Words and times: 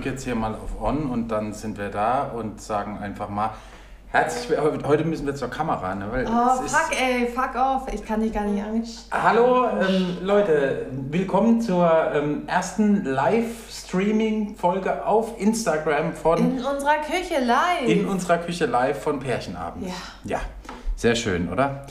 drücke 0.00 0.14
jetzt 0.14 0.24
hier 0.24 0.34
mal 0.34 0.54
auf 0.54 0.80
On 0.80 1.10
und 1.10 1.28
dann 1.28 1.52
sind 1.52 1.76
wir 1.76 1.90
da 1.90 2.22
und 2.22 2.58
sagen 2.62 2.98
einfach 3.02 3.28
mal 3.28 3.50
herzlich 4.10 4.48
willkommen. 4.48 4.82
Heute 4.86 5.04
müssen 5.04 5.26
wir 5.26 5.34
zur 5.34 5.50
Kamera, 5.50 5.94
ne? 5.94 6.06
Weil 6.10 6.26
Oh, 6.26 6.62
fuck 6.66 6.98
ey, 6.98 7.26
fuck 7.26 7.54
off. 7.54 7.82
Ich 7.92 8.02
kann 8.02 8.22
dich 8.22 8.32
gar 8.32 8.44
nicht 8.44 8.64
anstellen. 8.64 9.22
Hallo 9.22 9.66
ähm, 9.78 10.16
Leute, 10.22 10.86
willkommen 11.10 11.60
zur 11.60 12.12
ähm, 12.14 12.44
ersten 12.46 13.04
Live-Streaming-Folge 13.04 15.04
auf 15.04 15.38
Instagram 15.38 16.14
von 16.14 16.38
In 16.38 16.64
unserer 16.64 16.96
Küche 17.06 17.44
live. 17.44 17.86
in 17.86 18.06
unserer 18.06 18.38
Küche 18.38 18.64
live 18.64 19.02
von 19.02 19.20
Pärchenabend. 19.20 19.86
Ja. 19.86 19.92
Ja, 20.24 20.40
sehr 20.96 21.14
schön, 21.14 21.52
oder? 21.52 21.84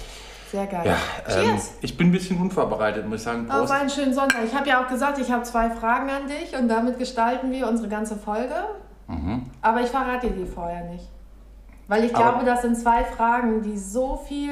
Sehr 0.52 0.66
geil. 0.67 0.81
Ja, 0.85 1.35
ähm, 1.41 1.59
ich 1.81 1.95
bin 1.98 2.08
ein 2.08 2.12
bisschen 2.12 2.39
unvorbereitet, 2.41 3.05
muss 3.07 3.20
ich 3.20 3.23
sagen. 3.23 3.49
Auf 3.52 3.59
Prost. 3.59 3.71
einen 3.73 3.90
schönen 3.90 4.13
Sonntag. 4.13 4.44
Ich 4.45 4.55
habe 4.55 4.67
ja 4.67 4.84
auch 4.84 4.88
gesagt, 4.88 5.20
ich 5.20 5.31
habe 5.31 5.44
zwei 5.44 5.70
Fragen 5.70 6.09
an 6.09 6.27
dich 6.27 6.55
und 6.59 6.67
damit 6.67 6.98
gestalten 6.98 7.52
wir 7.52 7.67
unsere 7.67 7.88
ganze 7.90 8.16
Folge. 8.16 8.55
Aber 9.62 9.81
ich 9.81 9.88
verrate 9.88 10.27
dir 10.30 10.45
die 10.45 10.45
vorher 10.45 10.84
nicht. 10.85 11.07
Weil 11.88 12.04
ich 12.04 12.12
Mhm. 12.12 12.17
Aber- 12.17 12.31
glaube, 12.34 12.45
das 12.45 12.62
sind 12.62 12.77
zwei 12.77 13.04
Fragen, 13.04 13.62
die 13.63 13.77
so 13.77 14.17
viel 14.27 14.52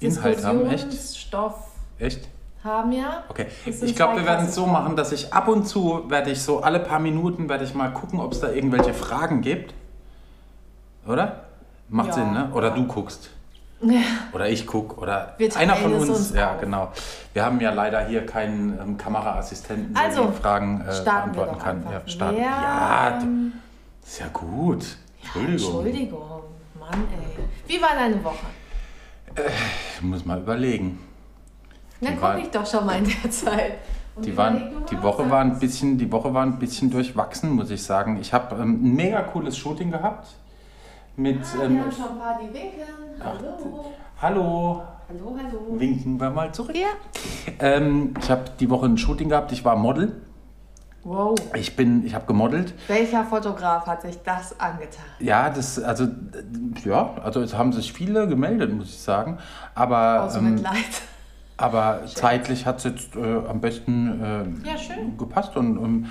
Inhalt 0.00 0.44
haben, 0.44 0.66
echt? 0.66 0.84
Diskussionsstoff 0.84 1.54
Echt? 1.98 2.28
haben, 2.62 2.92
ja. 2.92 3.24
Okay, 3.28 3.46
ich 3.64 3.94
glaube, 3.94 4.16
wir 4.16 4.26
werden 4.26 4.46
es 4.46 4.54
so 4.54 4.66
machen, 4.66 4.96
dass 4.96 5.12
ich 5.12 5.32
ab 5.32 5.48
und 5.48 5.66
zu 5.66 6.08
werde 6.10 6.30
ich 6.30 6.42
so 6.42 6.60
alle 6.62 6.80
paar 6.80 6.98
Minuten 6.98 7.48
werde 7.48 7.64
ich 7.64 7.74
mal 7.74 7.92
gucken, 7.92 8.20
ob 8.20 8.32
es 8.32 8.40
da 8.40 8.50
irgendwelche 8.50 8.92
Fragen 8.94 9.40
gibt. 9.40 9.74
Oder? 11.06 11.44
Macht 11.88 12.08
Ja, 12.08 12.12
Sinn, 12.14 12.32
ne? 12.32 12.50
Oder 12.54 12.68
ja. 12.68 12.74
du 12.74 12.86
guckst. 12.86 13.30
Ja. 13.82 14.00
Oder 14.32 14.48
ich 14.48 14.66
guck. 14.66 14.96
Oder 15.00 15.34
Wir 15.38 15.54
einer 15.56 15.76
von 15.76 15.92
uns. 15.94 16.08
uns 16.08 16.34
ja, 16.34 16.54
auf. 16.54 16.60
genau. 16.60 16.92
Wir 17.32 17.44
haben 17.44 17.60
ja 17.60 17.72
leider 17.72 18.06
hier 18.06 18.24
keinen 18.24 18.78
ähm, 18.80 18.96
Kameraassistenten, 18.96 19.92
der 19.94 20.02
Also, 20.04 20.24
die 20.26 20.40
Fragen 20.40 20.80
äh, 20.88 21.04
beantworten 21.04 21.58
kann. 21.58 21.84
Ja, 21.90 22.02
starten. 22.06 22.38
Ja, 22.40 23.18
ähm, 23.22 23.52
ist 24.04 24.20
ja 24.20 24.26
gut. 24.32 24.96
Entschuldigung. 25.22 25.52
Entschuldigung. 25.52 26.20
Mann, 26.78 27.04
ey. 27.12 27.44
Wie 27.66 27.82
war 27.82 27.90
deine 27.94 28.22
Woche? 28.24 28.46
Ich 29.96 30.02
muss 30.02 30.24
mal 30.24 30.38
überlegen. 30.38 30.98
Dann 32.00 32.14
Die 32.16 32.22
war- 32.22 32.34
gucke 32.34 32.44
ich 32.46 32.50
doch 32.52 32.66
schon 32.66 32.86
mal 32.86 32.98
in 32.98 33.04
der 33.22 33.30
Zeit. 33.30 33.78
Und 34.16 34.24
Die, 34.26 34.36
waren, 34.36 34.70
die, 34.90 35.02
Woche 35.02 35.28
war 35.28 35.40
ein 35.40 35.58
bisschen, 35.58 35.98
die 35.98 36.10
Woche 36.12 36.32
war 36.32 36.44
ein 36.44 36.58
bisschen 36.58 36.88
durchwachsen, 36.90 37.50
muss 37.50 37.70
ich 37.70 37.82
sagen. 37.82 38.18
Ich 38.20 38.32
habe 38.32 38.54
ähm, 38.54 38.80
ein 38.84 38.94
mega 38.94 39.22
cooles 39.22 39.56
Shooting 39.56 39.90
gehabt. 39.90 40.28
Mit, 41.16 41.38
Ah, 41.54 41.58
wir 41.58 41.64
ähm, 41.66 41.80
haben 41.80 41.92
schon 41.92 42.04
ein 42.10 42.18
paar, 42.18 42.38
die 42.42 42.52
winken. 42.52 43.22
Hallo. 43.22 43.84
hallo, 44.20 44.82
Hallo, 45.08 45.36
hallo. 45.38 45.80
winken 45.80 46.18
wir 46.20 46.30
mal 46.30 46.52
zurück. 46.52 46.74
Ja. 46.76 46.88
Ähm, 47.60 48.14
ich 48.20 48.30
habe 48.30 48.42
die 48.58 48.68
Woche 48.68 48.86
ein 48.86 48.98
Shooting 48.98 49.28
gehabt, 49.28 49.52
ich 49.52 49.64
war 49.64 49.76
Model. 49.76 50.20
Wow. 51.04 51.34
Ich 51.54 51.76
bin, 51.76 52.04
ich 52.06 52.14
habe 52.14 52.24
gemodelt. 52.26 52.72
Welcher 52.88 53.24
Fotograf 53.24 53.86
hat 53.86 54.00
sich 54.02 54.18
das 54.24 54.58
angetan? 54.58 55.04
Ja, 55.20 55.50
das, 55.50 55.78
also, 55.78 56.04
äh, 56.04 56.08
ja, 56.84 57.14
also 57.22 57.42
es 57.42 57.54
haben 57.54 57.72
sich 57.72 57.92
viele 57.92 58.26
gemeldet, 58.26 58.72
muss 58.72 58.88
ich 58.88 58.98
sagen. 58.98 59.36
Aber, 59.74 60.24
Aus 60.24 60.36
ähm, 60.36 60.54
Mitleid. 60.54 60.74
aber 61.58 62.00
zeitlich 62.06 62.64
hat 62.64 62.78
es 62.78 62.84
jetzt 62.84 63.16
äh, 63.16 63.20
am 63.48 63.60
besten 63.60 64.20
äh, 64.64 64.68
Ja, 64.68 64.78
schön. 64.78 65.16
gepasst 65.18 65.54
und 65.58 65.76
ähm, 65.76 66.06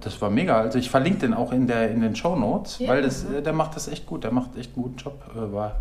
das 0.00 0.20
war 0.20 0.30
mega. 0.30 0.60
Also 0.60 0.78
ich 0.78 0.90
verlinke 0.90 1.20
den 1.20 1.34
auch 1.34 1.52
in, 1.52 1.66
der, 1.66 1.90
in 1.90 2.00
den 2.00 2.14
Show 2.16 2.36
Notes, 2.36 2.78
Ja. 2.78 2.88
weil 2.90 3.02
das, 3.02 3.24
äh, 3.24 3.42
der 3.42 3.52
macht 3.52 3.76
das 3.76 3.88
echt 3.88 4.06
gut. 4.06 4.24
Der 4.24 4.32
macht 4.32 4.56
echt 4.56 4.74
einen 4.74 4.82
guten 4.84 4.96
Job. 4.96 5.20
Äh, 5.34 5.52
war, 5.52 5.76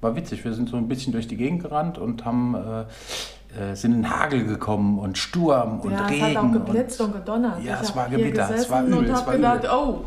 war 0.00 0.14
witzig. 0.16 0.44
Wir 0.44 0.52
sind 0.54 0.68
so 0.68 0.76
ein 0.76 0.88
bisschen 0.88 1.12
durch 1.12 1.28
die 1.28 1.36
Gegend 1.36 1.62
gerannt 1.62 1.98
und 1.98 2.24
haben, 2.24 2.54
äh, 2.54 3.70
äh, 3.70 3.74
sind 3.74 3.92
in 3.94 4.10
Hagel 4.10 4.44
gekommen 4.44 4.98
und 4.98 5.16
Sturm 5.18 5.80
und 5.80 5.92
ja, 5.92 6.06
Regen. 6.06 6.24
es 6.26 6.36
hat 6.36 6.44
auch 6.44 6.52
geblitzt 6.52 7.00
und, 7.00 7.06
und, 7.06 7.12
gedonnert. 7.14 7.62
Ja, 7.62 7.74
ich 7.76 7.88
es 7.88 7.96
war 7.96 8.08
Gewitter, 8.08 8.50
es 8.54 8.68
war 8.70 8.82
übel, 8.84 8.98
und 8.98 9.04
es 9.06 9.12
habe 9.12 9.26
war 9.26 9.34
gedacht, 9.36 9.58
übel. 9.64 9.70
oh, 9.72 10.04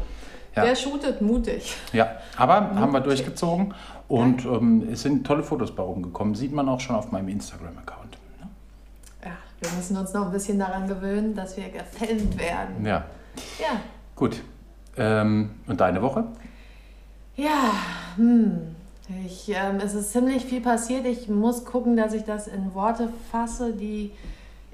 Ja. 0.56 0.64
der 0.66 0.76
shootet 0.76 1.22
mutig. 1.22 1.76
ja, 1.94 2.08
aber 2.38 2.56
haben 2.76 2.92
wir 2.94 3.00
durchgezogen 3.02 3.74
und 4.08 4.46
ähm, 4.46 4.88
es 4.92 5.02
sind 5.04 5.26
tolle 5.26 5.44
Fotos 5.44 5.74
bei 5.76 5.84
rumgekommen. 5.84 6.36
Sieht 6.36 6.52
man 6.54 6.68
auch 6.70 6.80
schon 6.80 6.96
auf 6.96 7.12
meinem 7.12 7.30
Instagram-Account. 7.30 8.18
ne? 8.42 8.48
Ja, 9.26 9.32
wir 9.62 9.72
müssen 9.78 9.98
uns 9.98 10.14
noch 10.14 10.26
ein 10.28 10.32
bisschen 10.32 10.60
daran 10.60 10.88
gewöhnen, 10.88 11.34
dass 11.36 11.56
wir 11.58 11.70
gefilmt 11.70 12.38
werden. 12.40 12.86
Ja, 12.86 13.06
Ja. 13.60 13.82
gut. 14.16 14.42
Ähm, 14.98 15.52
und 15.68 15.80
deine 15.80 16.02
Woche? 16.02 16.26
Ja, 17.36 17.72
hm. 18.18 18.76
Ich, 19.26 19.50
ähm, 19.50 19.78
es 19.84 19.96
ist 19.96 20.12
ziemlich 20.12 20.46
viel 20.46 20.62
passiert. 20.62 21.06
Ich 21.06 21.30
muss 21.30 21.66
gucken, 21.66 21.98
dass 21.98 22.14
ich 22.14 22.26
das 22.26 22.48
in 22.48 22.74
Worte 22.74 23.10
fasse, 23.32 23.74
die. 23.74 24.12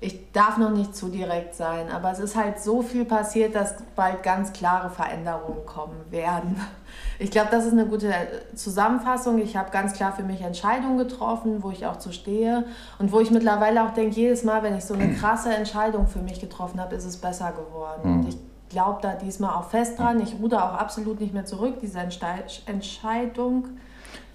Ich 0.01 0.31
darf 0.33 0.57
noch 0.57 0.71
nicht 0.71 0.93
zu 0.93 1.07
direkt 1.07 1.55
sein, 1.55 1.89
aber 1.89 2.11
es 2.11 2.19
ist 2.19 2.35
halt 2.35 2.59
so 2.59 2.81
viel 2.81 3.05
passiert, 3.05 3.55
dass 3.55 3.75
bald 3.95 4.23
ganz 4.23 4.51
klare 4.51 4.89
Veränderungen 4.89 5.65
kommen 5.65 5.95
werden. 6.11 6.59
Ich 7.17 7.31
glaube, 7.31 7.47
das 7.49 7.65
ist 7.65 7.71
eine 7.71 7.85
gute 7.85 8.13
Zusammenfassung. 8.55 9.39
Ich 9.39 9.55
habe 9.55 9.71
ganz 9.71 9.93
klar 9.93 10.11
für 10.11 10.23
mich 10.23 10.41
Entscheidungen 10.41 10.97
getroffen, 10.97 11.63
wo 11.63 11.71
ich 11.71 11.85
auch 11.85 11.97
zu 11.97 12.11
stehe 12.11 12.65
und 12.99 13.13
wo 13.13 13.21
ich 13.21 13.31
mittlerweile 13.31 13.83
auch 13.85 13.93
denke, 13.93 14.15
jedes 14.15 14.43
Mal, 14.43 14.63
wenn 14.63 14.75
ich 14.75 14.83
so 14.83 14.95
eine 14.95 15.13
krasse 15.19 15.53
Entscheidung 15.55 16.07
für 16.07 16.19
mich 16.19 16.41
getroffen 16.41 16.79
habe, 16.81 16.93
ist 16.95 17.05
es 17.05 17.17
besser 17.17 17.53
geworden. 17.53 18.01
Und 18.03 18.27
ich 18.27 18.37
glaube 18.75 18.99
da 19.01 19.13
diesmal 19.13 19.55
auch 19.55 19.69
fest 19.69 19.97
dran. 19.97 20.21
Ich 20.21 20.35
ruder 20.37 20.65
auch 20.65 20.77
absolut 20.77 21.21
nicht 21.21 21.33
mehr 21.33 21.45
zurück. 21.45 21.75
Diese 21.81 21.97
Entscheidung. 21.97 23.69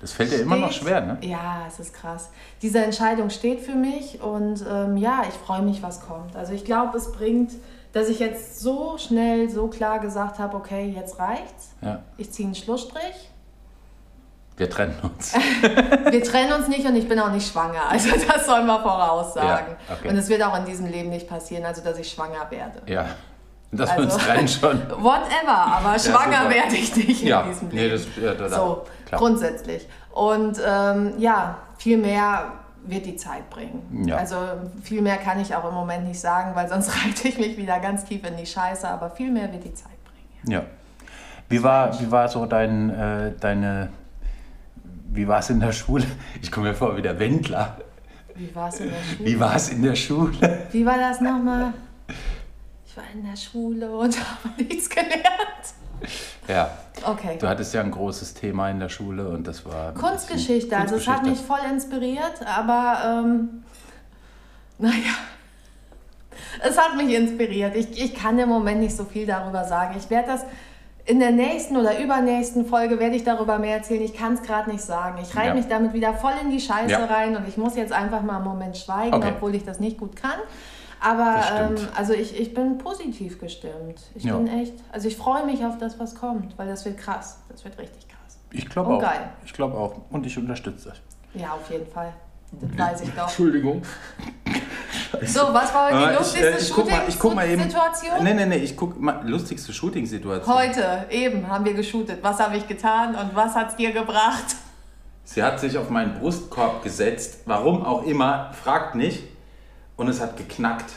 Das 0.01 0.13
fällt 0.13 0.33
dir 0.33 0.41
immer 0.41 0.57
noch 0.57 0.73
schwer, 0.73 1.03
ne? 1.03 1.19
Ja, 1.21 1.65
es 1.69 1.79
ist 1.79 1.93
krass. 1.93 2.31
Diese 2.63 2.83
Entscheidung 2.83 3.29
steht 3.29 3.61
für 3.61 3.75
mich 3.75 4.23
und 4.23 4.65
ähm, 4.67 4.97
ja, 4.97 5.25
ich 5.29 5.35
freue 5.35 5.61
mich, 5.61 5.83
was 5.83 6.01
kommt. 6.01 6.37
Also 6.37 6.55
ich 6.55 6.65
glaube, 6.65 6.97
es 6.97 7.13
bringt, 7.13 7.53
dass 7.93 8.09
ich 8.09 8.19
jetzt 8.19 8.61
so 8.61 8.97
schnell, 8.97 9.51
so 9.51 9.69
klar 9.69 9.99
gesagt 9.99 10.39
habe, 10.39 10.57
okay, 10.57 10.91
jetzt 10.97 11.19
reicht's. 11.19 11.75
Ja. 11.83 12.03
Ich 12.17 12.33
ziehe 12.33 12.47
einen 12.47 12.55
Schlussstrich. 12.55 13.31
Wir 14.57 14.71
trennen 14.71 14.97
uns. 15.03 15.35
Wir 16.11 16.23
trennen 16.23 16.53
uns 16.53 16.69
nicht 16.69 16.87
und 16.87 16.97
ich 16.97 17.09
bin 17.09 17.19
auch 17.19 17.31
nicht 17.31 17.51
schwanger. 17.51 17.89
Also 17.91 18.11
das 18.11 18.47
soll 18.47 18.63
man 18.65 18.81
voraussagen. 18.81 19.77
Ja, 19.89 19.95
okay. 19.95 20.09
Und 20.09 20.17
es 20.17 20.29
wird 20.29 20.43
auch 20.43 20.57
in 20.57 20.65
diesem 20.65 20.87
Leben 20.87 21.11
nicht 21.11 21.29
passieren, 21.29 21.65
also 21.67 21.83
dass 21.83 21.99
ich 21.99 22.11
schwanger 22.11 22.51
werde. 22.51 22.81
Ja. 22.87 23.07
Wir 23.73 23.89
Also- 23.89 24.03
uns 24.03 24.17
trennen 24.17 24.49
schon. 24.49 24.79
Whatever, 25.03 25.49
aber 25.57 25.99
schwanger 25.99 26.43
super. 26.43 26.51
werde 26.55 26.75
ich 26.77 26.97
nicht 26.97 27.23
Ja, 27.23 27.43
in 27.43 27.49
diesem 27.51 27.69
nee, 27.69 27.87
Leben. 27.87 27.93
das 27.93 28.07
ja, 28.25 28.35
da, 28.35 28.49
so, 28.49 28.87
klar. 29.07 29.21
grundsätzlich. 29.21 29.87
Und 30.13 30.61
ähm, 30.67 31.13
ja, 31.19 31.57
viel 31.79 31.97
mehr 31.99 32.53
wird 32.85 33.07
die 33.07 33.15
Zeit 33.17 33.49
bringen. 33.51 34.07
Ja. 34.09 34.17
Also 34.17 34.37
viel 34.83 35.03
mehr 35.03 35.19
kann 35.19 35.39
ich 35.39 35.55
auch 35.55 35.69
im 35.69 35.75
Moment 35.75 36.09
nicht 36.09 36.19
sagen, 36.19 36.53
weil 36.55 36.69
sonst 36.69 36.91
reite 37.05 37.29
ich 37.29 37.39
mich 37.39 37.57
wieder 37.57 37.79
ganz 37.79 38.05
tief 38.05 38.27
in 38.27 38.37
die 38.37 38.47
Scheiße, 38.47 38.89
aber 38.89 39.11
viel 39.11 39.31
mehr 39.31 39.53
wird 39.53 39.63
die 39.65 39.75
Zeit 39.75 39.93
bringen. 40.05 40.53
Ja. 40.53 40.63
Wie 41.49 41.63
war, 41.63 41.99
wie 42.01 42.11
war 42.11 42.29
so 42.29 42.47
dein, 42.47 42.91
äh, 42.91 43.33
deine, 43.39 43.91
wie 45.13 45.29
war 45.29 45.41
es 45.41 45.51
in 45.51 45.61
der 45.61 45.73
Schule? 45.73 46.07
Ich 46.43 46.51
komme 46.51 46.69
mir 46.69 46.75
vor 46.75 46.97
wie 46.97 47.03
der 47.03 47.19
Wendler. 47.19 47.77
Wie 48.35 48.53
war 48.55 48.69
es 48.69 48.81
in 48.81 48.89
der 48.91 48.97
Schule? 49.05 49.29
Wie 49.29 49.41
war 49.41 49.55
es 49.57 49.69
in 49.69 49.83
der 49.83 49.95
Schule? 49.95 50.67
Wie 50.73 50.87
war 50.87 50.97
das 50.99 51.21
nochmal? 51.21 51.73
War 53.01 53.15
in 53.15 53.25
der 53.29 53.37
Schule 53.37 53.91
und 53.97 54.17
habe 54.45 54.63
nichts 54.63 54.89
gelernt. 54.89 55.23
Ja, 56.49 56.71
Okay. 57.05 57.37
du 57.39 57.49
hattest 57.49 57.73
ja 57.75 57.81
ein 57.83 57.91
großes 57.91 58.35
Thema 58.35 58.69
in 58.71 58.81
der 58.81 58.89
Schule 58.89 59.29
und 59.29 59.47
das 59.47 59.65
war... 59.67 59.93
Kunstgeschichte, 59.95 60.77
also 60.77 60.97
es 60.97 61.07
hat 61.07 61.25
mich 61.25 61.39
voll 61.39 61.59
inspiriert, 61.71 62.45
aber 62.47 63.23
ähm, 63.25 63.63
naja, 64.79 65.15
es 66.63 66.79
hat 66.79 66.97
mich 66.97 67.15
inspiriert. 67.15 67.77
Ich, 67.77 68.03
ich 68.03 68.15
kann 68.15 68.39
im 68.39 68.49
Moment 68.49 68.81
nicht 68.81 68.97
so 68.97 69.05
viel 69.05 69.27
darüber 69.27 69.65
sagen. 69.65 69.95
Ich 69.99 70.09
werde 70.11 70.29
das 70.29 70.45
in 71.07 71.21
der 71.21 71.31
nächsten 71.33 71.77
oder 71.77 71.99
übernächsten 71.99 72.67
Folge 72.67 72.99
werde 72.99 73.17
ich 73.17 73.25
darüber 73.25 73.59
mehr 73.59 73.77
erzählen. 73.79 74.03
Ich 74.03 74.15
kann 74.15 74.35
es 74.35 74.43
gerade 74.43 74.71
nicht 74.71 74.83
sagen. 74.83 75.19
Ich 75.23 75.35
reite 75.37 75.49
Ja. 75.49 75.55
mich 75.55 75.67
damit 75.69 75.93
wieder 75.93 76.15
voll 76.15 76.35
in 76.43 76.51
die 76.51 76.61
Scheiße 76.61 76.91
Ja. 76.93 77.05
rein 77.07 77.37
und 77.37 77.47
ich 77.49 77.57
muss 77.57 77.77
jetzt 77.77 77.93
einfach 77.93 78.23
mal 78.23 78.37
einen 78.37 78.45
Moment 78.45 78.77
schweigen, 78.77 79.15
Okay. 79.15 79.33
obwohl 79.37 79.55
ich 79.55 79.65
das 79.65 79.81
nicht 79.81 79.99
gut 79.99 80.17
kann. 80.17 80.39
Aber 81.01 81.43
ähm, 81.59 81.77
also 81.97 82.13
ich, 82.13 82.39
ich 82.39 82.53
bin 82.53 82.79
positiv 82.79 83.39
gestimmt. 83.41 84.03
Ich 84.15 84.25
Ja. 84.25 84.37
bin 84.37 84.47
echt, 84.49 84.75
also 84.93 85.09
ich 85.09 85.17
freue 85.17 85.47
mich 85.47 85.65
auf 85.65 85.79
das, 85.79 85.99
was 85.99 86.15
kommt, 86.15 86.57
weil 86.59 86.69
das 86.69 86.85
wird 86.85 86.99
krass. 86.99 87.39
Das 87.49 87.65
wird 87.65 87.79
richtig 87.79 88.07
krass. 88.09 88.39
Ich 88.53 88.69
glaube 88.69 88.95
auch. 88.95 89.01
geil. 89.01 89.31
Ich 89.45 89.53
glaube 89.53 89.77
auch. 89.77 89.95
Und 90.11 90.27
ich 90.27 90.37
unterstütze 90.37 90.91
das. 90.91 90.99
Ja, 91.35 91.53
auf 91.53 91.71
jeden 91.71 91.87
Fall. 91.87 92.13
Das 92.53 92.79
weiß 92.79 93.01
ich 93.03 93.11
doch. 93.11 93.23
Entschuldigung. 93.23 93.83
So, 95.23 95.41
was 95.53 95.73
war 95.75 95.87
heute 95.87 95.99
die 95.99 96.05
Äh, 96.05 96.13
ich, 96.13 96.19
lustigste 96.19 96.49
äh. 96.49 96.61
Shooting-Situation? 96.61 98.25
Nee, 98.25 98.35
nee, 98.35 98.47
nee, 98.47 98.57
ich 98.57 98.77
guck 98.77 99.01
mal. 99.01 99.29
Lustigste 99.29 99.73
Shooting-Situation. 99.73 100.55
Heute, 100.55 101.07
eben, 101.11 101.47
haben 101.49 101.65
wir 101.65 101.75
geshootet. 101.75 102.19
Was 102.23 102.39
habe 102.41 102.57
ich 102.57 102.67
getan 102.67 103.15
und 103.15 103.35
was 103.35 103.55
hat 103.55 103.71
es 103.71 103.77
dir 103.77 103.93
gebracht? 103.93 104.57
Sie 105.25 105.43
hat 105.43 105.61
sich 105.61 105.79
auf 105.79 105.91
meinen 105.91 106.19
Brustkorb 106.19 106.83
gesetzt, 106.83 107.43
warum 107.47 107.85
auch 107.85 108.03
immer, 108.05 108.53
fragt 108.53 108.95
nicht. 108.97 109.25
Und 110.01 110.09
es 110.09 110.19
hat 110.19 110.39
geknackt. 110.39 110.91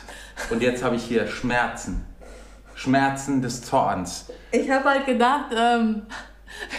Und 0.50 0.62
jetzt 0.62 0.82
habe 0.82 0.96
ich 0.96 1.04
hier 1.04 1.28
Schmerzen. 1.28 2.06
Schmerzen 2.74 3.42
des 3.42 3.62
Zorns. 3.62 4.28
Ich 4.52 4.70
habe 4.72 4.86
halt 4.90 5.06
gedacht, 5.06 5.48
ähm, 5.54 6.04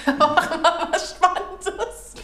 wir 0.06 0.14
machen 0.14 0.62
mal 0.62 0.88
was 0.90 1.10
Spannendes. 1.10 2.14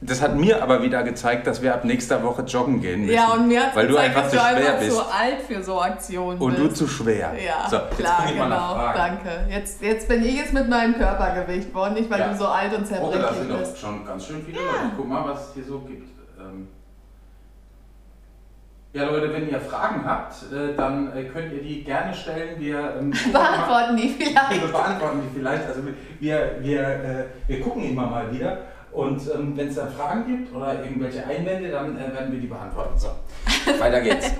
Das 0.00 0.22
hat 0.22 0.36
mir 0.36 0.62
aber 0.62 0.82
wieder 0.82 1.02
gezeigt, 1.02 1.46
dass 1.46 1.60
wir 1.60 1.74
ab 1.74 1.84
nächster 1.84 2.22
Woche 2.22 2.42
joggen 2.44 2.80
gehen 2.80 3.02
müssen. 3.02 3.12
Ja, 3.14 3.32
und 3.34 3.46
mir 3.48 3.62
hat 3.66 3.76
weil 3.76 3.88
gezeigt, 3.88 4.16
du 4.16 4.18
einfach 4.18 4.22
dass 4.22 4.30
zu 4.30 4.36
du 4.38 4.42
schwer 4.42 4.56
einfach 4.72 4.78
bist. 4.80 4.96
zu 4.96 5.02
alt 5.02 5.42
für 5.46 5.62
so 5.62 5.80
Aktionen 5.82 6.40
und 6.40 6.58
du 6.58 6.64
bist. 6.68 6.76
zu 6.78 6.88
schwer. 6.88 7.32
ja, 7.38 7.68
so, 7.68 7.76
jetzt 7.76 7.98
klar, 7.98 8.24
genau. 8.32 8.74
Danke. 8.94 9.46
Jetzt, 9.50 9.82
jetzt 9.82 10.08
bin 10.08 10.24
ich 10.24 10.40
es 10.40 10.52
mit 10.52 10.66
meinem 10.70 10.94
Körpergewicht 10.96 11.74
worden, 11.74 11.92
nicht 11.94 12.08
weil 12.08 12.20
Ja. 12.20 12.28
du 12.32 12.38
so 12.38 12.46
alt 12.46 12.72
und 12.72 12.84
Oh, 12.84 12.88
da 12.88 12.88
zerbrechlich 12.88 13.38
sind 13.38 13.50
doch 13.50 13.58
bist. 13.58 13.78
schon 13.78 14.06
ganz 14.06 14.26
schön 14.26 14.42
viele 14.46 14.60
Leute. 14.60 14.92
Guck 14.96 15.08
mal, 15.08 15.28
was 15.28 15.48
es 15.48 15.54
hier 15.54 15.64
so 15.64 15.80
gibt. 15.80 16.15
Ja, 18.92 19.04
Leute, 19.04 19.30
wenn 19.32 19.48
ihr 19.50 19.60
Fragen 19.60 20.04
habt, 20.06 20.34
äh, 20.52 20.74
dann 20.74 21.14
äh, 21.14 21.24
könnt 21.24 21.52
ihr 21.52 21.60
die 21.62 21.84
gerne 21.84 22.14
stellen. 22.14 22.58
Wir 22.58 22.94
ähm, 22.98 23.10
gucken 23.12 23.32
mal- 23.32 23.50
Beantworten 23.52 23.96
die 23.96 24.08
vielleicht. 24.08 24.62
Wir 24.62 24.68
beantworten 24.68 25.20
die 25.28 25.38
vielleicht. 25.38 25.66
Also 25.68 25.80
wir, 26.20 26.50
wir, 26.60 26.80
äh, 26.80 27.24
wir 27.46 27.60
gucken 27.60 27.84
immer 27.84 28.06
mal 28.06 28.32
wieder. 28.32 28.58
Und 28.92 29.20
ähm, 29.34 29.52
wenn 29.54 29.68
es 29.68 29.74
da 29.74 29.86
Fragen 29.88 30.24
gibt 30.26 30.54
oder 30.56 30.82
irgendwelche 30.82 31.22
Einwände, 31.26 31.70
dann 31.70 31.98
äh, 31.98 32.14
werden 32.14 32.32
wir 32.32 32.40
die 32.40 32.46
beantworten. 32.46 32.98
So, 32.98 33.08
weiter 33.78 34.00
geht's. 34.00 34.30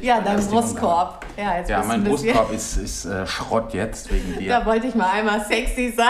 Ja, 0.00 0.20
dein. 0.20 0.44
Brustkorb. 0.44 1.24
Ja, 1.36 1.58
jetzt 1.58 1.70
Ja, 1.70 1.84
mein 1.84 2.02
Brustkorb 2.02 2.52
ist, 2.52 2.78
ist 2.78 3.04
äh, 3.04 3.24
Schrott 3.24 3.72
jetzt 3.74 4.12
wegen 4.12 4.36
dir. 4.38 4.48
Da 4.58 4.66
wollte 4.66 4.88
ich 4.88 4.96
mal 4.96 5.10
einmal 5.10 5.44
sexy 5.44 5.92
sein. 5.96 6.06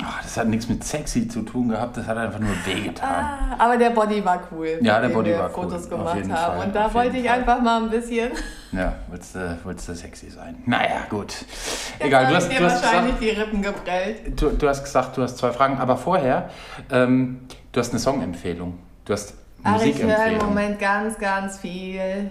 Ah, 0.00 0.20
das 0.22 0.38
hat 0.38 0.48
nichts 0.48 0.68
mit 0.70 0.82
sexy 0.82 1.28
zu 1.28 1.42
tun 1.42 1.68
gehabt, 1.68 1.96
das 1.98 2.06
hat 2.06 2.16
einfach 2.16 2.38
nur 2.38 2.54
wehgetan. 2.64 3.08
Ah, 3.10 3.56
Aber 3.58 3.76
der 3.76 3.90
Body 3.90 4.24
war 4.24 4.40
cool. 4.50 4.78
Ja, 4.80 4.98
der 5.00 5.10
Body 5.10 5.30
wir 5.30 5.38
war 5.38 5.48
cool, 5.48 5.64
Fotos 5.64 5.88
gemacht 5.88 6.14
haben. 6.14 6.30
Fall, 6.30 6.66
Und 6.66 6.74
da 6.74 6.94
wollte 6.94 7.18
ich 7.18 7.26
Fall. 7.28 7.38
einfach 7.40 7.60
mal 7.60 7.82
ein 7.82 7.90
bisschen. 7.90 8.30
Ja, 8.72 8.94
willst 9.10 9.34
du, 9.34 9.58
willst 9.64 9.86
du 9.86 9.94
sexy 9.94 10.30
sein? 10.30 10.62
Naja, 10.64 11.02
gut. 11.10 11.32
Jetzt 11.32 11.94
Egal, 11.98 12.26
du 12.26 12.34
hast, 12.36 12.48
dir 12.50 12.58
du, 12.58 12.64
hast 12.64 12.82
wahrscheinlich 12.82 13.18
gesagt, 13.20 13.36
die 13.36 13.40
Rippen 13.40 13.62
geprellt. 13.62 14.40
du, 14.40 14.50
du 14.50 14.66
hast 14.68 14.82
gesagt, 14.82 15.14
du 15.18 15.22
hast 15.22 15.36
zwei 15.36 15.52
Fragen, 15.52 15.76
aber 15.76 15.98
vorher, 15.98 16.48
ähm, 16.90 17.40
du 17.72 17.78
hast 17.80 17.90
eine 17.90 17.98
Songempfehlung. 17.98 18.78
Du 19.04 19.12
hast 19.12 19.34
Ach, 19.62 19.74
ich 19.82 19.98
höre 19.98 20.04
im 20.04 20.06
Musikempfehlung. 20.08 20.48
Moment 20.48 20.78
ganz, 20.80 21.18
ganz 21.18 21.58
viel. 21.58 22.30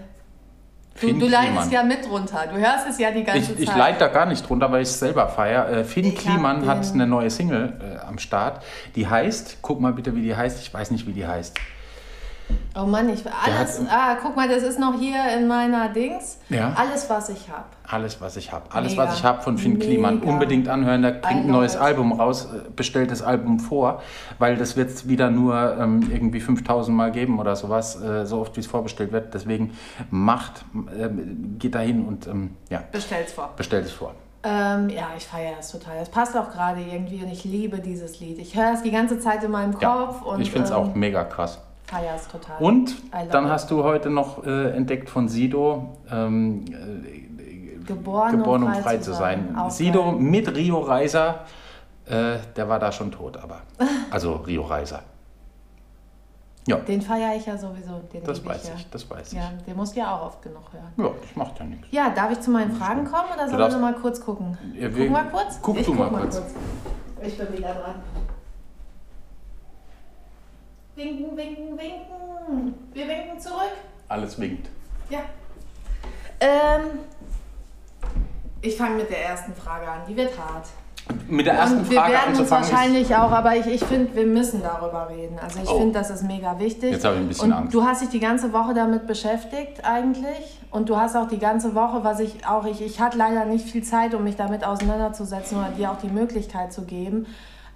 Du, 0.99 1.07
du 1.13 1.27
leidest 1.27 1.69
Kliman. 1.69 1.71
ja 1.71 1.83
mit 1.83 2.09
runter. 2.09 2.45
Du 2.53 2.57
hörst 2.59 2.87
es 2.89 2.99
ja 2.99 3.11
die 3.11 3.23
ganze 3.23 3.53
Ich, 3.53 3.59
ich 3.61 3.67
Zeit. 3.67 3.77
leide 3.77 3.99
da 3.99 4.07
gar 4.09 4.25
nicht 4.25 4.47
drunter, 4.47 4.71
weil 4.71 4.81
ich 4.83 4.89
es 4.89 4.99
selber 4.99 5.27
feiere. 5.29 5.69
Äh, 5.69 5.83
Finn 5.83 6.05
Ich 6.05 6.15
Kliman 6.17 6.65
hat 6.67 6.85
eine 6.93 7.07
neue 7.07 7.29
Single 7.29 7.73
äh, 7.81 8.05
am 8.05 8.19
Start. 8.19 8.61
Die 8.95 9.07
heißt, 9.07 9.59
guck 9.61 9.79
mal 9.79 9.93
bitte, 9.93 10.15
wie 10.15 10.21
die 10.21 10.35
heißt. 10.35 10.59
Ich 10.61 10.73
weiß 10.73 10.91
nicht, 10.91 11.07
wie 11.07 11.13
die 11.13 11.25
heißt. 11.25 11.57
Oh 12.79 12.85
Mann, 12.85 13.09
ich 13.09 13.23
alles. 13.25 13.79
hat- 13.81 13.87
Ah, 13.89 14.17
guck 14.21 14.35
mal, 14.35 14.47
das 14.47 14.63
ist 14.63 14.79
noch 14.79 14.93
hier 14.99 15.17
in 15.37 15.47
meiner 15.47 15.89
Dings. 15.89 16.39
Ja. 16.49 16.73
Alles, 16.75 17.09
was 17.09 17.29
ich 17.29 17.49
habe. 17.49 17.65
Alles, 17.87 18.21
was 18.21 18.37
ich 18.37 18.51
habe. 18.51 18.63
Alles, 18.73 18.91
Mega. 18.93 19.03
was 19.05 19.17
ich 19.17 19.23
habe 19.23 19.41
von 19.41 19.57
Finn 19.57 19.73
Mega. 19.73 19.85
Kliman. 19.85 20.19
Unbedingt 20.21 20.67
anhören. 20.69 21.01
Der 21.01 21.11
bringt 21.11 21.45
ein 21.45 21.51
neues. 21.51 21.75
Album 21.75 22.13
raus, 22.13 22.45
äh, 22.53 22.69
bestellt 22.75 23.11
das 23.11 23.21
Album 23.21 23.59
vor, 23.59 24.01
weil 24.39 24.55
das 24.55 24.77
wird 24.77 24.89
es 24.91 25.07
wieder 25.07 25.29
nur 25.29 25.77
ähm, 25.79 26.09
irgendwie 26.11 26.39
5000 26.39 26.95
Mal 26.95 27.11
geben 27.11 27.39
oder 27.39 27.55
sowas, 27.55 28.01
äh, 28.01 28.25
so 28.25 28.39
oft 28.41 28.55
wie 28.55 28.61
es 28.61 28.67
vorbestellt 28.67 29.11
wird. 29.11 29.33
Deswegen 29.33 29.71
macht, 30.09 30.63
äh, 30.97 31.09
geht 31.59 31.75
da 31.75 31.79
hin 31.79 32.05
und 32.05 32.27
ähm, 32.27 32.55
ja, 32.69 32.83
Bestell's 32.91 33.33
vor. 33.33 33.49
bestellt 33.57 33.85
es 33.85 33.91
vor. 33.91 34.13
Ähm, 34.43 34.89
ja, 34.89 35.09
ich 35.15 35.27
feiere 35.27 35.53
es 35.59 35.69
total. 35.71 35.97
Es 36.01 36.09
passt 36.09 36.35
auch 36.35 36.49
gerade 36.51 36.81
irgendwie 36.81 37.21
und 37.23 37.29
ich 37.31 37.43
liebe 37.43 37.77
dieses 37.79 38.19
Lied. 38.19 38.39
Ich 38.39 38.55
höre 38.55 38.73
es 38.73 38.81
die 38.81 38.89
ganze 38.89 39.19
Zeit 39.19 39.43
in 39.43 39.51
meinem 39.51 39.75
Ja, 39.79 39.93
Kopf 40.05 40.21
und 40.23 40.41
ich 40.41 40.49
finde 40.51 40.65
es 40.65 40.71
ähm, 40.71 40.77
auch 40.77 40.95
mega 40.95 41.23
krass. 41.25 41.59
Es 42.15 42.27
total. 42.27 42.57
Und 42.61 42.95
dann 43.31 43.45
it. 43.45 43.51
hast 43.51 43.69
du 43.71 43.83
heute 43.83 44.09
noch 44.09 44.45
äh, 44.45 44.71
entdeckt 44.71 45.09
von 45.09 45.27
Sido, 45.27 45.97
ähm, 46.11 46.65
äh, 46.69 47.21
Geboren, 47.85 48.37
geboren 48.37 48.63
um 48.63 48.69
um 48.73 48.75
frei 48.75 48.97
zu 48.97 49.13
sein. 49.13 49.55
Auch 49.57 49.69
Sido 49.71 50.03
geil. 50.11 50.15
mit 50.19 50.55
Rio 50.55 50.79
Reiser, 50.79 51.45
äh, 52.05 52.37
der 52.55 52.69
war 52.69 52.79
da 52.79 52.91
schon 52.91 53.11
tot, 53.11 53.37
aber. 53.37 53.61
Also 54.11 54.35
Rio 54.35 54.63
Reiser. 54.63 55.01
Ja, 56.67 56.75
Den 56.77 57.01
feiere 57.01 57.35
ich 57.35 57.45
ja 57.45 57.57
sowieso. 57.57 58.01
Den 58.13 58.23
das 58.23 58.45
weiß 58.45 58.63
ich, 58.65 58.69
ja. 58.69 58.75
ich, 58.77 58.89
das 58.91 59.09
weiß 59.09 59.33
ich. 59.33 59.39
Ja, 59.39 59.51
den 59.65 59.75
musst 59.75 59.95
du 59.95 59.99
ja 59.99 60.15
auch 60.15 60.27
oft 60.27 60.41
genug 60.43 60.61
hören. 60.71 60.91
Ja, 60.97 61.09
das 61.21 61.35
macht 61.35 61.57
ja 61.59 61.65
nichts. 61.65 61.87
Ja, 61.91 62.09
darf 62.11 62.31
ich 62.31 62.39
zu 62.41 62.51
meinen 62.51 62.71
Fragen 62.73 63.03
kommen 63.05 63.29
oder 63.33 63.49
sollen 63.49 63.71
wir 63.71 63.77
mal 63.79 63.95
kurz 63.95 64.21
gucken? 64.21 64.57
Ja, 64.75 64.87
Guck 64.89 64.97
wir- 64.97 65.09
mal 65.09 65.25
kurz. 65.29 65.59
guck 65.61 65.77
ich 65.79 65.85
du 65.87 65.95
guck 65.95 66.11
mal 66.11 66.21
kurz. 66.21 66.41
Ich 67.23 67.37
bin 67.37 67.51
wieder 67.57 67.73
dran. 67.73 67.95
Winken, 70.95 71.37
winken, 71.37 71.77
winken. 71.77 72.73
Wir 72.93 73.07
winken 73.07 73.39
zurück. 73.39 73.71
Alles 74.09 74.39
winkt. 74.39 74.67
Ja. 75.09 75.19
Ähm, 76.39 76.81
ich 78.61 78.75
fange 78.75 78.95
mit 78.97 79.09
der 79.09 79.25
ersten 79.25 79.53
Frage 79.55 79.87
an. 79.87 80.01
Die 80.07 80.15
wird 80.15 80.37
hart. 80.37 80.65
Mit 81.27 81.45
der 81.45 81.53
ersten 81.55 81.79
Und 81.79 81.89
wir 81.89 81.97
Frage 81.99 82.13
werden 82.13 82.35
uns 82.37 82.51
wahrscheinlich 82.51 83.15
auch, 83.15 83.31
aber 83.31 83.55
ich, 83.55 83.65
ich 83.67 83.83
finde, 83.83 84.13
wir 84.15 84.25
müssen 84.25 84.61
darüber 84.61 85.09
reden. 85.09 85.37
Also 85.41 85.59
ich 85.61 85.69
Oh. 85.69 85.77
finde, 85.79 85.93
das 85.99 86.09
ist 86.09 86.23
mega 86.23 86.57
wichtig. 86.59 86.91
Jetzt 86.91 87.05
habe 87.05 87.15
ich 87.15 87.21
ein 87.21 87.27
bisschen 87.27 87.51
und 87.51 87.53
Angst. 87.57 87.73
Du 87.73 87.83
hast 87.83 88.01
dich 88.01 88.09
die 88.09 88.19
ganze 88.19 88.53
Woche 88.53 88.73
damit 88.73 89.07
beschäftigt 89.07 89.83
eigentlich. 89.83 90.59
Und 90.69 90.89
du 90.89 90.97
hast 90.97 91.15
auch 91.17 91.27
die 91.27 91.39
ganze 91.39 91.73
Woche, 91.75 92.03
was 92.03 92.19
ich 92.19 92.45
auch, 92.47 92.65
ich, 92.65 92.81
ich 92.81 92.99
hatte 93.01 93.17
leider 93.17 93.45
nicht 93.45 93.67
viel 93.69 93.83
Zeit, 93.83 94.13
um 94.13 94.23
mich 94.23 94.35
damit 94.35 94.63
auseinanderzusetzen 94.63 95.57
oder 95.57 95.69
dir 95.69 95.91
auch 95.91 95.97
die 95.97 96.07
Möglichkeit 96.09 96.71
zu 96.71 96.83
geben. 96.83 97.25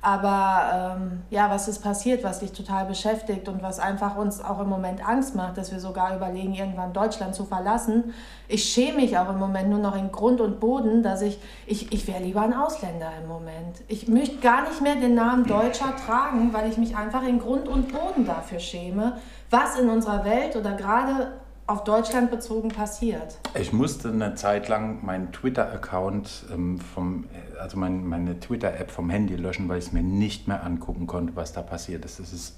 Aber 0.06 0.98
ähm, 1.00 1.24
ja, 1.32 1.50
was 1.50 1.68
ist 1.68 1.80
passiert, 1.80 2.24
was 2.24 2.38
dich 2.38 2.52
total 2.52 2.86
beschäftigt 2.86 3.50
und 3.50 3.64
was 3.64 3.80
einfach 3.80 4.18
uns 4.18 4.40
auch 4.40 4.60
im 4.60 4.70
Moment 4.70 5.04
Angst 5.04 5.34
macht, 5.34 5.58
dass 5.58 5.72
wir 5.72 5.80
sogar 5.80 6.16
überlegen, 6.16 6.54
irgendwann 6.54 6.94
Deutschland 6.94 7.34
zu 7.34 7.44
verlassen. 7.44 8.14
Ich 8.48 8.66
schäme 8.66 8.98
mich 8.98 9.18
auch 9.18 9.32
im 9.32 9.40
Moment 9.40 9.72
nur 9.72 9.80
noch 9.80 9.96
in 9.96 10.12
Grund 10.12 10.42
und 10.42 10.60
Boden, 10.60 11.02
dass 11.02 11.24
ich, 11.24 11.40
ich, 11.66 11.92
ich 11.92 12.08
wäre 12.08 12.22
lieber 12.22 12.42
ein 12.42 12.54
Ausländer 12.54 13.10
im 13.20 13.28
Moment. 13.28 13.82
Ich 13.88 14.08
möchte 14.08 14.38
gar 14.38 14.62
nicht 14.70 14.80
mehr 14.80 14.94
den 14.94 15.16
Namen 15.16 15.48
Deutscher 15.48 15.96
tragen, 15.96 16.54
weil 16.54 16.70
ich 16.70 16.78
mich 16.78 16.96
einfach 16.96 17.24
in 17.24 17.40
Grund 17.40 17.68
und 17.68 17.92
Boden 17.92 18.28
dafür 18.28 18.60
schäme, 18.60 19.18
was 19.50 19.80
in 19.80 19.90
unserer 19.90 20.24
Welt 20.24 20.56
oder 20.56 20.74
gerade 20.74 21.32
auf 21.68 21.84
Deutschland 21.84 22.30
bezogen 22.30 22.70
passiert. 22.70 23.40
Ich 23.60 23.74
musste 23.74 24.10
eine 24.10 24.36
Zeit 24.36 24.68
lang 24.68 25.04
meinen 25.04 25.32
Twitter-Account 25.32 26.46
ähm, 26.54 26.80
vom, 26.80 27.26
äh, 27.34 27.60
also 27.60 27.78
mein, 27.78 28.06
meine 28.06 28.40
Twitter-App 28.40 28.92
vom 28.92 29.10
Handy 29.10 29.36
löschen, 29.36 29.68
weil 29.68 29.80
ich 29.80 29.86
es 29.86 29.92
mir 29.92 30.04
nicht 30.04 30.48
mehr 30.48 30.64
angucken 30.64 31.08
konnte, 31.08 31.36
was 31.36 31.54
da 31.54 31.62
passiert 31.62 32.06
ist. 32.06 32.20
Das 32.20 32.32
ist 32.34 32.56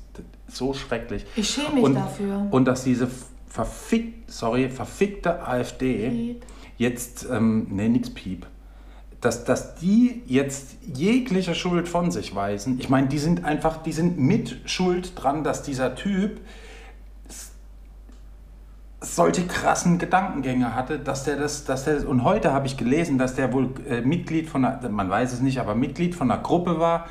so 0.47 0.73
schrecklich. 0.73 1.25
Ich 1.35 1.49
schäme 1.49 1.75
mich 1.75 1.83
und, 1.83 1.95
dafür. 1.95 2.47
Und 2.51 2.65
dass 2.65 2.83
diese 2.83 3.07
verfick, 3.47 4.13
sorry, 4.27 4.69
verfickte 4.69 5.47
AfD 5.47 6.09
Piep. 6.09 6.45
jetzt, 6.77 7.27
ähm, 7.31 7.67
nee, 7.69 7.87
nix 7.87 8.09
Piep, 8.09 8.45
dass, 9.21 9.45
dass 9.45 9.75
die 9.75 10.21
jetzt 10.27 10.75
jegliche 10.93 11.55
Schuld 11.55 11.87
von 11.87 12.11
sich 12.11 12.35
weisen. 12.35 12.77
Ich 12.79 12.89
meine, 12.89 13.07
die 13.07 13.19
sind 13.19 13.45
einfach, 13.45 13.81
die 13.83 13.93
sind 13.93 14.19
mit 14.19 14.57
Schuld 14.65 15.13
dran, 15.15 15.43
dass 15.43 15.63
dieser 15.63 15.95
Typ 15.95 16.41
solche 19.15 19.45
krassen 19.47 19.97
Gedankengänge 19.97 20.75
hatte, 20.75 20.99
dass 20.99 21.23
der 21.23 21.37
das, 21.37 21.65
dass 21.65 21.85
der 21.85 21.95
das, 21.95 22.05
und 22.05 22.23
heute 22.23 22.53
habe 22.53 22.67
ich 22.67 22.77
gelesen, 22.77 23.17
dass 23.17 23.35
der 23.35 23.53
wohl 23.53 23.69
äh, 23.89 24.01
Mitglied 24.01 24.49
von 24.49 24.65
einer, 24.65 24.89
man 24.89 25.09
weiß 25.09 25.33
es 25.33 25.41
nicht, 25.41 25.59
aber 25.59 25.75
Mitglied 25.75 26.15
von 26.15 26.29
einer 26.31 26.41
Gruppe 26.41 26.79
war, 26.79 27.05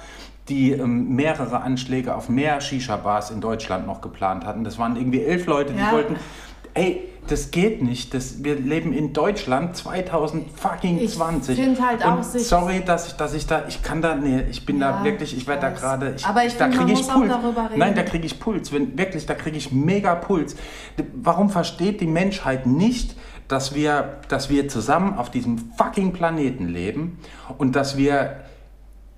die 0.49 0.73
ähm, 0.73 1.15
mehrere 1.17 1.61
Anschläge 1.63 2.15
auf 2.15 2.29
mehr 2.29 2.61
Shisha-Bars 2.61 3.31
in 3.31 3.41
Deutschland 3.41 3.87
noch 3.87 4.01
geplant 4.01 4.45
hatten. 4.47 4.63
Das 4.63 4.79
waren 4.79 4.97
irgendwie 4.97 5.23
elf 5.23 5.47
Leute, 5.47 5.73
die 5.73 5.81
Ja. 5.81 5.93
wollten, 5.93 6.17
ey, 6.77 7.03
das 7.29 7.51
geht 7.51 7.83
nicht. 7.83 8.15
Das, 8.15 8.45
wir 8.45 8.55
leben 8.55 8.93
in 8.93 9.13
Deutschland 9.13 9.77
2020. 9.77 11.01
Ich 11.03 11.65
find 11.65 11.81
halt 11.85 12.05
auch 12.05 12.23
sich- 12.23 12.47
sorry, 12.47 12.83
dass 12.85 13.09
ich, 13.09 13.13
dass 13.15 13.35
ich 13.35 13.47
da, 13.47 13.65
ich 13.67 13.83
kann 13.83 14.01
da, 14.01 14.15
nee, 14.15 14.43
ich 14.51 14.65
bin 14.65 14.79
Ja, 14.81 14.99
da 14.99 15.05
wirklich, 15.05 15.37
ich 15.37 15.47
werde 15.49 15.63
da 15.63 15.71
gerade, 15.71 16.15
ich, 16.17 16.25
Aber 16.25 16.45
ich 16.45 16.57
da 16.57 16.69
kriege 16.69 16.93
ich 16.93 17.07
Puls. 17.09 17.29
darüber 17.29 17.69
reden. 17.69 17.79
Nein, 17.81 17.95
da 17.97 18.03
kriege 18.05 18.25
ich 18.27 18.39
Puls. 18.39 18.73
Wenn, 18.73 18.97
wirklich, 18.97 19.27
da 19.27 19.35
kriege 19.35 19.57
ich 19.57 19.73
mega 19.73 20.15
Puls. 20.15 20.55
Warum 21.15 21.51
versteht 21.51 22.01
die 22.01 22.07
Menschheit 22.07 22.67
nicht, 22.67 23.17
dass 23.49 23.75
wir, 23.75 24.19
dass 24.29 24.49
wir 24.51 24.69
zusammen 24.69 25.15
auf 25.19 25.31
diesem 25.31 25.73
fucking 25.77 26.13
Planeten 26.13 26.69
leben 26.69 27.19
und 27.59 27.75
dass 27.77 27.97
wir, 27.97 28.37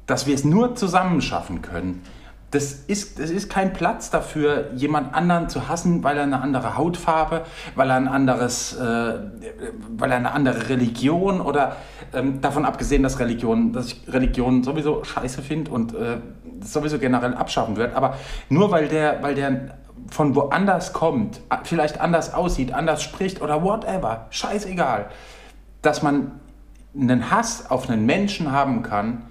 dass 0.07 0.27
wir 0.27 0.35
es 0.35 0.45
nur 0.45 0.75
zusammen 0.77 1.21
schaffen 1.21 1.61
können? 1.63 2.03
Das 2.51 2.73
ist, 2.73 3.19
das 3.19 3.29
ist 3.29 3.51
kein 3.51 3.75
Platz 3.75 4.09
dafür, 4.09 4.71
jemand 4.75 5.15
anderen 5.15 5.51
zu 5.51 5.69
hassen, 5.69 6.03
weil 6.03 6.17
er 6.17 6.23
eine 6.23 6.41
andere 6.41 6.79
Hautfarbe, 6.79 7.43
weil 7.75 7.91
er 7.91 7.97
ein 7.97 8.09
anderes, 8.09 8.75
äh, 8.75 9.15
weil 9.91 10.11
er 10.11 10.17
eine 10.17 10.33
andere 10.33 10.71
Religion 10.71 11.43
oder 11.43 11.77
ähm, 12.15 12.41
davon 12.41 12.65
abgesehen, 12.65 13.03
dass 13.03 13.19
Religion, 13.19 13.75
dass 13.75 13.89
ich 13.89 14.03
Religion 14.09 14.63
sowieso 14.63 15.05
scheiße 15.05 15.43
finde 15.43 15.71
und 15.71 15.95
äh, 15.95 16.21
sowieso 16.63 16.99
generell 16.99 17.35
abschaffen 17.35 17.77
wird. 17.77 17.95
Aber 17.95 18.15
nur 18.49 18.71
weil 18.71 18.89
der, 18.89 19.23
weil 19.23 19.35
der 19.35 19.77
von 20.11 20.35
woanders 20.35 20.95
kommt, 20.95 21.41
vielleicht 21.65 22.01
anders 22.01 22.33
aussieht, 22.33 22.73
anders 22.73 23.03
spricht 23.03 23.43
oder 23.43 23.63
whatever, 23.63 24.27
scheißegal, 24.31 25.11
dass 25.83 26.03
man 26.03 26.33
einen 26.99 27.31
Hass 27.31 27.71
auf 27.71 27.89
einen 27.91 28.07
Menschen 28.07 28.53
haben 28.53 28.83
kann, 28.83 29.28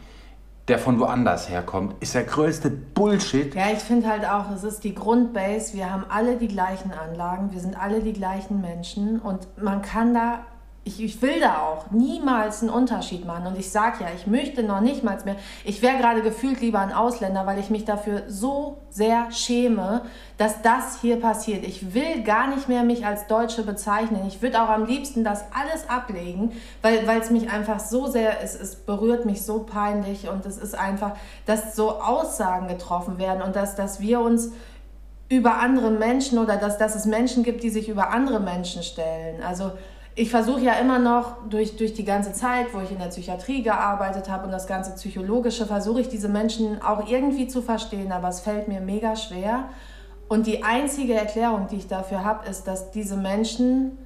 der 0.67 0.79
von 0.79 0.99
woanders 0.99 1.49
herkommt, 1.49 1.95
ist 2.01 2.13
der 2.13 2.23
größte 2.23 2.69
Bullshit. 2.69 3.55
Ja, 3.55 3.71
ich 3.71 3.79
finde 3.79 4.07
halt 4.07 4.25
auch, 4.25 4.51
es 4.51 4.63
ist 4.63 4.83
die 4.83 4.93
Grundbase. 4.93 5.73
Wir 5.75 5.91
haben 5.91 6.05
alle 6.09 6.35
die 6.35 6.49
gleichen 6.49 6.91
Anlagen, 6.91 7.53
wir 7.53 7.59
sind 7.61 7.81
alle 7.81 8.01
die 8.01 8.13
gleichen 8.13 8.59
Menschen 8.59 9.19
und 9.19 9.47
man 9.61 9.81
kann 9.81 10.13
da 10.13 10.39
ich, 10.87 11.03
ich 11.03 11.21
will 11.21 11.39
da 11.41 11.61
auch 11.61 11.91
niemals 11.91 12.61
einen 12.61 12.71
Unterschied 12.71 13.25
machen. 13.25 13.45
Und 13.47 13.59
ich 13.59 13.69
sage 13.69 13.97
ja, 14.03 14.07
ich 14.15 14.25
möchte 14.25 14.63
noch 14.63 14.79
nicht 14.79 15.03
mal 15.03 15.17
mehr. 15.25 15.35
Ich 15.65 15.81
wäre 15.81 15.97
gerade 15.97 16.21
gefühlt 16.21 16.61
lieber 16.61 16.79
ein 16.79 16.93
Ausländer, 16.93 17.45
weil 17.45 17.59
ich 17.59 17.69
mich 17.69 17.83
dafür 17.85 18.23
so 18.27 18.77
sehr 18.89 19.29
schäme, 19.31 20.03
dass 20.37 20.61
das 20.61 21.01
hier 21.01 21.19
passiert. 21.19 21.65
Ich 21.65 21.93
will 21.93 22.23
gar 22.23 22.47
nicht 22.47 22.69
mehr 22.69 22.83
mich 22.83 23.05
als 23.05 23.27
Deutsche 23.27 23.63
bezeichnen. 23.63 24.21
Ich 24.27 24.41
würde 24.41 24.61
auch 24.61 24.69
am 24.69 24.85
liebsten 24.85 25.23
das 25.23 25.43
alles 25.53 25.89
ablegen, 25.89 26.53
weil 26.81 27.05
es 27.19 27.29
mich 27.29 27.51
einfach 27.51 27.79
so 27.79 28.07
sehr, 28.07 28.41
es, 28.41 28.55
es 28.55 28.75
berührt 28.75 29.25
mich 29.25 29.43
so 29.43 29.59
peinlich 29.59 30.29
und 30.29 30.45
es 30.45 30.57
ist 30.57 30.75
einfach, 30.75 31.11
dass 31.45 31.75
so 31.75 31.99
Aussagen 31.99 32.67
getroffen 32.67 33.17
werden 33.17 33.41
und 33.41 33.55
dass, 33.55 33.75
dass 33.75 33.99
wir 33.99 34.21
uns 34.21 34.51
über 35.29 35.57
andere 35.57 35.91
Menschen 35.91 36.39
oder 36.39 36.55
dass, 36.55 36.77
dass 36.77 36.95
es 36.95 37.05
Menschen 37.05 37.43
gibt, 37.43 37.61
die 37.61 37.69
sich 37.69 37.89
über 37.89 38.11
andere 38.11 38.39
Menschen 38.39 38.81
stellen. 38.81 39.43
Also 39.43 39.71
ich 40.19 40.31
versuche 40.31 40.61
ja 40.61 40.73
immer 40.73 40.97
noch 40.97 41.47
durch, 41.47 41.77
durch 41.77 41.93
die 41.93 42.03
ganze 42.03 42.33
Zeit, 42.33 42.73
wo 42.73 42.79
ich 42.79 42.91
in 42.91 42.97
der 42.97 43.05
Psychiatrie 43.05 43.61
gearbeitet 43.61 44.29
habe 44.31 44.45
und 44.45 44.51
das 44.51 44.65
ganze 44.65 44.95
Psychologische, 44.95 45.67
versuche 45.67 46.01
ich 46.01 46.09
diese 46.09 46.27
Menschen 46.27 46.81
auch 46.81 47.07
irgendwie 47.07 47.47
zu 47.47 47.61
verstehen, 47.61 48.11
aber 48.11 48.29
es 48.29 48.39
fällt 48.39 48.67
mir 48.67 48.81
mega 48.81 49.15
schwer. 49.15 49.65
Und 50.27 50.47
die 50.47 50.63
einzige 50.63 51.13
Erklärung, 51.13 51.67
die 51.69 51.75
ich 51.75 51.87
dafür 51.87 52.23
habe, 52.23 52.49
ist, 52.49 52.63
dass 52.63 52.89
diese 52.89 53.15
Menschen 53.15 53.99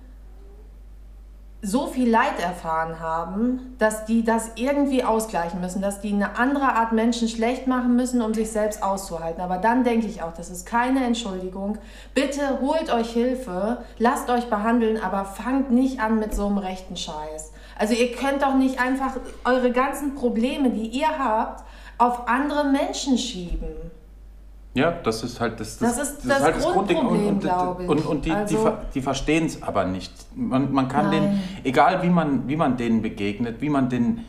so 1.64 1.86
viel 1.88 2.10
Leid 2.10 2.40
erfahren 2.42 3.00
haben, 3.00 3.76
dass 3.78 4.06
die 4.06 4.24
das 4.24 4.52
irgendwie 4.56 5.04
ausgleichen 5.04 5.62
müssen, 5.62 5.82
dass 5.82 6.02
die 6.02 6.12
eine 6.12 6.38
andere 6.38 6.74
Art 6.74 6.92
Menschen 6.92 7.28
schlecht 7.28 7.68
machen 7.68 7.96
müssen, 7.96 8.22
um 8.22 8.34
sich 8.34 8.52
selbst 8.52 8.82
auszuhalten. 8.82 9.42
Aber 9.42 9.58
dann 9.58 9.84
denke 9.84 10.08
ich 10.08 10.24
auch, 10.24 10.34
das 10.34 10.50
ist 10.50 10.66
keine 10.66 11.06
Entschuldigung. 11.06 11.78
Bitte 12.16 12.60
holt 12.62 12.92
euch 12.92 13.12
Hilfe, 13.12 13.84
lasst 14.00 14.30
euch 14.30 14.50
behandeln, 14.50 15.00
aber 15.02 15.24
fangt 15.26 15.70
nicht 15.70 16.00
an 16.00 16.20
mit 16.20 16.34
so 16.34 16.48
einem 16.48 16.58
rechten 16.58 16.98
Scheiß. 16.98 17.52
Also 17.78 17.94
ihr 17.94 18.12
könnt 18.12 18.42
doch 18.42 18.56
nicht 18.56 18.82
einfach 18.82 19.18
eure 19.46 19.72
ganzen 19.72 20.16
Probleme, 20.16 20.72
die 20.72 20.88
ihr 20.88 21.20
habt, 21.20 21.64
auf 22.00 22.28
andere 22.28 22.64
Menschen 22.66 23.20
schieben. 23.20 23.92
Ja, 24.74 24.92
das 24.92 25.24
ist 25.24 25.42
halt 25.42 25.60
das, 25.60 25.78
das, 25.78 25.98
das, 25.98 26.10
ist, 26.10 26.18
das, 26.20 26.28
das 26.28 26.38
ist 26.38 26.44
halt 26.44 26.60
Grundproblem, 26.60 27.40
glaube 27.42 27.84
ich. 27.84 27.90
Und, 27.90 28.06
und 28.06 28.26
die, 28.26 28.32
also, 28.32 28.70
die, 28.70 28.94
die 28.94 29.02
verstehen 29.02 29.46
es 29.46 29.62
aber 29.62 29.84
nicht. 29.84 30.14
Man, 30.34 30.72
man 30.72 30.88
kann 30.88 31.10
nein. 31.10 31.22
den, 31.22 31.42
egal 31.66 32.02
wie 32.04 32.10
man, 32.10 32.48
wie 32.48 32.56
man 32.56 32.78
denen 32.78 33.02
begegnet, 33.02 33.60
wie 33.60 33.70
man 33.70 33.90
den, 33.90 34.24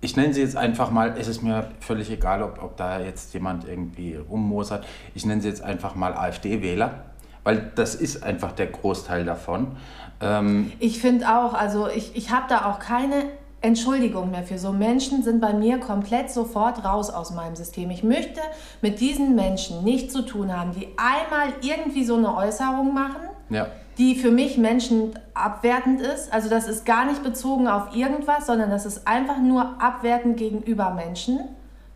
ich 0.00 0.16
nenne 0.16 0.34
sie 0.34 0.40
jetzt 0.40 0.56
einfach 0.56 0.90
mal, 0.90 1.14
es 1.16 1.28
ist 1.28 1.42
mir 1.42 1.70
völlig 1.78 2.10
egal, 2.10 2.42
ob, 2.42 2.60
ob 2.60 2.76
da 2.76 2.98
jetzt 2.98 3.32
jemand 3.34 3.68
irgendwie 3.68 4.16
rummosert, 4.16 4.84
ich 5.14 5.24
nenne 5.24 5.40
sie 5.42 5.48
jetzt 5.48 5.62
einfach 5.62 5.94
mal 5.94 6.12
AfD-Wähler, 6.12 7.04
weil 7.44 7.70
das 7.76 7.94
ist 7.94 8.24
einfach 8.24 8.50
der 8.52 8.66
Großteil 8.66 9.24
davon. 9.24 9.76
Ähm, 10.20 10.72
ich 10.80 11.00
finde 11.00 11.28
auch, 11.28 11.54
also 11.54 11.88
ich, 11.88 12.16
ich 12.16 12.32
habe 12.32 12.46
da 12.48 12.64
auch 12.64 12.80
keine 12.80 13.26
Entschuldigung 13.60 14.30
mehr 14.30 14.44
für. 14.44 14.58
So 14.58 14.72
Menschen 14.72 15.22
sind 15.22 15.40
bei 15.40 15.52
mir 15.52 15.78
komplett 15.78 16.30
sofort 16.30 16.84
raus 16.84 17.10
aus 17.10 17.32
meinem 17.32 17.56
System. 17.56 17.90
Ich 17.90 18.04
möchte 18.04 18.40
mit 18.82 19.00
diesen 19.00 19.34
Menschen 19.34 19.82
nichts 19.82 20.12
zu 20.12 20.22
tun 20.22 20.56
haben, 20.56 20.72
die 20.72 20.88
einmal 20.96 21.52
irgendwie 21.60 22.04
so 22.04 22.16
eine 22.16 22.36
Äußerung 22.36 22.94
machen, 22.94 23.22
ja. 23.50 23.66
die 23.98 24.14
für 24.14 24.30
mich 24.30 24.58
Menschen 24.58 25.18
abwertend 25.34 26.00
ist. 26.00 26.32
Also 26.32 26.48
das 26.48 26.68
ist 26.68 26.86
gar 26.86 27.04
nicht 27.04 27.24
bezogen 27.24 27.66
auf 27.66 27.96
irgendwas, 27.96 28.46
sondern 28.46 28.70
das 28.70 28.86
ist 28.86 29.08
einfach 29.08 29.38
nur 29.38 29.82
abwertend 29.82 30.36
gegenüber 30.36 30.90
Menschen. 30.90 31.40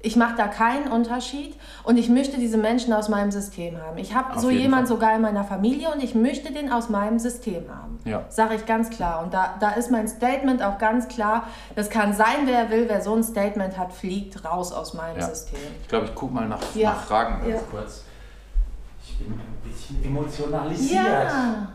Ich 0.04 0.16
mache 0.16 0.35
da 0.37 0.49
keinen 0.49 0.90
Unterschied 0.90 1.56
und 1.85 1.97
ich 1.97 2.09
möchte 2.09 2.37
diese 2.37 2.56
Menschen 2.56 2.92
aus 2.92 3.09
meinem 3.09 3.30
System 3.30 3.80
haben. 3.80 3.99
Ich 3.99 4.14
habe 4.14 4.38
so 4.40 4.50
jemanden 4.50 4.88
sogar 4.88 5.14
in 5.14 5.23
meiner 5.23 5.44
Familie 5.44 5.92
und 5.92 6.02
ich 6.02 6.16
möchte 6.16 6.52
den 6.52 6.73
aus 6.73 6.88
meinem 6.88 7.21
System 7.21 7.64
haben. 7.73 8.00
Ja. 8.04 8.25
Sage 8.28 8.56
ich 8.56 8.66
ganz 8.66 8.90
klar. 8.90 9.23
Und 9.23 9.32
da, 9.32 9.54
da 9.61 9.71
ist 9.71 9.92
mein 9.92 10.09
Statement 10.09 10.61
auch 10.61 10.78
ganz 10.78 11.06
klar. 11.06 11.47
Das 11.76 11.88
kann 11.88 12.14
sein, 12.14 12.47
wer 12.47 12.68
will. 12.71 12.87
Wer 12.88 13.00
so 13.00 13.14
ein 13.14 13.23
Statement 13.23 13.78
hat, 13.78 13.92
fliegt 13.92 14.44
raus 14.44 14.73
aus 14.73 14.92
meinem 14.94 15.21
ja. 15.21 15.28
System. 15.28 15.61
Ich 15.82 15.88
glaube, 15.88 16.06
ich 16.06 16.14
gucke 16.16 16.35
mal 16.35 16.49
nach, 16.49 16.61
ja. 16.75 16.90
nach 16.90 17.04
Fragen 17.04 17.49
ganz 17.49 17.62
kurz. 17.71 18.02
Ich 19.04 19.18
bin 19.18 19.35
ein 19.35 19.71
bisschen 19.71 20.04
emotionalisiert. 20.04 21.04
Ja, 21.04 21.68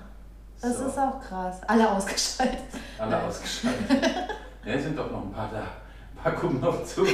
das 0.59 0.77
so. 0.79 0.87
ist 0.87 0.99
auch 0.99 1.21
krass. 1.21 1.61
Alle 1.65 1.89
ausgeschaltet. 1.89 2.59
Alle 2.97 3.23
ausgeschaltet. 3.23 3.89
ja, 4.65 4.79
sind 4.79 4.97
doch 4.97 5.09
noch 5.09 5.23
ein 5.23 5.31
paar 5.31 5.49
da 5.49 5.63
gucken 6.23 6.59
noch 6.59 6.83
zu. 6.83 7.05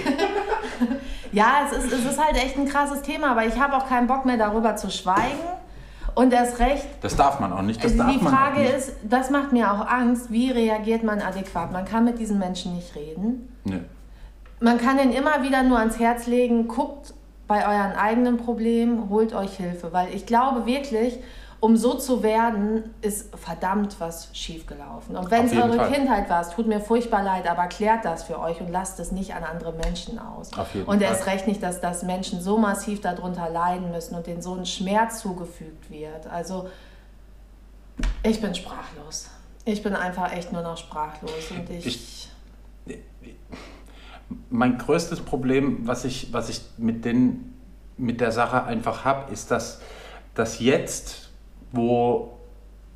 ja, 1.31 1.61
es 1.65 1.77
ist, 1.77 1.93
es 1.93 2.05
ist 2.05 2.23
halt 2.23 2.35
echt 2.37 2.57
ein 2.57 2.67
krasses 2.67 3.01
Thema, 3.01 3.31
aber 3.31 3.45
ich 3.45 3.59
habe 3.59 3.75
auch 3.75 3.87
keinen 3.87 4.07
Bock 4.07 4.25
mehr 4.25 4.37
darüber 4.37 4.75
zu 4.75 4.89
schweigen. 4.89 5.39
Und 6.15 6.31
erst 6.31 6.59
recht. 6.59 6.85
Das 7.01 7.15
darf 7.15 7.39
man 7.39 7.51
auch 7.51 7.63
nicht. 7.63 7.83
Das 7.83 7.93
die 7.93 8.19
Frage 8.19 8.63
ist, 8.63 8.93
das 9.03 9.31
macht 9.31 9.51
mir 9.51 9.71
auch 9.71 9.87
Angst, 9.87 10.31
wie 10.31 10.51
reagiert 10.51 11.03
man 11.03 11.21
adäquat? 11.21 11.71
Man 11.71 11.85
kann 11.85 12.05
mit 12.05 12.19
diesen 12.19 12.37
Menschen 12.37 12.75
nicht 12.75 12.95
reden. 12.95 13.51
Nee. 13.63 13.81
Man 14.59 14.77
kann 14.77 14.99
ihnen 14.99 15.11
immer 15.11 15.41
wieder 15.41 15.63
nur 15.63 15.79
ans 15.79 15.97
Herz 15.99 16.27
legen, 16.27 16.67
guckt 16.67 17.13
bei 17.47 17.67
euren 17.67 17.93
eigenen 17.93 18.37
Problemen, 18.37 19.09
holt 19.09 19.33
euch 19.33 19.57
Hilfe. 19.57 19.91
Weil 19.91 20.13
ich 20.13 20.25
glaube 20.25 20.65
wirklich, 20.65 21.17
um 21.63 21.77
so 21.77 21.93
zu 21.93 22.23
werden, 22.23 22.93
ist 22.99 23.33
verdammt 23.37 23.95
was 23.99 24.27
schiefgelaufen. 24.33 25.15
Und 25.15 25.31
wenn 25.31 25.45
es 25.45 25.53
eure 25.53 25.77
Fall. 25.77 25.93
Kindheit 25.93 26.29
war, 26.29 26.41
es 26.41 26.49
tut 26.49 26.67
mir 26.67 26.81
furchtbar 26.81 27.23
leid, 27.23 27.49
aber 27.49 27.67
klärt 27.67 28.03
das 28.03 28.23
für 28.23 28.37
euch 28.37 28.59
und 28.59 28.69
lasst 28.69 28.99
es 28.99 29.13
nicht 29.13 29.33
an 29.33 29.45
andere 29.45 29.71
Menschen 29.71 30.19
aus. 30.19 30.51
und 30.85 31.01
erst 31.01 31.25
recht 31.25 31.47
nicht, 31.47 31.63
dass, 31.63 31.79
dass 31.79 32.03
Menschen 32.03 32.41
so 32.41 32.57
massiv 32.57 32.99
darunter 32.99 33.49
leiden 33.49 33.91
müssen 33.91 34.13
und 34.13 34.27
denen 34.27 34.41
so 34.41 34.53
ein 34.53 34.65
Schmerz 34.65 35.21
zugefügt 35.21 35.89
wird. 35.89 36.27
Also 36.27 36.67
ich 38.23 38.41
bin 38.41 38.53
sprachlos. 38.53 39.29
Ich 39.63 39.81
bin 39.81 39.95
einfach 39.95 40.33
echt 40.33 40.51
nur 40.51 40.63
noch 40.63 40.75
sprachlos. 40.75 41.49
Und 41.49 41.69
ich, 41.69 41.85
ich 41.85 42.29
mein 44.49 44.77
größtes 44.79 45.21
Problem, 45.21 45.87
was 45.87 46.03
ich, 46.03 46.33
was 46.33 46.49
ich 46.49 46.59
mit, 46.77 47.05
den, 47.05 47.53
mit 47.95 48.19
der 48.19 48.33
Sache 48.33 48.65
einfach 48.65 49.05
habe, 49.05 49.31
ist, 49.31 49.49
dass, 49.49 49.79
dass 50.35 50.59
jetzt 50.59 51.22
wo, 51.73 52.37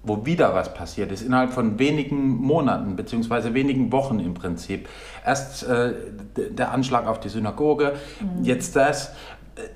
wo 0.04 0.26
wieder 0.26 0.54
was 0.54 0.74
passiert 0.74 1.12
ist, 1.12 1.22
innerhalb 1.22 1.52
von 1.52 1.78
wenigen 1.80 2.38
Monaten 2.38 2.96
bzw. 2.96 3.54
wenigen 3.54 3.92
Wochen 3.92 4.20
im 4.20 4.34
Prinzip. 4.34 4.88
Erst 5.26 5.64
äh, 5.64 5.94
der 6.36 6.72
Anschlag 6.72 7.08
auf 7.08 7.20
die 7.20 7.30
Synagoge, 7.30 7.94
mhm. 8.22 8.44
jetzt 8.46 8.76
das. 8.78 9.12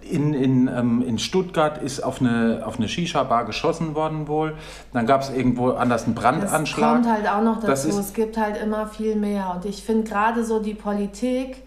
In, 0.08 0.36
in, 0.36 0.67
ähm, 0.67 1.01
in 1.01 1.17
Stuttgart 1.17 1.81
ist 1.81 2.01
auf 2.03 2.22
eine, 2.22 2.62
auf 2.63 2.77
eine 2.77 2.88
Shisha-Bar 2.88 3.46
geschossen 3.46 3.96
worden 3.96 4.27
wohl. 4.27 4.53
Dann 4.93 5.08
gab 5.08 5.22
es 5.22 5.31
irgendwo 5.31 5.72
anders 5.72 6.05
einen 6.05 6.13
Brandanschlag. 6.13 7.03
Das 7.03 7.03
kommt 7.03 7.12
halt 7.12 7.27
auch 7.27 7.41
noch 7.41 7.60
dazu. 7.63 7.89
Es 7.89 8.13
gibt 8.13 8.38
halt 8.38 8.62
immer 8.62 8.86
viel 8.86 9.15
mehr. 9.15 9.51
Und 9.55 9.65
ich 9.65 9.81
finde 9.81 10.08
gerade 10.08 10.46
so 10.46 10.60
die 10.62 10.75
Politik, 10.75 11.63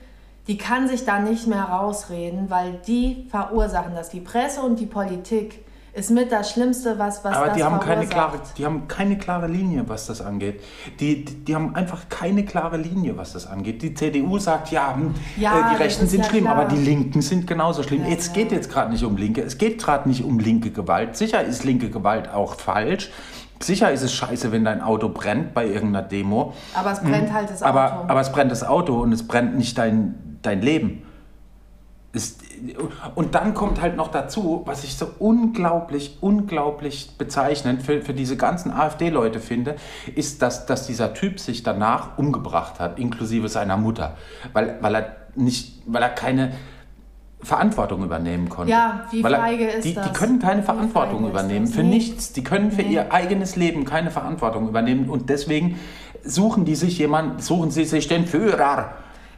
die 0.46 0.56
kann 0.56 0.86
sich 0.86 1.04
da 1.04 1.18
nicht 1.18 1.48
mehr 1.48 1.64
rausreden, 1.64 2.50
weil 2.50 2.80
die 2.86 3.26
verursachen 3.30 3.96
das. 3.96 4.10
Die 4.10 4.20
Presse 4.20 4.62
und 4.62 4.78
die 4.78 4.86
Politik 4.86 5.64
ist 5.94 6.10
mit 6.10 6.32
das 6.32 6.50
Schlimmste, 6.50 6.98
was, 6.98 7.24
was 7.24 7.36
Aber 7.36 7.46
das 7.46 7.56
die 7.56 7.62
haben 7.62 7.78
keine 7.78 8.06
klare, 8.06 8.40
die 8.58 8.64
haben 8.66 8.88
keine 8.88 9.16
klare 9.16 9.46
Linie, 9.46 9.84
was 9.86 10.06
das 10.06 10.20
angeht. 10.20 10.60
Die, 10.98 11.24
die, 11.24 11.44
die, 11.44 11.54
haben 11.54 11.74
einfach 11.76 12.08
keine 12.08 12.44
klare 12.44 12.76
Linie, 12.76 13.16
was 13.16 13.32
das 13.32 13.46
angeht. 13.46 13.80
Die 13.80 13.94
CDU 13.94 14.38
sagt, 14.38 14.72
ja, 14.72 14.94
hm, 14.96 15.14
ja 15.36 15.70
äh, 15.70 15.76
die 15.76 15.82
Rechten 15.82 16.08
sind 16.08 16.24
ja 16.24 16.30
schlimm, 16.30 16.44
klar. 16.44 16.56
aber 16.56 16.64
die 16.68 16.82
Linken 16.82 17.22
sind 17.22 17.46
genauso 17.46 17.84
schlimm. 17.84 18.04
Ja, 18.04 18.16
es 18.16 18.32
geht 18.32 18.50
jetzt 18.50 18.70
gerade 18.70 18.90
nicht 18.90 19.04
um 19.04 19.16
Linke, 19.16 19.42
es 19.42 19.56
geht 19.56 19.80
gerade 19.80 20.08
nicht 20.08 20.24
um 20.24 20.40
linke 20.40 20.72
Gewalt. 20.72 21.16
Sicher 21.16 21.42
ist 21.44 21.64
linke 21.64 21.90
Gewalt 21.90 22.28
auch 22.28 22.56
falsch. 22.56 23.10
Sicher 23.60 23.92
ist 23.92 24.02
es 24.02 24.12
scheiße, 24.12 24.50
wenn 24.50 24.64
dein 24.64 24.82
Auto 24.82 25.08
brennt 25.08 25.54
bei 25.54 25.64
irgendeiner 25.66 26.02
Demo. 26.02 26.54
Aber 26.74 26.90
es 26.90 27.00
brennt 27.00 27.28
hm. 27.28 27.34
halt 27.34 27.50
das 27.50 27.62
Auto. 27.62 27.70
Aber, 27.70 28.04
aber 28.08 28.20
es 28.20 28.32
brennt 28.32 28.50
das 28.50 28.64
Auto 28.64 29.00
und 29.00 29.12
es 29.12 29.26
brennt 29.26 29.56
nicht 29.56 29.78
dein, 29.78 30.38
dein 30.42 30.60
Leben. 30.60 31.02
Ist, 32.12 32.43
und 33.14 33.34
dann 33.34 33.54
kommt 33.54 33.80
halt 33.80 33.96
noch 33.96 34.08
dazu, 34.08 34.62
was 34.64 34.84
ich 34.84 34.96
so 34.96 35.06
unglaublich, 35.18 36.18
unglaublich 36.20 37.10
bezeichnend 37.18 37.82
für, 37.82 38.02
für 38.02 38.14
diese 38.14 38.36
ganzen 38.36 38.70
AfD-Leute 38.70 39.40
finde, 39.40 39.76
ist, 40.14 40.42
dass, 40.42 40.66
dass 40.66 40.86
dieser 40.86 41.14
Typ 41.14 41.40
sich 41.40 41.62
danach 41.62 42.18
umgebracht 42.18 42.80
hat, 42.80 42.98
inklusive 42.98 43.48
seiner 43.48 43.76
Mutter, 43.76 44.16
weil, 44.52 44.78
weil, 44.80 44.94
er, 44.94 45.16
nicht, 45.34 45.82
weil 45.86 46.02
er 46.02 46.10
keine 46.10 46.52
Verantwortung 47.40 48.02
übernehmen 48.02 48.48
konnte. 48.48 48.72
Ja, 48.72 49.06
wie 49.10 49.22
er, 49.22 49.38
feige 49.40 49.66
ist 49.66 49.84
die, 49.84 49.94
das? 49.94 50.06
Die 50.06 50.12
können 50.12 50.38
keine 50.38 50.62
wie 50.62 50.66
Verantwortung 50.66 51.28
übernehmen 51.28 51.66
für 51.66 51.82
nee. 51.82 51.90
nichts. 51.90 52.32
Die 52.32 52.42
können 52.42 52.72
für 52.72 52.82
nee. 52.82 52.94
ihr 52.94 53.12
eigenes 53.12 53.56
Leben 53.56 53.84
keine 53.84 54.10
Verantwortung 54.10 54.68
übernehmen 54.68 55.10
und 55.10 55.28
deswegen 55.28 55.78
suchen 56.24 56.64
die 56.64 56.74
sich 56.74 56.98
jemanden, 56.98 57.40
suchen 57.40 57.70
sie 57.70 57.84
sich 57.84 58.08
den 58.08 58.26
Führer 58.26 58.94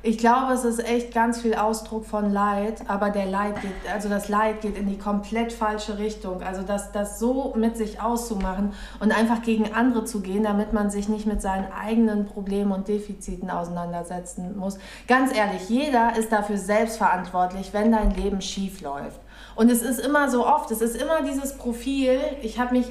ich 0.06 0.18
glaube, 0.18 0.52
es 0.52 0.64
ist 0.64 0.78
echt 0.78 1.12
ganz 1.12 1.40
viel 1.42 1.56
Ausdruck 1.56 2.06
von 2.06 2.32
Leid, 2.32 2.82
aber 2.86 3.10
der 3.10 3.26
Leid 3.26 3.60
geht, 3.60 3.72
also 3.92 4.08
das 4.08 4.28
Leid 4.28 4.60
geht 4.60 4.78
in 4.78 4.88
die 4.88 4.98
komplett 4.98 5.52
falsche 5.52 5.98
Richtung. 5.98 6.42
Also 6.42 6.62
das, 6.62 6.92
das 6.92 7.18
so 7.18 7.54
mit 7.56 7.76
sich 7.76 8.00
auszumachen 8.00 8.72
und 9.00 9.10
einfach 9.10 9.42
gegen 9.42 9.74
andere 9.74 10.04
zu 10.04 10.20
gehen, 10.20 10.44
damit 10.44 10.72
man 10.72 10.90
sich 10.90 11.08
nicht 11.08 11.26
mit 11.26 11.42
seinen 11.42 11.66
eigenen 11.72 12.26
Problemen 12.26 12.70
und 12.70 12.86
Defiziten 12.86 13.50
auseinandersetzen 13.50 14.56
muss. 14.56 14.78
Ganz 15.08 15.36
ehrlich, 15.36 15.68
jeder 15.68 16.16
ist 16.16 16.30
dafür 16.30 16.58
selbst 16.58 16.98
verantwortlich, 16.98 17.72
wenn 17.72 17.90
dein 17.90 18.14
Leben 18.14 18.40
schief 18.40 18.82
läuft. 18.82 19.18
Und 19.56 19.70
es 19.72 19.82
ist 19.82 19.98
immer 19.98 20.30
so 20.30 20.46
oft, 20.46 20.70
es 20.70 20.82
ist 20.82 21.00
immer 21.00 21.22
dieses 21.22 21.58
Profil, 21.58 22.20
ich 22.42 22.60
habe 22.60 22.76
mich 22.76 22.86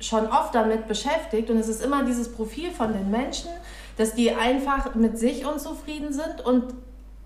schon 0.00 0.26
oft 0.26 0.54
damit 0.54 0.86
beschäftigt 0.86 1.48
und 1.50 1.56
es 1.56 1.68
ist 1.68 1.82
immer 1.82 2.04
dieses 2.04 2.30
Profil 2.32 2.70
von 2.70 2.92
den 2.92 3.10
Menschen, 3.10 3.50
dass 3.98 4.14
die 4.14 4.32
einfach 4.32 4.94
mit 4.94 5.18
sich 5.18 5.44
unzufrieden 5.44 6.12
sind 6.12 6.40
und 6.42 6.72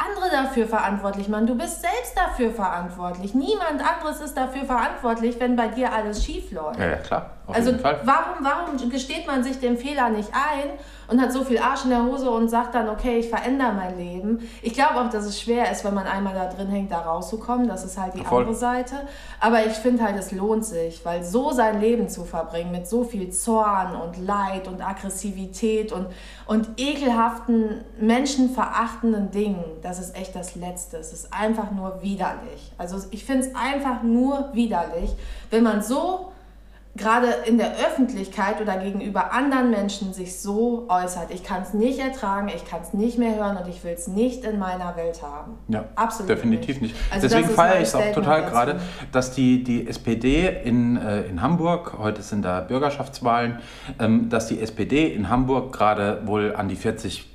andere 0.05 0.31
dafür 0.31 0.67
verantwortlich 0.67 1.29
machen. 1.29 1.47
Du 1.47 1.55
bist 1.57 1.81
selbst 1.81 2.17
dafür 2.17 2.51
verantwortlich. 2.51 3.35
Niemand 3.35 3.81
anderes 3.81 4.21
ist 4.21 4.37
dafür 4.37 4.65
verantwortlich, 4.65 5.39
wenn 5.39 5.57
bei 5.57 5.69
dir 5.69 5.93
alles 5.93 6.25
schief 6.25 6.51
läuft. 6.53 6.79
Ja, 6.79 6.87
ja 6.87 6.97
klar. 6.97 7.31
also 7.47 7.73
warum, 7.83 8.39
warum 8.41 8.91
gesteht 8.91 9.27
man 9.27 9.43
sich 9.45 9.61
den 9.61 9.77
Fehler 9.77 10.09
nicht 10.11 10.31
ein 10.33 10.71
und 11.13 11.21
hat 11.21 11.31
so 11.31 11.45
viel 11.45 11.59
Arsch 11.59 11.85
in 11.85 11.91
der 11.91 12.05
Hose 12.05 12.31
und 12.31 12.49
sagt 12.49 12.75
dann, 12.75 12.89
okay, 12.89 13.19
ich 13.19 13.29
verändere 13.29 13.73
mein 13.73 13.99
Leben. 13.99 14.49
Ich 14.63 14.73
glaube 14.73 15.01
auch, 15.01 15.11
dass 15.11 15.27
es 15.27 15.41
schwer 15.41 15.71
ist, 15.71 15.85
wenn 15.85 15.93
man 15.93 16.07
einmal 16.07 16.35
da 16.35 16.47
drin 16.47 16.69
hängt, 16.69 16.91
da 16.91 17.01
rauszukommen. 17.01 17.69
Das 17.69 17.85
ist 17.85 17.99
halt 17.99 18.15
die 18.15 18.25
Voll. 18.25 18.41
andere 18.41 18.57
Seite. 18.57 18.95
Aber 19.39 19.67
ich 19.67 19.75
finde 19.75 20.05
halt, 20.05 20.17
es 20.17 20.33
lohnt 20.33 20.65
sich, 20.65 21.05
weil 21.05 21.23
so 21.23 21.53
sein 21.53 21.81
Leben 21.81 22.09
zu 22.09 22.25
verbringen 22.25 22.71
mit 22.71 22.89
so 22.89 23.05
viel 23.05 23.31
Zorn 23.31 23.95
und 23.95 24.17
Leid 24.25 24.69
und 24.69 24.81
Aggressivität 24.81 25.93
und, 25.93 26.07
und 26.47 26.69
ekelhaften, 26.79 27.85
menschenverachtenden 28.01 29.31
Dingen, 29.31 29.65
das 29.83 29.92
ist 29.99 30.17
echt 30.17 30.35
das 30.35 30.55
Letzte. 30.55 30.97
Es 30.99 31.13
ist 31.13 31.33
einfach 31.33 31.71
nur 31.71 32.03
widerlich. 32.03 32.73
Also 32.79 32.99
ich 33.11 33.25
finde 33.25 33.47
es 33.47 33.55
einfach 33.55 34.03
nur 34.03 34.51
widerlich, 34.53 35.11
wenn 35.51 35.63
man 35.63 35.83
so 35.83 36.33
gerade 36.95 37.29
in 37.47 37.57
der 37.57 37.73
Öffentlichkeit 37.73 38.61
oder 38.61 38.77
gegenüber 38.77 39.33
anderen 39.33 39.71
Menschen 39.71 40.13
sich 40.13 40.39
so 40.39 40.87
äußert. 40.89 41.31
Ich 41.31 41.43
kann 41.43 41.63
es 41.63 41.73
nicht 41.73 41.99
ertragen, 41.99 42.51
ich 42.55 42.67
kann 42.67 42.83
es 42.83 42.93
nicht 42.93 43.19
mehr 43.19 43.35
hören 43.37 43.57
und 43.57 43.67
ich 43.69 43.83
will 43.83 43.93
es 43.93 44.09
nicht 44.09 44.45
in 44.45 44.59
meiner 44.59 44.95
Welt 44.97 45.23
haben. 45.23 45.59
Ja, 45.69 45.87
absolut. 45.95 46.29
Definitiv 46.29 46.81
nicht. 46.83 46.95
nicht. 46.95 47.13
Also 47.13 47.29
Deswegen 47.29 47.49
feiere 47.49 47.77
ich 47.77 47.89
es 47.89 47.95
auch 47.95 48.13
total 48.13 48.45
gerade, 48.45 48.81
dass 49.11 49.33
die, 49.33 49.65
die 49.65 49.89
SPD 49.89 50.49
in, 50.65 50.99
äh, 50.99 51.23
in 51.23 51.41
Hamburg, 51.41 51.95
heute 51.99 52.21
sind 52.21 52.43
da 52.45 52.61
Bürgerschaftswahlen, 52.61 53.61
ähm, 53.99 54.29
dass 54.29 54.49
die 54.49 54.61
SPD 54.61 55.07
in 55.15 55.31
Hamburg 55.31 55.73
gerade 55.73 56.27
wohl 56.27 56.55
an 56.55 56.69
die 56.69 56.77
40 56.77 57.32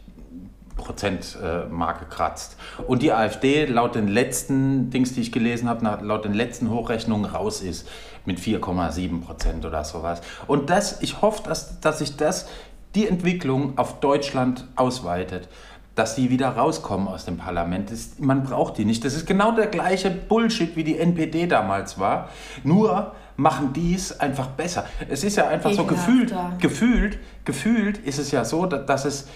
Prozent-Marke 0.77 2.05
kratzt. 2.05 2.55
Und 2.87 3.01
die 3.01 3.11
AfD 3.11 3.65
laut 3.65 3.95
den 3.95 4.07
letzten 4.07 4.89
Dings, 4.89 5.13
die 5.13 5.21
ich 5.21 5.31
gelesen 5.31 5.67
habe, 5.67 6.05
laut 6.05 6.23
den 6.23 6.33
letzten 6.33 6.69
Hochrechnungen 6.69 7.25
raus 7.25 7.61
ist 7.61 7.87
mit 8.25 8.39
4,7 8.39 9.21
Prozent 9.21 9.65
oder 9.65 9.83
sowas. 9.83 10.21
Und 10.47 10.69
das, 10.69 11.01
ich 11.01 11.21
hoffe, 11.21 11.43
dass, 11.43 11.79
dass 11.81 11.99
sich 11.99 12.15
das, 12.15 12.47
die 12.95 13.07
Entwicklung 13.07 13.77
auf 13.77 13.99
Deutschland 13.99 14.65
ausweitet 14.75 15.49
dass 15.97 16.13
die 16.13 16.29
wieder 16.29 16.49
rauskommen 16.49 17.07
aus 17.07 17.25
dem 17.25 17.37
Parlament. 17.37 17.91
Das, 17.91 18.19
man 18.19 18.43
braucht 18.43 18.77
die 18.77 18.85
nicht. 18.85 19.03
Das 19.03 19.15
ist 19.15 19.25
genau 19.25 19.53
der 19.53 19.65
gleiche 19.65 20.11
Bullshit, 20.11 20.75
wie 20.75 20.83
die 20.83 20.99
NPD 20.99 21.47
damals 21.47 21.97
war. 21.97 22.29
Nur 22.63 23.13
machen 23.35 23.73
die 23.73 23.95
es 23.95 24.19
einfach 24.19 24.47
besser. 24.47 24.85
Es 25.09 25.23
ist 25.23 25.37
ja 25.37 25.47
einfach 25.47 25.71
Ekelhafter. 25.71 25.95
so 25.95 26.11
gefühlt, 26.11 26.35
gefühlt, 26.59 27.19
gefühlt 27.45 27.97
ist 27.97 28.19
es 28.19 28.29
ja 28.29 28.45
so, 28.45 28.67
dass 28.67 29.05
es 29.05 29.27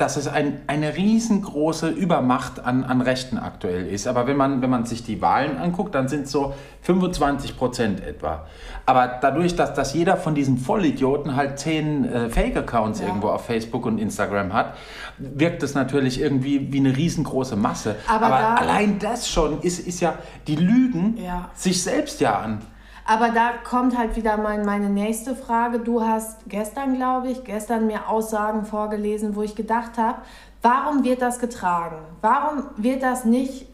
dass 0.00 0.16
es 0.16 0.26
ein, 0.26 0.62
eine 0.66 0.96
riesengroße 0.96 1.88
Übermacht 1.88 2.64
an, 2.64 2.84
an 2.84 3.02
Rechten 3.02 3.36
aktuell 3.36 3.86
ist. 3.86 4.06
Aber 4.06 4.26
wenn 4.26 4.36
man, 4.36 4.62
wenn 4.62 4.70
man 4.70 4.86
sich 4.86 5.04
die 5.04 5.20
Wahlen 5.20 5.58
anguckt, 5.58 5.94
dann 5.94 6.08
sind 6.08 6.24
es 6.24 6.32
so 6.32 6.54
25 6.82 7.58
Prozent 7.58 8.00
etwa. 8.00 8.46
Aber 8.86 9.18
dadurch, 9.20 9.56
dass, 9.56 9.74
dass 9.74 9.92
jeder 9.92 10.16
von 10.16 10.34
diesen 10.34 10.56
Vollidioten 10.56 11.36
halt 11.36 11.58
zehn 11.58 12.04
äh, 12.04 12.30
Fake-Accounts 12.30 13.00
ja. 13.00 13.08
irgendwo 13.08 13.28
auf 13.28 13.44
Facebook 13.44 13.84
und 13.84 13.98
Instagram 13.98 14.52
hat, 14.54 14.74
wirkt 15.18 15.62
es 15.62 15.74
natürlich 15.74 16.20
irgendwie 16.20 16.72
wie 16.72 16.78
eine 16.78 16.96
riesengroße 16.96 17.56
Masse. 17.56 17.96
Aber, 18.06 18.26
Aber 18.26 18.38
da 18.38 18.54
allein 18.54 18.98
das 18.98 19.28
schon 19.28 19.60
ist, 19.60 19.86
ist 19.86 20.00
ja, 20.00 20.14
die 20.46 20.56
lügen 20.56 21.18
ja. 21.18 21.50
sich 21.54 21.82
selbst 21.82 22.20
ja 22.20 22.38
an. 22.38 22.62
Aber 23.06 23.30
da 23.30 23.52
kommt 23.64 23.96
halt 23.96 24.16
wieder 24.16 24.36
mein, 24.36 24.64
meine 24.64 24.88
nächste 24.88 25.34
Frage. 25.34 25.80
Du 25.80 26.02
hast 26.02 26.38
gestern, 26.46 26.94
glaube 26.94 27.30
ich, 27.30 27.44
gestern 27.44 27.86
mir 27.86 28.08
Aussagen 28.08 28.64
vorgelesen, 28.64 29.36
wo 29.36 29.42
ich 29.42 29.54
gedacht 29.54 29.98
habe, 29.98 30.22
warum 30.62 31.04
wird 31.04 31.22
das 31.22 31.38
getragen? 31.38 31.98
Warum 32.20 32.64
wird 32.76 33.02
das 33.02 33.24
nicht 33.24 33.66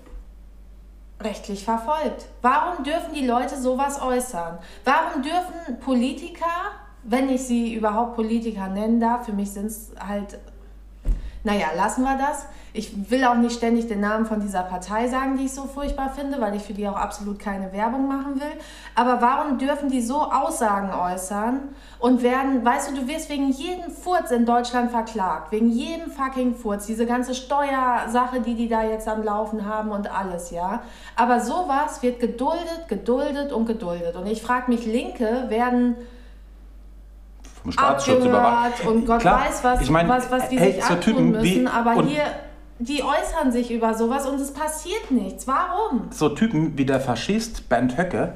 rechtlich 1.21 1.64
verfolgt? 1.64 2.26
Warum 2.42 2.85
dürfen 2.85 3.14
die 3.14 3.27
Leute 3.27 3.57
sowas 3.57 4.00
äußern? 4.00 4.59
Warum 4.85 5.22
dürfen 5.22 5.81
Politiker, 5.81 6.72
wenn 7.03 7.29
ich 7.29 7.46
sie 7.46 7.74
überhaupt 7.74 8.16
Politiker 8.16 8.68
nennen 8.68 9.00
darf, 9.00 9.27
für 9.27 9.33
mich 9.33 9.50
sind 9.53 9.66
es 9.66 9.92
halt, 9.98 10.38
naja, 11.46 11.68
lassen 11.76 12.02
wir 12.02 12.18
das, 12.18 12.46
ich 12.72 13.09
will 13.09 13.24
auch 13.24 13.37
nicht 13.37 13.56
ständig 13.56 13.87
den 13.87 14.00
Namen 14.00 14.26
von 14.26 14.40
dieser 14.40 14.62
Partei 14.62 15.06
sagen, 15.06 15.38
die 15.38 15.44
ich 15.44 15.54
so 15.54 15.62
furchtbar 15.62 16.11
finde, 16.11 16.40
weil 16.40 16.56
ich 16.56 16.62
für 16.62 16.74
die 16.74 16.88
auch 16.88 16.96
absolut 16.96 17.38
keine 17.38 17.72
Werbung 17.72 18.09
machen 18.09 18.40
will. 18.40 18.50
Aber 18.96 19.22
warum 19.22 19.56
dürfen 19.56 19.88
die 19.88 20.02
so 20.02 20.22
Aussagen 20.22 20.90
äußern 20.92 21.61
und 22.00 22.24
werden, 22.24 22.64
weißt 22.64 22.90
du, 22.90 22.96
du 22.96 23.06
wirst 23.06 23.30
wegen 23.30 23.48
jedem 23.50 23.92
Furz 23.92 24.32
in 24.32 24.44
Deutschland 24.44 24.90
verklagt, 24.90 25.52
wegen 25.52 25.70
jedem 25.70 26.11
fucking 26.11 26.56
Furz, 26.56 26.87
diese 26.87 27.06
ganze 27.06 27.37
Steuersache, 27.37 28.40
die 28.40 28.56
die 28.56 28.68
da 28.68 28.82
jetzt 28.82 29.06
am 29.06 29.22
Laufen 29.22 29.64
haben 29.66 29.92
und 29.92 30.11
alles, 30.12 30.50
ja. 30.50 30.82
Aber 31.14 31.38
sowas 31.38 32.02
wird 32.02 32.18
geduldet, 32.18 32.88
geduldet 32.88 33.52
und 33.52 33.66
geduldet. 33.66 34.16
Und 34.16 34.26
ich 34.26 34.42
frage 34.42 34.68
mich, 34.68 34.85
Linke 34.85 35.46
werden 35.48 35.94
vom 37.66 37.72
Staatsschutz 37.72 38.24
überwacht. 38.24 38.85
Und 38.87 39.07
Gott 39.07 39.20
Klar, 39.20 39.40
weiß, 39.40 39.64
was, 39.64 39.81
ich 39.81 39.90
mein, 39.90 40.09
was, 40.09 40.31
was 40.31 40.48
die 40.48 40.59
sich 40.59 40.85
antun 40.85 41.31
müssen. 41.33 41.44
Wie, 41.44 41.66
aber 41.66 42.05
hier 42.05 42.24
die 42.79 43.02
äußern 43.02 43.52
sich 43.52 43.70
über 43.70 43.94
sowas 43.94 44.26
und 44.26 44.38
es 44.38 44.52
passiert 44.52 45.11
nichts. 45.11 45.46
Warum? 45.48 46.09
So 46.11 46.29
Typen 46.29 46.76
wie 46.76 46.85
der 46.85 47.00
Faschist 47.00 47.70
Bernd 47.70 47.96
Höcke, 47.96 48.35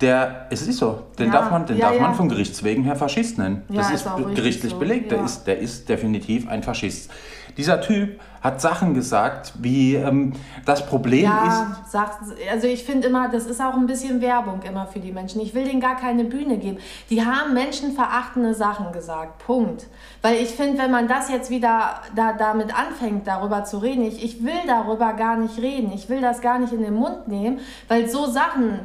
der, 0.00 0.46
es 0.50 0.62
ist 0.62 0.78
so, 0.78 1.02
den 1.18 1.26
ja, 1.26 1.32
darf 1.32 1.50
man, 1.50 1.66
den 1.66 1.76
ja, 1.76 1.86
darf 1.86 1.96
ja. 1.96 2.02
man 2.02 2.14
vom 2.14 2.28
Gerichts 2.28 2.62
wegen 2.62 2.84
her 2.84 2.94
Faschist 2.94 3.38
nennen. 3.38 3.62
das 3.68 3.90
ist, 3.90 4.06
ist 4.06 4.34
gerichtlich 4.36 4.72
so. 4.72 4.78
belegt. 4.78 5.10
Der, 5.10 5.24
ist, 5.24 5.44
der 5.44 5.58
ist 5.58 5.88
definitiv 5.88 6.48
ein 6.48 6.62
Faschist. 6.62 7.10
Dieser 7.56 7.80
Typ 7.80 8.20
hat 8.40 8.60
Sachen 8.60 8.94
gesagt, 8.94 9.52
wie 9.58 9.94
ähm, 9.96 10.32
das 10.64 10.86
Problem 10.86 11.24
ja, 11.24 11.74
ist. 11.82 11.92
Sagt, 11.92 12.18
also 12.50 12.66
ich 12.66 12.84
finde 12.84 13.08
immer, 13.08 13.28
das 13.28 13.44
ist 13.44 13.60
auch 13.60 13.74
ein 13.74 13.86
bisschen 13.86 14.20
Werbung 14.20 14.62
immer 14.62 14.86
für 14.86 14.98
die 14.98 15.12
Menschen. 15.12 15.40
Ich 15.42 15.54
will 15.54 15.64
denen 15.64 15.80
gar 15.80 15.96
keine 15.96 16.24
Bühne 16.24 16.56
geben. 16.56 16.78
Die 17.10 17.24
haben 17.24 17.52
menschenverachtende 17.52 18.54
Sachen 18.54 18.92
gesagt. 18.92 19.44
Punkt. 19.44 19.86
Weil 20.22 20.36
ich 20.36 20.50
finde, 20.50 20.78
wenn 20.78 20.90
man 20.90 21.06
das 21.06 21.28
jetzt 21.30 21.50
wieder 21.50 22.00
da, 22.16 22.32
damit 22.32 22.74
anfängt, 22.74 23.26
darüber 23.26 23.64
zu 23.64 23.78
reden, 23.78 24.04
ich, 24.04 24.24
ich 24.24 24.42
will 24.42 24.60
darüber 24.66 25.12
gar 25.12 25.36
nicht 25.36 25.58
reden. 25.58 25.92
Ich 25.92 26.08
will 26.08 26.22
das 26.22 26.40
gar 26.40 26.58
nicht 26.58 26.72
in 26.72 26.82
den 26.82 26.94
Mund 26.94 27.28
nehmen, 27.28 27.60
weil 27.88 28.08
so 28.08 28.26
Sachen, 28.26 28.78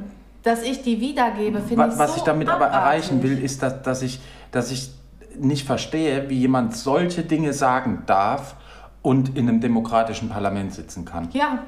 dass 0.43 0.63
ich 0.63 0.81
die 0.81 0.99
wiedergebe, 0.99 1.61
finde 1.61 1.87
ich 1.87 1.93
so 1.93 1.99
Was 1.99 2.17
ich 2.17 2.23
damit 2.23 2.49
abartig. 2.49 2.75
aber 2.75 2.85
erreichen 2.85 3.23
will, 3.23 3.41
ist, 3.41 3.63
dass, 3.63 3.81
dass, 3.81 4.01
ich, 4.01 4.19
dass 4.51 4.69
ich 4.71 4.91
nicht 5.39 5.65
verstehe, 5.65 6.29
wie 6.29 6.39
jemand 6.39 6.75
solche 6.75 7.23
Dinge 7.23 7.53
sagen 7.53 8.03
darf 8.05 8.55
und 9.01 9.37
in 9.37 9.47
einem 9.47 9.61
demokratischen 9.61 10.29
Parlament 10.29 10.73
sitzen 10.73 11.05
kann. 11.05 11.29
Ja, 11.31 11.59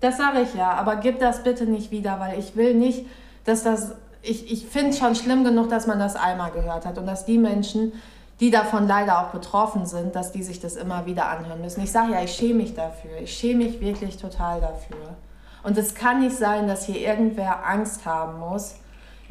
das 0.00 0.16
sage 0.16 0.40
ich 0.40 0.54
ja, 0.54 0.72
aber 0.72 0.96
gib 0.96 1.20
das 1.20 1.44
bitte 1.44 1.64
nicht 1.64 1.90
wieder, 1.90 2.18
weil 2.18 2.38
ich 2.38 2.56
will 2.56 2.74
nicht, 2.74 3.06
dass 3.44 3.62
das. 3.62 3.94
Ich, 4.24 4.52
ich 4.52 4.66
finde 4.66 4.90
es 4.90 4.98
schon 4.98 5.14
schlimm 5.16 5.42
genug, 5.44 5.68
dass 5.68 5.86
man 5.86 5.98
das 5.98 6.14
einmal 6.14 6.52
gehört 6.52 6.86
hat 6.86 6.96
und 6.96 7.06
dass 7.06 7.24
die 7.24 7.38
Menschen, 7.38 7.92
die 8.38 8.50
davon 8.50 8.86
leider 8.86 9.20
auch 9.20 9.30
betroffen 9.30 9.84
sind, 9.84 10.14
dass 10.14 10.32
die 10.32 10.42
sich 10.42 10.60
das 10.60 10.76
immer 10.76 11.06
wieder 11.06 11.28
anhören 11.28 11.60
müssen. 11.60 11.82
Ich 11.82 11.90
sage 11.90 12.12
ja, 12.12 12.22
ich 12.22 12.32
schäme 12.32 12.54
mich 12.54 12.74
dafür. 12.74 13.18
Ich 13.20 13.36
schäme 13.36 13.64
mich 13.64 13.80
wirklich 13.80 14.16
total 14.16 14.60
dafür. 14.60 15.16
Und 15.62 15.76
es 15.76 15.94
kann 15.94 16.20
nicht 16.20 16.36
sein, 16.36 16.66
dass 16.66 16.86
hier 16.86 17.00
irgendwer 17.00 17.66
Angst 17.66 18.06
haben 18.06 18.38
muss, 18.38 18.76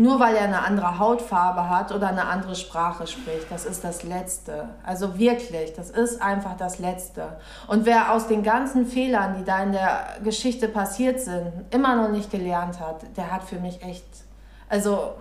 nur 0.02 0.20
weil 0.20 0.36
er 0.36 0.46
eine 0.46 0.64
andere 0.66 0.98
Hautfarbe 0.98 1.70
hat 1.70 1.92
oder 1.92 2.08
eine 2.08 2.26
andere 2.26 2.56
Sprache 2.56 3.06
spricht. 3.06 3.52
Das 3.52 3.66
ist 3.66 3.84
das 3.84 4.02
Letzte. 4.02 4.70
Also 4.84 5.20
wirklich, 5.20 5.74
das 5.74 5.92
ist 5.92 6.22
einfach 6.22 6.58
das 6.58 6.80
Letzte. 6.80 7.38
Und 7.68 7.86
wer 7.86 8.12
aus 8.12 8.28
den 8.28 8.42
ganzen 8.42 8.88
Fehlern, 8.88 9.36
die 9.38 9.46
da 9.46 9.62
in 9.62 9.74
der 9.74 10.18
Geschichte 10.24 10.68
passiert 10.68 11.20
sind, 11.20 11.52
immer 11.70 11.96
noch 11.96 12.10
nicht 12.10 12.32
gelernt 12.32 12.80
hat, 12.80 13.16
der 13.16 13.32
hat 13.32 13.44
für 13.44 13.60
mich 13.60 13.84
echt, 13.84 14.06
also... 14.70 15.14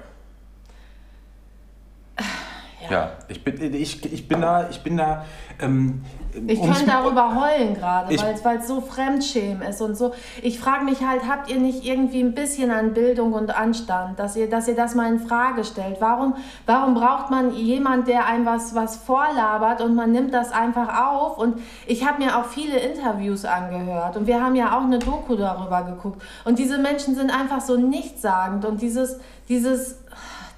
Ja, 2.83 2.91
ja 2.91 3.13
ich, 3.29 3.45
bin, 3.45 3.75
ich, 3.75 4.03
ich 4.11 4.29
bin 4.29 4.41
da, 4.41 4.71
ich 4.71 4.83
bin 4.83 4.97
da 4.97 5.27
ähm, 5.61 6.07
ich 6.47 6.61
könnte 6.61 6.87
darüber 6.87 7.35
heulen 7.35 7.75
gerade, 7.75 8.17
weil 8.45 8.59
es 8.59 8.69
so 8.69 8.81
Fremdschämen 8.81 9.63
ist 9.63 9.81
und 9.81 9.97
so. 9.97 10.13
Ich 10.43 10.59
frage 10.61 10.85
mich 10.85 11.05
halt, 11.05 11.29
habt 11.29 11.51
ihr 11.51 11.59
nicht 11.59 11.85
irgendwie 11.85 12.21
ein 12.21 12.35
bisschen 12.35 12.71
an 12.71 12.95
Bildung 12.95 13.33
und 13.33 13.57
Anstand, 13.57 14.19
dass 14.19 14.37
ihr, 14.37 14.49
dass 14.49 14.69
ihr 14.69 14.77
das 14.77 14.95
mal 14.95 15.11
in 15.13 15.21
Frage 15.21 15.65
stellt? 15.65 16.01
Warum, 16.01 16.35
warum 16.67 16.95
braucht 16.95 17.31
man 17.31 17.55
jemand, 17.55 18.09
der 18.09 18.27
einem 18.27 18.47
was, 18.47 18.75
was 18.75 18.97
vorlabert 18.97 19.81
und 19.81 19.95
man 19.95 20.13
nimmt 20.13 20.33
das 20.35 20.53
einfach 20.53 21.11
auf? 21.11 21.39
Und 21.39 21.59
ich 21.87 22.07
habe 22.07 22.23
mir 22.23 22.37
auch 22.39 22.47
viele 22.47 22.79
Interviews 22.79 23.45
angehört 23.45 24.17
und 24.17 24.27
wir 24.27 24.43
haben 24.43 24.55
ja 24.55 24.77
auch 24.77 24.85
eine 24.85 24.99
Doku 24.99 25.37
darüber 25.37 25.83
geguckt. 25.83 26.23
Und 26.45 26.59
diese 26.59 26.79
Menschen 26.79 27.15
sind 27.15 27.31
einfach 27.31 27.61
so 27.61 27.77
nichtssagend 27.77 28.65
und 28.65 28.83
dieses, 28.83 29.19
dieses 29.49 30.00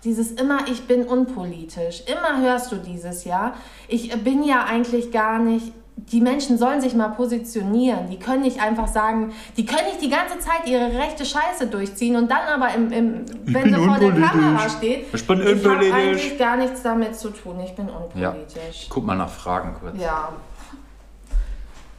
dieses 0.05 0.33
immer, 0.33 0.67
ich 0.69 0.87
bin 0.87 1.05
unpolitisch. 1.05 2.03
Immer 2.07 2.41
hörst 2.41 2.73
du 2.73 2.77
dieses, 2.77 3.25
ja. 3.25 3.55
Ich 3.89 4.11
bin 4.25 4.43
ja 4.43 4.65
eigentlich 4.65 5.13
gar 5.13 5.39
nicht 5.39 5.73
die 5.97 6.21
Menschen 6.21 6.59
sollen 6.59 6.81
sich 6.81 6.95
mal 6.95 7.09
positionieren. 7.09 8.09
Die 8.11 8.19
können 8.19 8.43
nicht 8.43 8.61
einfach 8.61 8.89
sagen, 8.89 9.33
die 9.57 9.67
können 9.67 9.87
nicht 9.87 10.03
die 10.03 10.11
ganze 10.11 10.39
Zeit 10.39 10.67
ihre 10.67 10.93
rechte 10.93 11.25
Scheiße 11.25 11.67
durchziehen 11.69 12.17
und 12.17 12.31
dann 12.31 12.47
aber, 12.49 12.75
im, 12.75 12.91
im, 12.93 13.25
wenn 13.45 13.75
sie 13.75 13.81
vor 13.81 13.99
der 13.99 14.13
Kamera 14.13 14.69
steht, 14.69 15.07
ich 15.13 15.27
bin 15.27 15.41
ich 15.41 15.65
habe 15.65 15.93
eigentlich 15.93 16.39
gar 16.39 16.57
nichts 16.57 16.83
damit 16.83 17.17
zu 17.17 17.31
tun. 17.31 17.61
Ich 17.61 17.75
bin 17.75 17.89
unpolitisch. 17.89 18.21
Ja. 18.21 18.63
Ich 18.71 18.89
guck 18.91 19.05
mal 19.05 19.17
nach 19.17 19.29
Fragen 19.31 19.75
kurz. 19.79 20.01
Ja. 20.01 20.33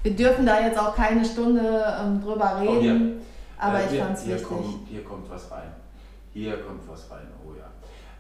Wir 0.01 0.15
dürfen 0.15 0.45
da 0.45 0.59
jetzt 0.59 0.77
auch 0.77 0.95
keine 0.95 1.23
Stunde 1.23 1.85
ähm, 2.01 2.21
drüber 2.21 2.57
reden, 2.59 2.77
Oh, 2.77 2.81
hier. 2.81 3.11
aber 3.57 3.79
Äh, 3.79 3.93
ich 3.95 4.01
fand 4.01 4.17
es 4.17 4.23
hier 4.23 4.33
wichtig. 4.35 4.49
Kommt, 4.49 4.87
hier 4.89 5.03
kommt 5.03 5.29
was 5.29 5.49
rein. 5.51 5.71
Hier 6.33 6.57
kommt 6.57 6.81
was 6.89 7.09
rein, 7.09 7.27
oh. 7.31 7.32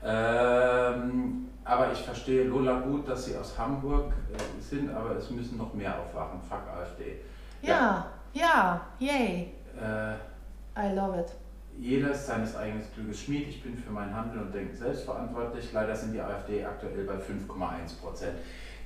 Ähm, 0.05 1.47
aber 1.63 1.91
ich 1.93 1.99
verstehe 1.99 2.43
Lola 2.43 2.79
gut, 2.81 3.07
dass 3.07 3.25
sie 3.25 3.37
aus 3.37 3.57
Hamburg 3.57 4.11
äh, 4.33 4.61
sind, 4.61 4.93
aber 4.93 5.15
es 5.15 5.29
müssen 5.29 5.57
noch 5.57 5.73
mehr 5.73 5.97
aufwachen. 5.97 6.41
Fuck 6.41 6.67
AfD. 6.67 7.21
Ja, 7.61 8.07
ja, 8.33 8.81
yay. 8.99 9.53
Äh, 9.79 10.13
I 10.77 10.93
love 10.93 11.19
it. 11.19 11.27
jeder 11.77 12.11
ist 12.11 12.27
seines 12.27 12.55
eigenen 12.55 12.83
Glückes 12.93 13.21
Schmied. 13.21 13.47
Ich 13.47 13.63
bin 13.63 13.77
für 13.77 13.91
mein 13.91 14.13
Handeln 14.13 14.43
und 14.43 14.53
Denken 14.53 14.75
selbstverantwortlich. 14.75 15.71
Leider 15.71 15.95
sind 15.95 16.13
die 16.13 16.21
AfD 16.21 16.65
aktuell 16.65 17.05
bei 17.05 17.13
5,1 17.15 18.01
Prozent. 18.01 18.37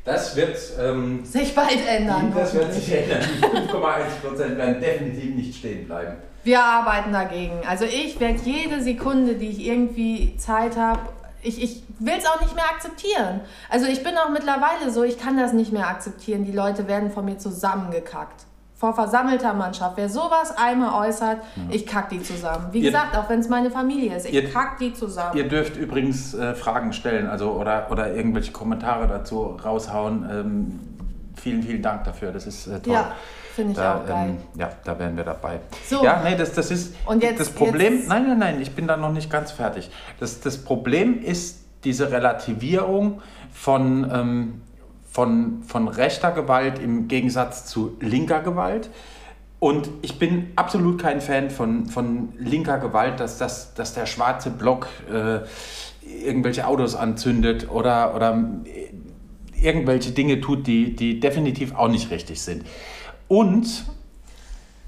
Das 0.07 0.37
wird, 0.37 0.57
ähm, 0.79 1.25
Sich 1.25 1.53
bald 1.53 1.85
ändern. 1.85 2.31
das 2.33 2.53
wird 2.53 2.73
sich 2.73 2.89
ändern. 2.93 3.19
Die 3.41 3.43
5,1 3.43 4.25
Prozent 4.25 4.57
werden 4.57 4.79
definitiv 4.79 5.35
nicht 5.35 5.55
stehen 5.57 5.85
bleiben. 5.85 6.15
Wir 6.45 6.63
arbeiten 6.63 7.11
dagegen. 7.11 7.59
Also 7.67 7.83
ich 7.83 8.17
werde 8.21 8.39
jede 8.45 8.81
Sekunde, 8.81 9.35
die 9.35 9.49
ich 9.49 9.67
irgendwie 9.67 10.37
Zeit 10.37 10.77
habe, 10.77 11.01
ich, 11.43 11.61
ich 11.61 11.83
will 11.99 12.13
es 12.17 12.25
auch 12.25 12.39
nicht 12.39 12.55
mehr 12.55 12.63
akzeptieren. 12.73 13.41
Also 13.69 13.85
ich 13.87 14.01
bin 14.01 14.17
auch 14.17 14.29
mittlerweile 14.29 14.91
so, 14.91 15.03
ich 15.03 15.19
kann 15.19 15.35
das 15.37 15.51
nicht 15.51 15.73
mehr 15.73 15.89
akzeptieren. 15.89 16.45
Die 16.45 16.53
Leute 16.53 16.87
werden 16.87 17.11
von 17.11 17.25
mir 17.25 17.37
zusammengekackt. 17.37 18.46
Vor 18.77 18.93
versammelter 18.93 19.53
Mannschaft. 19.53 19.97
Wer 19.97 20.07
sowas 20.07 20.53
einmal 20.55 21.07
äußert, 21.07 21.39
ich 21.71 21.87
kack 21.87 22.09
die 22.09 22.21
zusammen. 22.21 22.67
Wie 22.71 22.79
Ihr- 22.81 22.91
gesagt, 22.91 23.17
auch 23.17 23.27
wenn 23.27 23.39
es 23.39 23.49
meine 23.49 23.71
Familie 23.71 24.15
ist, 24.15 24.27
ich 24.27 24.33
Ihr- 24.33 24.51
kack 24.51 24.77
die 24.77 24.93
zusammen. 24.93 25.35
Ihr 25.35 25.47
dürft 25.47 25.75
übrigens 25.77 26.35
äh, 26.35 26.53
Fragen 26.53 26.93
stellen 26.93 27.27
also, 27.27 27.53
oder, 27.53 27.87
oder 27.89 28.13
irgendwelche 28.13 28.51
Kommentare 28.51 29.07
dazu 29.07 29.57
raushauen. 29.65 30.27
Ähm, 30.29 30.79
vielen, 31.35 31.63
vielen 31.63 31.81
Dank 31.81 32.03
dafür. 32.03 32.31
Das 32.31 32.45
ist 32.45 32.67
äh, 32.67 32.79
toll. 32.79 32.93
ja, 32.93 33.11
finde 33.55 33.71
ich 33.71 33.77
da, 33.77 33.95
auch 33.95 34.05
geil. 34.05 34.29
ähm, 34.29 34.37
ja, 34.59 34.69
da 34.83 34.99
wären 34.99 35.17
wir 35.17 35.23
dabei. 35.23 35.59
So. 35.87 36.03
Ja, 36.03 36.21
nee, 36.23 36.35
das, 36.35 36.53
das 36.53 36.69
ist 36.69 36.93
Und 37.07 37.23
jetzt- 37.23 37.39
das 37.39 37.49
Problem. 37.49 37.95
jetzt- 37.97 38.09
Nein, 38.09 38.27
nein, 38.27 38.37
nein, 38.37 38.61
ich 38.61 38.75
bin 38.75 38.85
da 38.85 38.95
noch 38.95 39.11
nicht 39.11 39.31
ganz 39.31 39.51
fertig. 39.51 39.89
Das, 40.19 40.39
das 40.39 40.59
Problem 40.59 41.23
ist 41.23 41.61
diese 41.83 42.11
Relativierung 42.11 43.21
von, 43.51 44.07
ähm, 44.13 44.61
von, 45.17 45.63
von 45.63 45.87
rechter 45.87 46.31
Gewalt 46.31 46.77
im 46.77 47.07
Gegensatz 47.07 47.65
zu 47.65 47.97
linker 47.99 48.41
Gewalt. 48.41 48.91
Und 49.57 49.89
ich 50.03 50.19
bin 50.19 50.51
absolut 50.55 51.01
kein 51.01 51.21
Fan 51.21 51.49
von, 51.49 51.87
von 51.87 52.33
linker 52.37 52.77
Gewalt, 52.77 53.19
dass, 53.19 53.39
dass, 53.39 53.73
dass 53.73 53.95
der 53.95 54.05
schwarze 54.05 54.51
Block 54.51 54.87
äh, 55.11 55.39
irgendwelche 56.23 56.67
Autos 56.67 56.93
anzündet 56.93 57.67
oder, 57.71 58.13
oder 58.13 58.47
äh, 58.65 58.91
irgendwelche 59.59 60.11
Dinge 60.11 60.39
tut, 60.39 60.67
die, 60.67 60.95
die 60.95 61.19
definitiv 61.19 61.73
auch 61.73 61.87
nicht 61.87 62.11
richtig 62.11 62.39
sind. 62.39 62.67
Und 63.27 63.85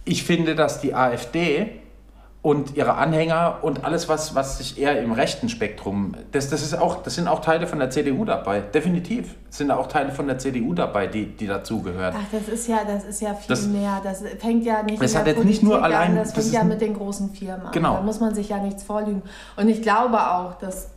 ich 0.05 0.21
finde, 0.21 0.53
dass 0.53 0.79
die 0.79 0.93
AfD 0.93 1.71
und 2.41 2.78
ihre 2.78 2.93
Anhänger 2.95 3.58
und 3.63 3.84
alles, 3.84 4.08
was, 4.08 4.34
was 4.34 4.60
sich 4.60 4.80
eher 4.80 5.02
im 5.02 5.12
rechten 5.12 5.49
Spektrum, 5.49 6.13
das, 6.32 6.49
das, 6.49 6.62
ist 6.62 6.73
auch, 6.73 7.04
das 7.04 7.15
sind 7.15 7.28
auch 7.28 7.41
Teile 7.41 7.67
von 7.67 7.80
der 7.80 7.89
CDU 7.89 8.23
dabei, 8.23 8.62
definitiv 8.62 9.36
sind 9.49 9.71
auch 9.71 9.88
Teile 9.88 10.12
von 10.13 10.25
der 10.28 10.38
CDU 10.38 10.73
dabei, 10.73 11.08
die, 11.08 11.25
die 11.25 11.47
dazugehören. 11.47 12.15
Ach, 12.17 12.23
das 12.32 12.47
ist 12.47 12.67
ja, 12.69 12.80
das 12.88 13.04
ist 13.04 13.21
ja 13.21 13.34
viel 13.34 13.47
Das- 13.49 13.67
mehr. 13.67 13.99
Das 14.04 14.23
fängt 14.39 14.63
ja 14.63 14.82
nicht 14.84 15.02
Das 15.02 15.15
hat 15.17 15.28
jetzt 15.28 15.43
nicht 15.43 15.63
nur 15.63 15.80
Politik 15.80 15.95
allein- 15.97 16.12
an, 16.12 16.15
das 16.17 16.32
das 16.34 16.43
fängt 16.45 16.56
ja 16.56 16.63
mit 16.63 16.80
den 16.80 16.93
großen 16.93 17.32
Firmen 17.32 17.65
an. 17.67 17.71
Genau. 17.73 17.95
Da 17.95 18.02
muss 18.04 18.21
man 18.21 18.34
sich 18.34 18.47
ja 18.49 18.58
nichts 18.60 18.84
vorlügen. 18.84 19.21
Und 19.58 19.67
ich 19.67 19.82
glaube 19.82 20.17
auch, 20.19 20.54
dass 20.60 20.91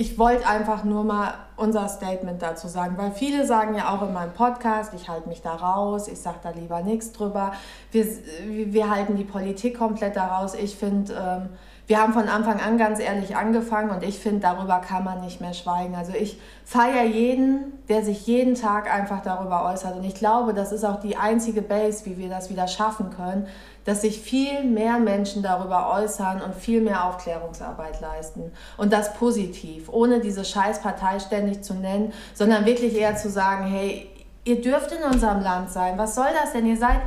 ich 0.00 0.18
wollte 0.18 0.46
einfach 0.46 0.82
nur 0.82 1.04
mal 1.04 1.34
unser 1.58 1.86
Statement 1.86 2.40
dazu 2.40 2.68
sagen, 2.68 2.96
weil 2.96 3.12
viele 3.12 3.44
sagen 3.44 3.74
ja 3.74 3.94
auch 3.94 4.00
in 4.00 4.14
meinem 4.14 4.32
Podcast, 4.32 4.94
ich 4.94 5.10
halte 5.10 5.28
mich 5.28 5.42
da 5.42 5.56
raus, 5.56 6.08
ich 6.08 6.18
sage 6.18 6.38
da 6.42 6.50
lieber 6.52 6.80
nichts 6.80 7.12
drüber. 7.12 7.52
Wir, 7.92 8.06
wir 8.48 8.88
halten 8.88 9.16
die 9.16 9.24
Politik 9.24 9.76
komplett 9.76 10.16
da 10.16 10.38
raus. 10.38 10.54
Ich 10.54 10.74
finde, 10.74 11.12
ähm, 11.12 11.48
wir 11.86 12.00
haben 12.00 12.14
von 12.14 12.28
Anfang 12.30 12.60
an 12.60 12.78
ganz 12.78 12.98
ehrlich 12.98 13.36
angefangen 13.36 13.90
und 13.90 14.02
ich 14.02 14.18
finde, 14.18 14.40
darüber 14.40 14.78
kann 14.78 15.04
man 15.04 15.20
nicht 15.20 15.42
mehr 15.42 15.52
schweigen. 15.52 15.94
Also 15.94 16.12
ich 16.18 16.40
feiere 16.64 17.04
jeden, 17.04 17.72
der 17.90 18.02
sich 18.02 18.26
jeden 18.26 18.54
Tag 18.54 18.90
einfach 18.90 19.20
darüber 19.20 19.66
äußert. 19.66 19.96
Und 19.96 20.04
ich 20.04 20.14
glaube, 20.14 20.54
das 20.54 20.72
ist 20.72 20.84
auch 20.84 21.00
die 21.00 21.18
einzige 21.18 21.60
Base, 21.60 22.06
wie 22.06 22.16
wir 22.16 22.30
das 22.30 22.48
wieder 22.48 22.68
schaffen 22.68 23.10
können, 23.10 23.46
dass 23.90 24.02
sich 24.02 24.20
viel 24.20 24.62
mehr 24.62 25.00
Menschen 25.00 25.42
darüber 25.42 25.92
äußern 25.92 26.40
und 26.42 26.54
viel 26.54 26.80
mehr 26.80 27.06
Aufklärungsarbeit 27.06 28.00
leisten. 28.00 28.52
Und 28.76 28.92
das 28.92 29.14
positiv, 29.14 29.88
ohne 29.88 30.20
diese 30.20 30.44
Scheißpartei 30.44 31.18
ständig 31.18 31.64
zu 31.64 31.74
nennen, 31.74 32.12
sondern 32.32 32.66
wirklich 32.66 32.94
eher 32.94 33.16
zu 33.16 33.28
sagen, 33.28 33.64
hey, 33.64 34.08
ihr 34.44 34.62
dürft 34.62 34.92
in 34.92 35.02
unserem 35.02 35.42
Land 35.42 35.72
sein. 35.72 35.98
Was 35.98 36.14
soll 36.14 36.28
das 36.40 36.52
denn? 36.52 36.66
Ihr 36.66 36.76
seid, 36.76 37.00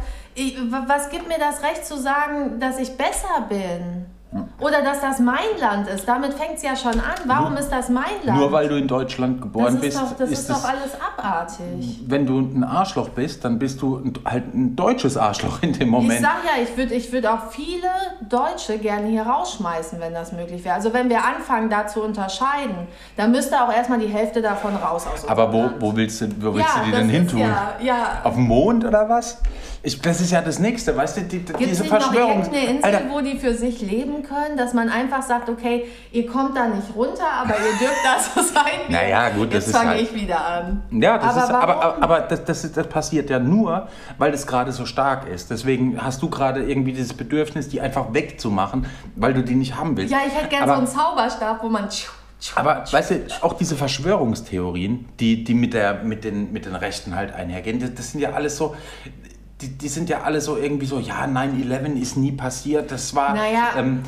was 0.85 1.09
gibt 1.09 1.29
mir 1.29 1.39
das 1.39 1.63
Recht 1.63 1.85
zu 1.85 1.97
sagen, 1.97 2.59
dass 2.59 2.77
ich 2.77 2.97
besser 2.97 3.47
bin? 3.47 4.05
Oder 4.59 4.81
dass 4.83 5.01
das 5.01 5.19
mein 5.19 5.37
Land 5.59 5.87
ist. 5.87 6.07
Damit 6.07 6.33
fängt 6.33 6.57
es 6.57 6.63
ja 6.63 6.75
schon 6.75 6.93
an. 6.93 7.15
Warum 7.25 7.57
ist 7.57 7.69
das 7.69 7.89
mein 7.89 8.03
Land? 8.23 8.39
Nur 8.39 8.51
weil 8.51 8.67
du 8.67 8.75
in 8.77 8.87
Deutschland 8.87 9.41
geboren 9.41 9.65
das 9.65 9.73
ist 9.75 9.81
bist, 9.81 9.97
doch, 9.97 10.17
das 10.17 10.29
ist, 10.29 10.39
ist 10.39 10.49
doch 10.49 10.57
es 10.57 10.65
alles 10.65 10.91
abartig. 11.01 11.99
wenn 12.07 12.25
du 12.25 12.39
ein 12.39 12.63
Arschloch 12.63 13.09
bist, 13.09 13.43
dann 13.43 13.57
bist 13.57 13.81
du 13.81 13.97
ein, 13.97 14.13
halt 14.25 14.53
ein 14.53 14.75
deutsches 14.75 15.17
Arschloch 15.17 15.61
in 15.61 15.73
dem 15.73 15.81
Ich 15.81 15.87
Moment. 15.87 16.21
sag 16.21 16.43
ja, 16.45 16.61
ich 16.61 16.77
würde 16.77 16.93
ich 16.93 17.11
würd 17.11 17.25
auch 17.25 17.49
viele 17.51 17.89
Deutsche 18.29 18.77
gerne 18.77 19.07
hier 19.07 19.23
rausschmeißen, 19.23 19.99
wenn 19.99 20.13
das 20.13 20.31
möglich 20.31 20.63
wäre. 20.63 20.75
Also 20.75 20.93
wenn 20.93 21.09
wir 21.09 21.23
anfangen, 21.23 21.69
da 21.69 21.87
zu 21.87 22.01
unterscheiden, 22.03 22.87
dann 23.17 23.31
müsste 23.31 23.61
auch 23.61 23.71
erstmal 23.73 23.99
die 23.99 24.07
Hälfte 24.07 24.41
davon 24.41 24.75
raus 24.75 25.05
aus 25.11 25.27
Aber 25.27 25.51
wo, 25.51 25.69
wo 25.79 25.95
willst 25.95 26.21
du, 26.21 26.27
wo 26.39 26.53
willst 26.53 26.69
ja, 26.75 26.81
du 26.81 26.85
die 26.85 26.91
denn 26.91 27.09
hin 27.09 27.27
tun? 27.27 27.39
Ja, 27.39 27.73
ja. 27.81 28.21
Auf 28.23 28.35
dem 28.35 28.43
Mond 28.43 28.85
oder 28.85 29.09
was? 29.09 29.39
Ich, 29.85 29.99
das 30.01 30.21
ist 30.21 30.31
ja 30.31 30.41
das 30.41 30.59
Nächste, 30.59 30.95
weißt 30.95 31.17
du, 31.17 31.21
die, 31.23 31.39
Gibt 31.39 31.59
es 31.61 31.67
diese 31.67 31.83
Verschwörung. 31.83 32.37
irgendeine 32.39 32.65
Insel, 32.67 32.83
Alter, 32.85 33.01
wo 33.11 33.19
die 33.19 33.37
für 33.37 33.53
sich 33.53 33.81
leben 33.81 34.23
können, 34.23 34.55
dass 34.55 34.73
man 34.73 34.87
einfach 34.87 35.21
sagt, 35.21 35.49
okay, 35.49 35.87
ihr 36.13 36.25
kommt 36.25 36.55
da 36.55 36.69
nicht 36.69 36.95
runter, 36.95 37.27
aber 37.41 37.49
ihr 37.55 37.77
dürft 37.85 37.97
da 38.01 38.17
so 38.17 38.41
sein? 38.53 38.63
wie- 38.87 38.93
Naja, 38.93 39.27
gut, 39.31 39.47
das 39.49 39.55
Jetzt 39.55 39.67
ist 39.67 39.75
fange 39.75 39.89
halt- 39.89 40.01
ich 40.03 40.13
wieder 40.13 40.45
an. 40.45 40.83
Ja, 40.89 41.17
das 41.17 41.35
aber 41.35 41.43
ist, 41.43 41.49
aber, 41.49 41.67
warum? 41.67 41.81
aber, 41.81 42.03
aber 42.03 42.19
das, 42.21 42.45
das, 42.45 42.71
das 42.71 42.87
passiert 42.87 43.29
ja 43.29 43.39
nur, 43.39 43.89
weil 44.17 44.33
es 44.33 44.47
gerade 44.47 44.71
so 44.71 44.85
stark 44.85 45.27
ist. 45.27 45.51
Deswegen 45.51 46.01
hast 46.01 46.21
du 46.21 46.29
gerade 46.29 46.63
irgendwie 46.63 46.93
dieses 46.93 47.13
Bedürfnis, 47.13 47.67
die 47.67 47.81
einfach 47.81 48.13
wegzumachen, 48.13 48.85
weil 49.17 49.33
du 49.33 49.43
die 49.43 49.55
nicht 49.55 49.75
haben 49.75 49.97
willst. 49.97 50.13
Ja, 50.13 50.19
ich 50.25 50.33
hätte 50.33 50.47
gerne 50.47 50.67
so 50.67 50.77
einen 50.77 50.87
Zauberstab, 50.87 51.61
wo 51.61 51.67
man... 51.67 51.89
aber 52.55 52.85
weißt 52.89 53.11
du, 53.11 53.15
auch 53.41 53.51
diese 53.57 53.75
Verschwörungstheorien, 53.75 55.09
die, 55.19 55.43
die 55.43 55.53
mit, 55.53 55.73
der, 55.73 55.95
mit, 56.05 56.23
den, 56.23 56.53
mit 56.53 56.65
den 56.65 56.75
Rechten 56.75 57.15
halt 57.17 57.33
einhergehen, 57.33 57.81
das, 57.81 57.93
das 57.95 58.11
sind 58.13 58.21
ja 58.21 58.31
alles 58.31 58.55
so. 58.55 58.77
Die, 59.63 59.77
die 59.77 59.87
sind 59.87 60.09
ja 60.09 60.21
alle 60.23 60.41
so 60.41 60.57
irgendwie 60.57 60.85
so, 60.85 60.99
ja, 60.99 61.23
9-11 61.23 61.95
ist 62.01 62.17
nie 62.17 62.33
passiert, 62.33 62.91
das 62.91 63.15
war. 63.15 63.33
Naja, 63.33 63.69
ähm, 63.77 64.03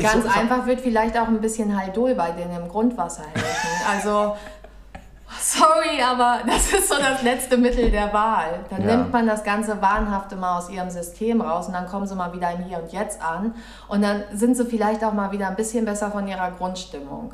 Ganz 0.00 0.24
so, 0.24 0.28
einfach 0.28 0.66
wird 0.66 0.80
vielleicht 0.82 1.16
auch 1.18 1.28
ein 1.28 1.40
bisschen 1.40 1.74
Haldol 1.80 2.14
bei 2.14 2.30
denen 2.32 2.54
im 2.54 2.68
Grundwasser 2.68 3.22
helfen. 3.22 3.68
Also, 3.90 4.36
sorry, 5.40 6.02
aber 6.06 6.40
das 6.46 6.72
ist 6.74 6.88
so 6.88 6.96
das 6.96 7.22
letzte 7.22 7.56
Mittel 7.56 7.90
der 7.90 8.12
Wahl. 8.12 8.60
Dann 8.68 8.86
Ja. 8.86 8.96
nimmt 8.96 9.12
man 9.12 9.26
das 9.26 9.42
ganze 9.44 9.80
Wahnhafte 9.80 10.36
mal 10.36 10.58
aus 10.58 10.68
ihrem 10.68 10.90
System 10.90 11.40
raus 11.40 11.68
und 11.68 11.72
dann 11.72 11.86
kommen 11.86 12.06
sie 12.06 12.14
mal 12.14 12.32
wieder 12.34 12.50
im 12.52 12.64
Hier 12.64 12.82
und 12.82 12.92
Jetzt 12.92 13.22
an. 13.22 13.54
Und 13.88 14.02
dann 14.02 14.24
sind 14.34 14.56
sie 14.56 14.66
vielleicht 14.66 15.02
auch 15.04 15.14
mal 15.14 15.32
wieder 15.32 15.48
ein 15.48 15.56
bisschen 15.56 15.84
besser 15.86 16.10
von 16.10 16.28
ihrer 16.28 16.50
Grundstimmung. 16.50 17.32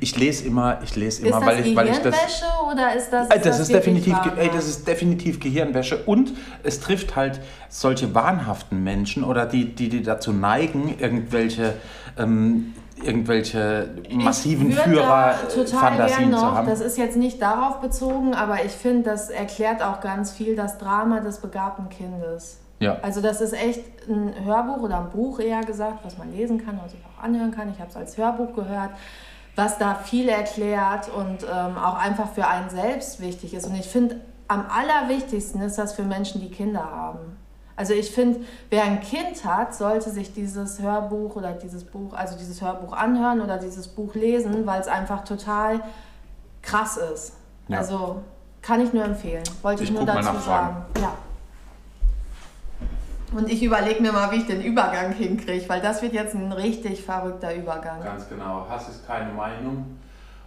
Ich 0.00 0.16
lese 0.16 0.46
immer, 0.46 0.78
ich 0.82 0.94
lese 0.94 1.22
Ist 1.22 1.28
immer, 1.28 1.40
das 1.40 1.48
weil 1.48 1.66
ich, 1.66 1.76
weil 1.76 1.88
ich 1.88 1.98
das. 1.98 2.14
Gehirnwäsche 2.14 2.44
oder 2.70 2.94
ist 2.94 3.10
das, 3.10 3.30
Ey, 3.30 3.40
das, 3.40 3.60
ist 3.60 3.72
wirklich 3.72 4.04
definitiv, 4.04 4.32
ey, 4.36 4.50
das 4.52 4.68
ist 4.68 4.86
definitiv 4.86 5.40
Gehirnwäsche 5.40 6.02
und 6.04 6.32
es 6.62 6.80
trifft 6.80 7.16
halt 7.16 7.40
solche 7.68 8.14
wahnhaften 8.14 8.82
Menschen 8.84 9.24
oder 9.24 9.46
die, 9.46 9.74
die, 9.74 9.88
die 9.88 10.02
dazu 10.02 10.32
neigen, 10.32 10.94
irgendwelche, 10.98 11.74
ähm, 12.18 12.74
irgendwelche 13.02 13.88
massiven 14.10 14.70
Führer-Fantasien 14.72 16.32
zu 16.32 16.40
haben. 16.40 16.68
Das 16.68 16.80
ist 16.80 16.98
jetzt 16.98 17.16
nicht 17.16 17.40
darauf 17.40 17.80
bezogen, 17.80 18.34
aber 18.34 18.64
ich 18.64 18.72
finde, 18.72 19.10
das 19.10 19.30
erklärt 19.30 19.82
auch 19.82 20.00
ganz 20.00 20.30
viel 20.30 20.56
das 20.56 20.78
Drama 20.78 21.20
des 21.20 21.38
begabten 21.38 21.88
Kindes. 21.88 22.58
Ja. 22.80 22.98
Also 23.02 23.20
das 23.20 23.40
ist 23.40 23.54
echt 23.54 23.82
ein 24.08 24.34
Hörbuch 24.44 24.82
oder 24.82 24.98
ein 24.98 25.10
Buch 25.10 25.40
eher 25.40 25.62
gesagt, 25.62 26.04
was 26.04 26.18
man 26.18 26.32
lesen 26.32 26.64
kann 26.64 26.78
und 26.78 26.90
sich 26.90 27.00
auch 27.00 27.22
anhören 27.22 27.50
kann. 27.50 27.70
Ich 27.70 27.78
habe 27.78 27.90
es 27.90 27.96
als 27.96 28.18
Hörbuch 28.18 28.54
gehört, 28.54 28.90
was 29.56 29.78
da 29.78 29.94
viel 29.94 30.28
erklärt 30.28 31.08
und 31.08 31.44
ähm, 31.44 31.76
auch 31.78 31.96
einfach 31.96 32.32
für 32.32 32.46
einen 32.46 32.70
selbst 32.70 33.20
wichtig 33.20 33.54
ist. 33.54 33.66
Und 33.66 33.74
ich 33.74 33.86
finde, 33.86 34.20
am 34.48 34.66
allerwichtigsten 34.68 35.60
ist 35.60 35.78
das 35.78 35.94
für 35.94 36.02
Menschen, 36.02 36.40
die 36.40 36.50
Kinder 36.50 36.84
haben. 36.84 37.36
Also 37.76 37.92
ich 37.92 38.10
finde, 38.12 38.40
wer 38.70 38.84
ein 38.84 39.00
Kind 39.00 39.44
hat, 39.44 39.74
sollte 39.74 40.10
sich 40.10 40.32
dieses 40.32 40.80
Hörbuch 40.80 41.34
oder 41.36 41.52
dieses 41.52 41.84
Buch, 41.84 42.12
also 42.12 42.36
dieses 42.36 42.62
Hörbuch 42.62 42.92
anhören 42.92 43.40
oder 43.40 43.58
dieses 43.58 43.88
Buch 43.88 44.14
lesen, 44.14 44.64
weil 44.66 44.80
es 44.80 44.86
einfach 44.86 45.24
total 45.24 45.80
krass 46.62 46.96
ist. 46.96 47.32
Ja. 47.68 47.78
Also 47.78 48.22
Kann 48.62 48.80
ich 48.80 48.92
nur 48.92 49.04
empfehlen. 49.04 49.42
Wollte 49.60 49.82
ich, 49.82 49.90
Ich 49.90 49.94
nur 49.94 50.06
dazu 50.06 50.38
sagen. 50.38 50.84
Ja. 50.98 51.12
Und 53.34 53.50
ich 53.50 53.62
überlege 53.64 54.00
mir 54.00 54.12
mal, 54.12 54.30
wie 54.30 54.36
ich 54.36 54.46
den 54.46 54.62
Übergang 54.62 55.12
hinkriege, 55.12 55.68
weil 55.68 55.80
das 55.80 56.00
wird 56.02 56.12
jetzt 56.12 56.34
ein 56.34 56.52
richtig 56.52 57.02
verrückter 57.02 57.52
Übergang. 57.54 58.00
Ganz 58.00 58.28
genau. 58.28 58.64
Hass 58.68 58.88
ist 58.88 59.06
keine 59.06 59.32
Meinung 59.32 59.98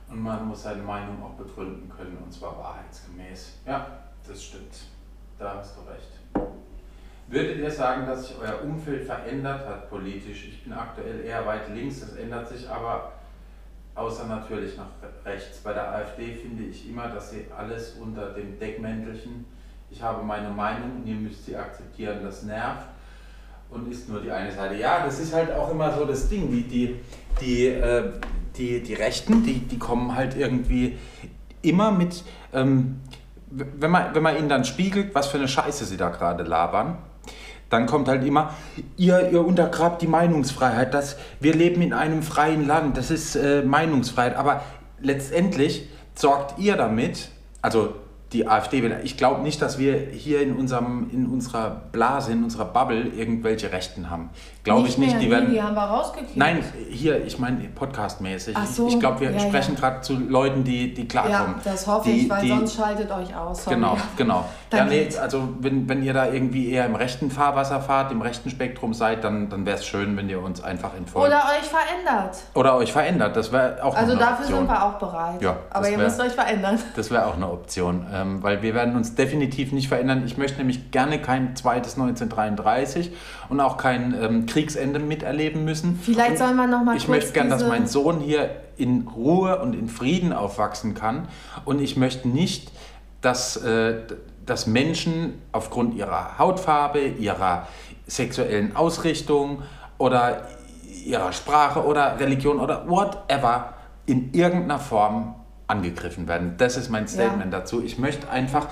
und 0.09 0.21
man 0.21 0.47
muss 0.47 0.63
seine 0.63 0.81
Meinung 0.81 1.21
auch 1.21 1.33
begründen 1.33 1.89
können 1.89 2.17
und 2.23 2.31
zwar 2.31 2.57
wahrheitsgemäß. 2.57 3.57
Ja, 3.65 3.87
das 4.25 4.41
stimmt. 4.41 4.73
Da 5.37 5.55
hast 5.57 5.75
du 5.75 5.81
recht. 5.91 6.49
Würdet 7.27 7.57
ihr 7.57 7.71
sagen, 7.71 8.05
dass 8.05 8.29
sich 8.29 8.37
euer 8.41 8.63
Umfeld 8.63 9.03
verändert 9.03 9.67
hat 9.67 9.89
politisch? 9.89 10.47
Ich 10.47 10.63
bin 10.63 10.71
aktuell 10.71 11.25
eher 11.25 11.45
weit 11.45 11.67
links, 11.75 11.99
das 11.99 12.13
ändert 12.13 12.47
sich 12.47 12.69
aber 12.69 13.11
außer 13.95 14.27
natürlich 14.27 14.77
nach 14.77 14.87
rechts. 15.25 15.57
Bei 15.57 15.73
der 15.73 15.91
AfD 15.91 16.35
finde 16.35 16.63
ich 16.63 16.89
immer, 16.89 17.09
dass 17.09 17.31
sie 17.31 17.47
alles 17.55 17.97
unter 17.99 18.29
dem 18.29 18.57
Deckmäntelchen, 18.57 19.45
ich 19.89 20.01
habe 20.01 20.23
meine 20.23 20.49
Meinung 20.49 20.97
und 20.97 21.07
ihr 21.07 21.15
müsst 21.15 21.45
sie 21.45 21.55
akzeptieren, 21.55 22.19
das 22.23 22.43
nervt. 22.43 22.85
Und 23.69 23.91
ist 23.91 24.07
nur 24.07 24.21
die 24.21 24.31
eine 24.31 24.49
Seite. 24.51 24.75
Ja, 24.75 25.03
das 25.03 25.19
ist 25.19 25.33
halt 25.33 25.51
auch 25.51 25.69
immer 25.71 25.91
so 25.93 26.05
das 26.05 26.29
Ding, 26.29 26.49
die, 26.49 26.63
die, 26.63 26.95
die, 27.41 27.67
äh, 27.67 28.13
die, 28.55 28.81
die 28.81 28.93
Rechten, 28.93 29.43
die, 29.43 29.59
die 29.59 29.77
kommen 29.77 30.15
halt 30.15 30.37
irgendwie 30.37 30.97
immer 31.61 31.91
mit, 31.91 32.23
ähm, 32.53 33.01
wenn, 33.49 33.91
man, 33.91 34.15
wenn 34.15 34.23
man 34.23 34.37
ihnen 34.37 34.47
dann 34.47 34.63
spiegelt, 34.63 35.13
was 35.13 35.27
für 35.27 35.37
eine 35.37 35.49
Scheiße 35.49 35.83
sie 35.83 35.97
da 35.97 36.09
gerade 36.09 36.43
labern, 36.43 36.97
dann 37.69 37.85
kommt 37.85 38.07
halt 38.07 38.23
immer, 38.23 38.53
ihr, 38.95 39.31
ihr 39.31 39.45
untergrabt 39.45 40.01
die 40.01 40.07
Meinungsfreiheit, 40.07 40.93
das, 40.93 41.17
wir 41.41 41.53
leben 41.53 41.81
in 41.81 41.91
einem 41.91 42.23
freien 42.23 42.65
Land, 42.65 42.95
das 42.95 43.11
ist 43.11 43.35
äh, 43.35 43.63
Meinungsfreiheit, 43.63 44.37
aber 44.37 44.63
letztendlich 45.01 45.89
sorgt 46.15 46.57
ihr 46.57 46.77
damit, 46.77 47.31
also 47.61 47.95
die 48.33 48.47
AfD 48.47 48.83
will, 48.83 48.95
ich 49.03 49.15
glaube 49.15 49.41
nicht, 49.41 49.61
dass 49.61 49.77
wir 49.77 49.95
hier 49.97 50.41
in, 50.41 50.55
unserem, 50.55 51.09
in 51.11 51.27
unserer 51.27 51.69
Blase, 51.91 52.33
in 52.33 52.43
unserer 52.43 52.65
Bubble 52.65 53.07
irgendwelche 53.07 53.71
Rechten 53.71 54.09
haben. 54.09 54.29
Glaube 54.65 54.87
ich 54.89 54.97
nicht, 54.97 55.11
mehr, 55.13 55.19
die 55.21 55.31
werden... 55.31 55.51
Die 55.51 55.61
haben 55.61 55.75
wir 55.75 55.83
rausgekriegt. 55.83 56.35
Nein, 56.35 56.61
hier, 56.89 57.25
ich 57.25 57.39
meine 57.39 57.57
podcastmäßig. 57.69 58.57
So, 58.69 58.87
ich 58.87 58.95
ich 58.95 58.99
glaube, 58.99 59.21
wir 59.21 59.31
ja, 59.31 59.39
sprechen 59.39 59.75
ja. 59.75 59.79
gerade 59.79 60.01
zu 60.01 60.15
Leuten, 60.17 60.63
die, 60.65 60.93
die 60.93 61.03
Ja, 61.03 61.07
klarkommen. 61.07 61.55
das 61.63 61.87
hoffe 61.87 62.09
die, 62.09 62.23
ich, 62.23 62.29
weil 62.29 62.41
die, 62.41 62.49
sonst 62.49 62.75
schaltet 62.75 63.09
euch 63.11 63.33
aus. 63.33 63.63
Sorry. 63.63 63.75
Genau, 63.75 63.97
genau. 64.17 64.45
Ja, 64.73 64.83
nee, 64.83 65.07
also 65.21 65.47
wenn, 65.61 65.87
wenn 65.87 66.03
ihr 66.03 66.13
da 66.13 66.27
irgendwie 66.29 66.69
eher 66.69 66.85
im 66.85 66.95
rechten 66.95 67.31
Fahrwasser 67.31 67.79
fahrt, 67.79 68.11
im 68.11 68.21
rechten 68.21 68.49
Spektrum 68.49 68.93
seid, 68.93 69.23
dann, 69.23 69.47
dann 69.49 69.65
wäre 69.65 69.77
es 69.77 69.85
schön, 69.85 70.17
wenn 70.17 70.27
ihr 70.27 70.41
uns 70.41 70.61
einfach 70.61 70.93
entfolgt. 70.93 71.25
Oder 71.29 71.37
euch 71.57 71.65
verändert. 71.65 72.37
Oder 72.53 72.75
euch 72.75 72.91
verändert, 72.91 73.37
das 73.37 73.53
wäre 73.53 73.81
auch 73.81 73.95
Also 73.95 74.17
dafür 74.17 74.39
Option. 74.39 74.57
sind 74.59 74.67
wir 74.67 74.83
auch 74.85 74.93
bereit. 74.99 75.41
Ja, 75.41 75.55
Aber 75.69 75.89
ihr 75.89 75.97
wär- 75.97 76.03
müsst 76.03 76.19
euch 76.19 76.33
verändern. 76.33 76.77
Das 76.97 77.09
wäre 77.09 77.25
auch 77.27 77.35
eine 77.37 77.49
Option, 77.49 78.05
ähm, 78.17 78.43
weil 78.43 78.61
wir 78.61 78.73
werden 78.73 78.95
uns 78.95 79.15
definitiv 79.15 79.71
nicht 79.71 79.87
verändern. 79.87 80.23
Ich 80.25 80.37
möchte 80.37 80.57
nämlich 80.57 80.91
gerne 80.91 81.21
kein 81.21 81.55
zweites 81.55 81.93
1933 81.93 83.11
und 83.49 83.59
auch 83.59 83.77
kein 83.77 84.15
ähm, 84.19 84.45
Kriegsende 84.45 84.99
miterleben 84.99 85.65
müssen. 85.65 85.99
Vielleicht 86.01 86.31
und 86.31 86.37
soll 86.37 86.53
man 86.53 86.69
noch 86.69 86.83
mal 86.83 86.97
Ich 86.97 87.07
möchte 87.07 87.31
gerne, 87.31 87.49
dass 87.49 87.67
mein 87.67 87.87
Sohn 87.87 88.19
hier 88.19 88.49
in 88.77 89.07
Ruhe 89.07 89.59
und 89.59 89.73
in 89.73 89.87
Frieden 89.87 90.33
aufwachsen 90.33 90.93
kann 90.93 91.27
und 91.65 91.81
ich 91.81 91.97
möchte 91.97 92.27
nicht, 92.27 92.71
dass, 93.21 93.57
äh, 93.57 93.95
dass 94.45 94.67
Menschen 94.67 95.33
aufgrund 95.51 95.95
ihrer 95.95 96.37
Hautfarbe, 96.37 96.99
ihrer 96.99 97.67
sexuellen 98.05 98.75
Ausrichtung 98.75 99.63
oder 99.97 100.47
ihrer 101.05 101.31
Sprache 101.31 101.85
oder 101.85 102.19
Religion 102.19 102.59
oder 102.59 102.87
whatever 102.87 103.73
in 104.05 104.33
irgendeiner 104.33 104.79
Form 104.79 105.35
angegriffen 105.67 106.27
werden. 106.27 106.55
Das 106.57 106.77
ist 106.77 106.89
mein 106.89 107.07
Statement 107.07 107.53
dazu. 107.53 107.83
Ich 107.83 107.97
möchte 107.97 108.29
einfach, 108.29 108.67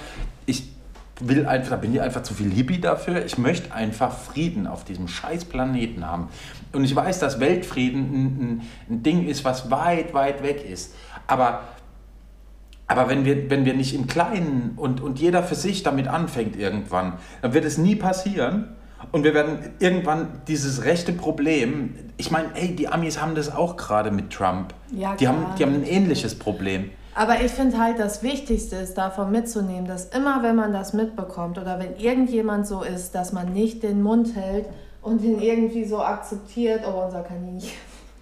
ich 0.46 0.72
will 1.20 1.46
einfach, 1.46 1.72
da 1.72 1.76
bin 1.78 1.94
ich 1.94 2.02
einfach 2.02 2.24
zu 2.24 2.34
viel 2.34 2.52
Hippie 2.52 2.80
dafür. 2.80 3.26
Ich 3.26 3.38
möchte 3.38 3.74
einfach 3.74 4.18
Frieden 4.18 4.68
auf 4.68 4.84
diesem 4.84 5.08
scheiß 5.08 5.46
Planeten 5.46 6.06
haben. 6.06 6.30
Und 6.74 6.84
ich 6.84 6.96
weiß, 6.96 7.20
dass 7.20 7.40
Weltfrieden 7.40 8.02
ein, 8.02 8.26
ein, 8.26 8.62
ein 8.90 9.04
Ding 9.04 9.28
ist, 9.28 9.46
was 9.46 9.72
weit, 9.72 10.14
weit 10.14 10.44
weg 10.44 10.66
ist. 10.70 10.96
Aber 11.28 11.62
aber 12.88 13.10
wenn 13.10 13.26
wir, 13.26 13.50
wenn 13.50 13.66
wir 13.66 13.74
nicht 13.74 13.96
im 13.96 14.08
Kleinen 14.08 14.74
und, 14.76 15.02
und 15.02 15.20
jeder 15.20 15.42
für 15.42 15.56
sich 15.56 15.84
damit 15.84 16.08
anfängt 16.08 16.56
irgendwann, 16.56 17.14
dann 17.42 17.54
wird 17.54 17.66
es 17.66 17.78
nie 17.78 17.96
passieren. 17.96 18.76
Und 19.12 19.24
wir 19.24 19.34
werden 19.34 19.74
irgendwann 19.80 20.42
dieses 20.48 20.84
rechte 20.84 21.14
Problem, 21.14 21.96
ich 22.18 22.32
meine, 22.32 22.50
ey, 22.56 22.76
die 22.76 22.88
Amis 22.88 23.22
haben 23.22 23.36
das 23.36 23.54
auch 23.54 23.78
gerade 23.78 24.12
mit 24.12 24.32
Trump. 24.32 24.74
Ja, 24.92 25.16
die, 25.16 25.28
haben, 25.28 25.46
die 25.58 25.64
haben 25.64 25.76
ein 25.76 25.84
ähnliches 25.86 26.38
Problem. 26.38 26.92
Aber 27.14 27.40
ich 27.40 27.52
finde 27.52 27.80
halt, 27.80 27.98
das 27.98 28.24
Wichtigste 28.24 28.76
ist 28.76 28.98
davon 28.98 29.32
mitzunehmen, 29.32 29.88
dass 29.88 30.06
immer, 30.10 30.44
wenn 30.44 30.56
man 30.58 30.74
das 30.74 30.94
mitbekommt 30.94 31.58
oder 31.58 31.80
wenn 31.80 31.96
irgendjemand 31.96 32.68
so 32.68 32.84
ist, 32.84 33.16
dass 33.16 33.32
man 33.32 33.54
nicht 33.54 33.84
den 33.84 34.02
Mund 34.02 34.36
hält 34.36 34.66
und 35.02 35.24
ihn 35.24 35.40
irgendwie 35.40 35.86
so 35.86 36.02
akzeptiert. 36.02 36.82
Oh, 36.86 37.06
unser 37.06 37.22
Kaninchen. 37.22 37.72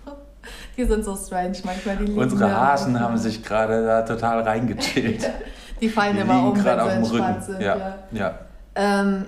Die 0.78 0.86
sind 0.86 1.04
so 1.04 1.16
strange 1.16 1.58
manchmal. 1.64 1.98
Die 1.98 2.12
Unsere 2.12 2.56
Hasen 2.56 3.00
haben 3.00 3.18
sich 3.18 3.44
gerade 3.44 3.84
da 3.84 4.04
total 4.04 4.42
reingechillt. 4.42 5.28
Die 5.82 5.90
fallen 5.90 6.16
Die 6.16 6.22
immer 6.22 6.48
um, 6.48 6.56
wenn 6.56 6.64
sie 6.64 6.70
entspannt 6.70 7.12
Rücken. 7.12 7.42
sind. 7.42 7.62
Ja, 7.62 7.76
ja. 7.78 7.96
ja. 8.12 8.40
Ähm, 8.76 9.26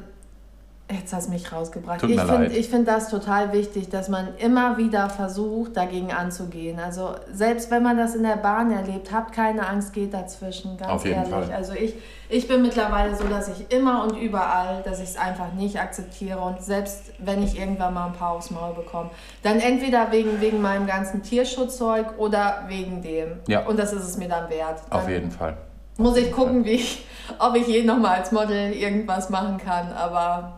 jetzt 0.91 1.13
hast 1.13 1.27
du 1.27 1.31
mich 1.31 1.51
rausgebracht. 1.51 2.01
Tut 2.01 2.11
ich 2.11 2.15
mir 2.15 2.27
finde 2.27 2.47
ich 2.47 2.69
find 2.69 2.87
das 2.87 3.09
total 3.09 3.51
wichtig, 3.53 3.89
dass 3.89 4.07
man 4.07 4.35
immer 4.37 4.77
wieder 4.77 5.09
versucht, 5.09 5.75
dagegen 5.75 6.11
anzugehen. 6.11 6.79
Also 6.79 7.15
selbst 7.31 7.71
wenn 7.71 7.81
man 7.81 7.97
das 7.97 8.13
in 8.13 8.21
der 8.21 8.37
Bahn 8.37 8.71
erlebt, 8.71 9.11
habt 9.11 9.33
keine 9.33 9.67
Angst, 9.67 9.93
geht 9.93 10.13
dazwischen, 10.13 10.77
ganz 10.77 10.91
Auf 10.91 11.05
jeden 11.05 11.17
ehrlich. 11.17 11.33
Fall. 11.33 11.51
Also 11.51 11.73
ich, 11.73 11.95
ich 12.29 12.47
bin 12.47 12.61
mittlerweile 12.61 13.15
so, 13.15 13.23
dass 13.27 13.47
ich 13.47 13.71
immer 13.71 14.03
und 14.03 14.15
überall, 14.15 14.83
dass 14.83 14.99
ich 14.99 15.09
es 15.09 15.17
einfach 15.17 15.53
nicht 15.53 15.79
akzeptiere 15.79 16.39
und 16.39 16.61
selbst 16.61 17.13
wenn 17.17 17.41
ich 17.41 17.59
irgendwann 17.59 17.95
mal 17.95 18.07
ein 18.07 18.13
paar 18.13 18.33
aufs 18.33 18.51
Maul 18.51 18.75
bekomme, 18.75 19.09
dann 19.41 19.59
entweder 19.59 20.11
wegen, 20.11 20.39
wegen 20.39 20.61
meinem 20.61 20.85
ganzen 20.85 21.23
Tierschutzzeug 21.23 22.13
oder 22.17 22.65
wegen 22.67 23.01
dem. 23.01 23.39
Ja. 23.47 23.65
Und 23.65 23.79
das 23.79 23.91
ist 23.91 24.03
es 24.03 24.17
mir 24.17 24.29
dann 24.29 24.49
wert. 24.51 24.81
Dann 24.89 24.99
Auf 24.99 25.09
jeden 25.09 25.31
Fall. 25.31 25.57
muss 25.97 26.15
ich 26.15 26.31
gucken, 26.31 26.63
wie 26.63 26.71
ich, 26.73 27.05
ob 27.39 27.55
ich 27.55 27.65
je 27.67 27.83
nochmal 27.83 28.19
als 28.19 28.31
Model 28.31 28.71
irgendwas 28.71 29.31
machen 29.31 29.57
kann, 29.57 29.91
aber 29.91 30.54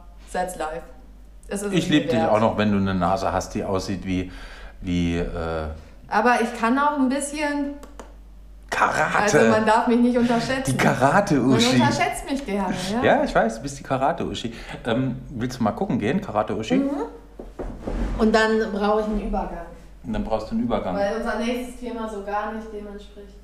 Es 1.50 1.62
ist 1.62 1.74
Ich 1.74 1.90
liebe 1.90 2.08
dich 2.08 2.20
auch 2.22 2.40
noch, 2.40 2.58
wenn 2.58 2.72
du 2.72 2.78
eine 2.78 2.94
Nase 2.94 3.32
hast, 3.32 3.54
die 3.56 3.64
aussieht 3.64 4.06
wie, 4.06 4.32
wie 4.82 5.18
äh, 5.18 5.68
Aber 6.10 6.42
ich 6.42 6.54
kann 6.60 6.78
auch 6.78 6.98
ein 7.00 7.08
bisschen, 7.10 7.76
Karate. 8.70 9.40
also 9.40 9.50
man 9.52 9.66
darf 9.66 9.88
mich 9.88 10.00
nicht 10.00 10.18
unterschätzen. 10.18 10.78
die 10.78 10.84
man 10.86 10.96
Karate-Uschi. 11.00 11.76
unterschätzt 11.82 12.30
mich 12.30 12.46
gerne, 12.46 12.76
ja. 12.92 13.04
Ja, 13.04 13.24
ich 13.24 13.34
weiß, 13.34 13.56
du 13.56 13.62
bist 13.62 13.80
die 13.80 13.84
Karate-Uschi. 13.84 14.54
Ähm, 14.86 15.18
willst 15.30 15.60
du 15.60 15.64
mal 15.64 15.72
gucken 15.72 15.98
gehen, 16.00 16.20
Karate-Uschi? 16.22 16.76
Mhm. 16.76 16.90
Und 18.20 18.36
dann 18.36 18.72
brauche 18.74 19.02
ich 19.02 19.06
einen 19.08 19.22
Übergang, 19.28 19.66
Und 20.04 20.14
dann 20.14 20.24
brauchst 20.26 20.52
du 20.52 20.56
einen 20.56 20.64
Übergang. 20.66 20.96
weil 20.96 21.16
unser 21.18 21.40
nächstes 21.40 21.80
Thema 21.80 22.10
so 22.10 22.24
gar 22.24 22.52
nicht 22.54 22.68
dem 22.74 22.88
entspricht. 22.88 23.36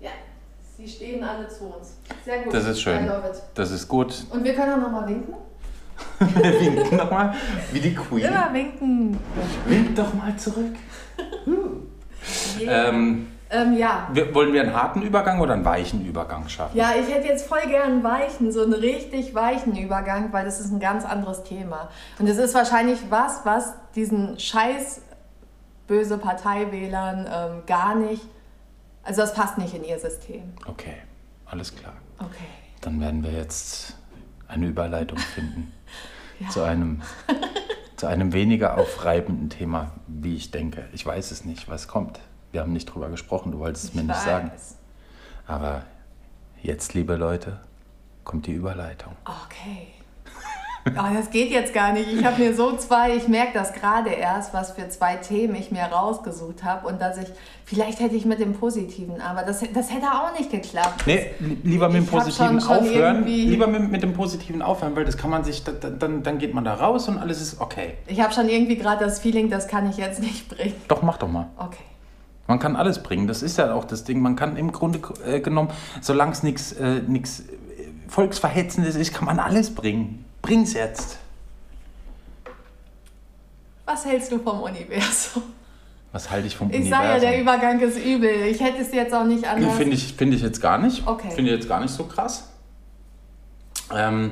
Ja, 0.00 0.10
sie 0.76 0.88
stehen 0.88 1.22
alle 1.24 1.48
zu 1.48 1.64
uns. 1.64 1.96
Sehr 2.24 2.42
gut. 2.42 2.54
Das 2.54 2.66
ist 2.66 2.80
schön. 2.80 3.04
I 3.04 3.08
love 3.08 3.28
it. 3.28 3.42
Das 3.54 3.70
ist 3.70 3.88
gut. 3.88 4.24
Und 4.30 4.44
wir 4.44 4.54
können 4.54 4.74
auch 4.74 4.86
nochmal 4.90 5.08
winken? 5.08 5.34
Wir 6.18 6.60
winken 6.60 6.96
nochmal 6.96 7.34
wie 7.72 7.80
die 7.80 7.94
Queen. 7.94 8.24
Immer 8.26 8.52
winken. 8.52 9.18
Wink 9.66 9.96
doch 9.96 10.12
mal 10.14 10.36
zurück. 10.36 10.74
Yeah. 12.60 12.88
Ähm, 12.88 13.28
Ähm, 13.50 13.74
ja. 13.74 14.08
wir, 14.12 14.34
wollen 14.34 14.52
wir 14.52 14.60
einen 14.62 14.74
harten 14.74 15.02
Übergang 15.02 15.38
oder 15.40 15.52
einen 15.52 15.64
weichen 15.64 16.04
Übergang 16.04 16.48
schaffen? 16.48 16.76
Ja, 16.76 16.90
ich 17.00 17.14
hätte 17.14 17.28
jetzt 17.28 17.46
voll 17.46 17.60
gern 17.68 17.82
einen 17.92 18.02
weichen, 18.02 18.50
so 18.50 18.62
einen 18.64 18.72
richtig 18.72 19.32
weichen 19.36 19.76
Übergang, 19.76 20.32
weil 20.32 20.44
das 20.44 20.58
ist 20.58 20.72
ein 20.72 20.80
ganz 20.80 21.04
anderes 21.04 21.44
Thema. 21.44 21.88
Und 22.18 22.26
es 22.26 22.38
ist 22.38 22.54
wahrscheinlich 22.56 22.98
was, 23.08 23.42
was 23.44 23.74
diesen 23.94 24.40
scheiß 24.40 25.02
böse 25.86 26.18
Parteiwählern 26.18 27.28
ähm, 27.32 27.62
gar 27.66 27.94
nicht, 27.94 28.26
also 29.06 29.22
das 29.22 29.32
passt 29.34 29.56
nicht 29.58 29.74
in 29.74 29.84
ihr 29.84 29.98
System. 29.98 30.52
Okay, 30.66 30.96
alles 31.46 31.74
klar. 31.74 31.94
Okay. 32.18 32.44
Dann 32.80 33.00
werden 33.00 33.22
wir 33.22 33.32
jetzt 33.32 33.96
eine 34.48 34.66
Überleitung 34.66 35.18
finden 35.18 35.72
Ja. 36.38 36.50
zu, 36.50 36.62
einem, 36.62 37.00
zu 37.96 38.06
einem 38.06 38.34
weniger 38.34 38.76
aufreibenden 38.76 39.48
Thema, 39.48 39.92
wie 40.06 40.36
ich 40.36 40.50
denke. 40.50 40.84
Ich 40.92 41.06
weiß 41.06 41.30
es 41.30 41.46
nicht, 41.46 41.66
was 41.70 41.88
kommt. 41.88 42.20
Wir 42.52 42.60
haben 42.60 42.74
nicht 42.74 42.84
drüber 42.86 43.08
gesprochen, 43.08 43.52
du 43.52 43.58
wolltest 43.58 43.84
es 43.86 43.94
mir 43.94 44.02
Ich 44.02 44.08
nicht 44.08 44.20
sagen. 44.20 44.50
weiß. 44.52 44.76
Aber 45.46 45.84
jetzt, 46.62 46.92
liebe 46.92 47.16
Leute, 47.16 47.58
kommt 48.24 48.46
die 48.46 48.52
Überleitung. 48.52 49.14
Okay. 49.24 49.88
Oh, 50.94 51.14
das 51.14 51.30
geht 51.30 51.50
jetzt 51.50 51.74
gar 51.74 51.92
nicht. 51.92 52.12
Ich 52.12 52.24
habe 52.24 52.40
mir 52.40 52.54
so 52.54 52.76
zwei, 52.76 53.16
ich 53.16 53.26
merke 53.26 53.52
das 53.54 53.72
gerade 53.72 54.10
erst, 54.10 54.54
was 54.54 54.72
für 54.72 54.88
zwei 54.88 55.16
Themen 55.16 55.56
ich 55.56 55.72
mir 55.72 55.82
rausgesucht 55.82 56.62
habe 56.62 56.86
und 56.86 57.00
dass 57.00 57.18
ich, 57.18 57.26
vielleicht 57.64 57.98
hätte 57.98 58.14
ich 58.14 58.24
mit 58.24 58.38
dem 58.38 58.54
Positiven, 58.54 59.20
aber 59.20 59.42
das, 59.42 59.64
das 59.74 59.92
hätte 59.92 60.06
auch 60.06 60.38
nicht 60.38 60.50
geklappt. 60.50 61.02
Nee, 61.06 61.30
lieber 61.64 61.88
mit 61.88 62.02
dem 62.02 62.06
Positiven 62.06 62.60
schon, 62.60 62.60
schon 62.60 62.86
aufhören. 62.86 63.26
Lieber 63.26 63.66
mit, 63.66 63.90
mit 63.90 64.02
dem 64.02 64.12
Positiven 64.12 64.62
aufhören, 64.62 64.94
weil 64.94 65.04
das 65.04 65.16
kann 65.16 65.30
man 65.30 65.42
sich, 65.42 65.64
dann, 65.64 66.22
dann 66.22 66.38
geht 66.38 66.54
man 66.54 66.64
da 66.64 66.74
raus 66.74 67.08
und 67.08 67.18
alles 67.18 67.40
ist 67.40 67.60
okay. 67.60 67.94
Ich 68.06 68.20
habe 68.20 68.32
schon 68.32 68.48
irgendwie 68.48 68.76
gerade 68.76 69.04
das 69.04 69.18
Feeling, 69.18 69.50
das 69.50 69.66
kann 69.66 69.90
ich 69.90 69.96
jetzt 69.96 70.20
nicht 70.20 70.48
bringen. 70.48 70.74
Doch, 70.86 71.02
mach 71.02 71.18
doch 71.18 71.28
mal. 71.28 71.48
Okay. 71.56 71.82
Man 72.46 72.60
kann 72.60 72.76
alles 72.76 73.02
bringen, 73.02 73.26
das 73.26 73.42
ist 73.42 73.58
ja 73.58 73.74
auch 73.74 73.84
das 73.84 74.04
Ding. 74.04 74.20
Man 74.20 74.36
kann 74.36 74.56
im 74.56 74.70
Grunde 74.70 75.00
äh, 75.26 75.40
genommen, 75.40 75.70
solange 76.00 76.30
es 76.30 76.44
nichts 76.44 76.72
äh, 76.72 77.00
Volksverhetzendes 78.06 78.94
ist, 78.94 79.12
kann 79.12 79.24
man 79.24 79.40
alles 79.40 79.74
bringen. 79.74 80.25
Bring's 80.46 80.74
jetzt. 80.74 81.18
Was 83.84 84.04
hältst 84.04 84.30
du 84.30 84.38
vom 84.38 84.60
Universum? 84.60 85.42
Was 86.12 86.30
halte 86.30 86.46
ich 86.46 86.56
vom 86.56 86.70
ich 86.70 86.76
Universum? 86.76 87.04
Ich 87.04 87.10
sage 87.10 87.24
ja, 87.24 87.30
der 87.30 87.40
Übergang 87.40 87.80
ist 87.80 87.98
übel. 87.98 88.46
Ich 88.48 88.60
hätte 88.60 88.80
es 88.80 88.92
jetzt 88.92 89.12
auch 89.12 89.24
nicht 89.24 89.44
anders. 89.44 89.74
Finde 89.74 89.96
ich, 89.96 90.14
find 90.14 90.32
ich 90.32 90.42
jetzt 90.42 90.62
gar 90.62 90.78
nicht. 90.78 91.04
Okay. 91.04 91.30
Finde 91.34 91.50
ich 91.50 91.56
jetzt 91.58 91.68
gar 91.68 91.80
nicht 91.80 91.90
so 91.90 92.04
krass. 92.04 92.48
Ähm, 93.92 94.30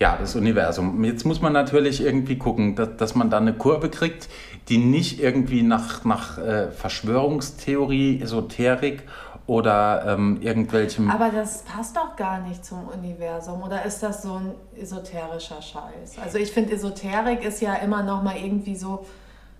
ja, 0.00 0.16
das 0.20 0.34
Universum. 0.34 1.04
Jetzt 1.04 1.24
muss 1.24 1.40
man 1.40 1.52
natürlich 1.52 2.00
irgendwie 2.00 2.38
gucken, 2.38 2.74
dass, 2.74 2.96
dass 2.96 3.14
man 3.14 3.30
da 3.30 3.38
eine 3.38 3.54
Kurve 3.54 3.88
kriegt, 3.88 4.28
die 4.68 4.78
nicht 4.78 5.20
irgendwie 5.20 5.62
nach, 5.62 6.04
nach 6.04 6.38
äh, 6.38 6.72
Verschwörungstheorie, 6.72 8.20
Esoterik 8.20 9.04
oder 9.46 10.04
ähm, 10.06 10.40
irgendwelchem. 10.40 11.10
Aber 11.10 11.30
das 11.30 11.62
passt 11.62 11.96
doch 11.96 12.16
gar 12.16 12.40
nicht 12.40 12.64
zum 12.64 12.86
Universum. 12.88 13.62
Oder 13.62 13.84
ist 13.84 14.02
das 14.02 14.22
so 14.22 14.34
ein 14.34 14.54
esoterischer 14.80 15.60
Scheiß? 15.60 16.18
Also 16.22 16.38
ich 16.38 16.52
finde, 16.52 16.74
Esoterik 16.74 17.44
ist 17.44 17.60
ja 17.60 17.74
immer 17.74 18.02
noch 18.02 18.22
mal 18.22 18.36
irgendwie 18.36 18.76
so 18.76 19.04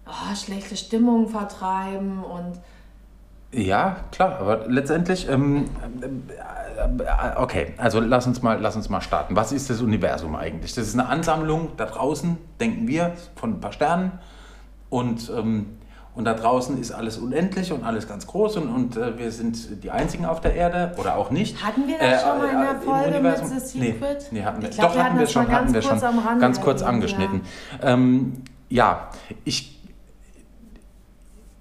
oh, 0.06 0.34
schlechte 0.34 0.76
Stimmung 0.76 1.28
vertreiben 1.28 2.22
und. 2.22 2.60
Ja, 3.54 3.96
klar, 4.12 4.38
aber 4.38 4.66
letztendlich, 4.66 5.28
ähm, 5.28 5.66
äh, 6.00 7.02
äh, 7.02 7.36
okay, 7.36 7.74
also 7.76 8.00
lass 8.00 8.26
uns, 8.26 8.40
mal, 8.40 8.58
lass 8.58 8.76
uns 8.76 8.88
mal 8.88 9.02
starten. 9.02 9.36
Was 9.36 9.52
ist 9.52 9.68
das 9.68 9.82
Universum 9.82 10.36
eigentlich? 10.36 10.74
Das 10.74 10.86
ist 10.86 10.94
eine 10.94 11.06
Ansammlung 11.06 11.72
da 11.76 11.84
draußen, 11.84 12.38
denken 12.60 12.88
wir, 12.88 13.12
von 13.36 13.50
ein 13.50 13.60
paar 13.60 13.72
Sternen. 13.72 14.12
Und 14.88 15.30
ähm, 15.36 15.76
und 16.14 16.25
da 16.25 16.35
draußen 16.35 16.79
ist 16.79 16.92
alles 16.92 17.16
unendlich 17.16 17.72
und 17.72 17.85
alles 17.85 18.07
ganz 18.07 18.27
groß 18.27 18.59
und, 18.59 18.68
und 18.68 18.96
äh, 18.96 19.18
wir 19.18 19.33
sind 19.33 19.83
die 19.83 19.90
Einzigen 19.90 20.27
auf 20.27 20.42
der 20.42 20.55
Erde 20.55 20.94
oder 20.98 21.16
auch 21.16 21.31
nicht. 21.31 21.64
Hatten 21.64 21.87
wir 21.87 21.98
das 21.98 22.22
äh, 22.22 22.27
schon 22.27 22.38
mal 22.38 22.48
in 22.48 22.61
der 22.61 22.81
Folge 22.81 23.20
mit 23.20 23.38
The 23.38 23.59
Secret? 23.59 24.29
Nee, 24.31 24.38
nee 24.38 24.44
hatten 24.44 24.61
wir. 24.61 24.68
Glaub, 24.68 24.88
Doch, 24.88 24.94
wir 24.96 25.05
hatten 25.05 25.18
wir 25.18 25.27
schon, 25.27 25.48
hatten 25.48 25.72
wir 25.72 25.81
schon 25.81 26.01
ganz 26.38 26.61
kurz 26.61 26.83
angeschnitten. 26.83 27.40
Ja, 27.81 27.88
ähm, 27.88 28.42
ja 28.68 29.09
ich, 29.44 29.81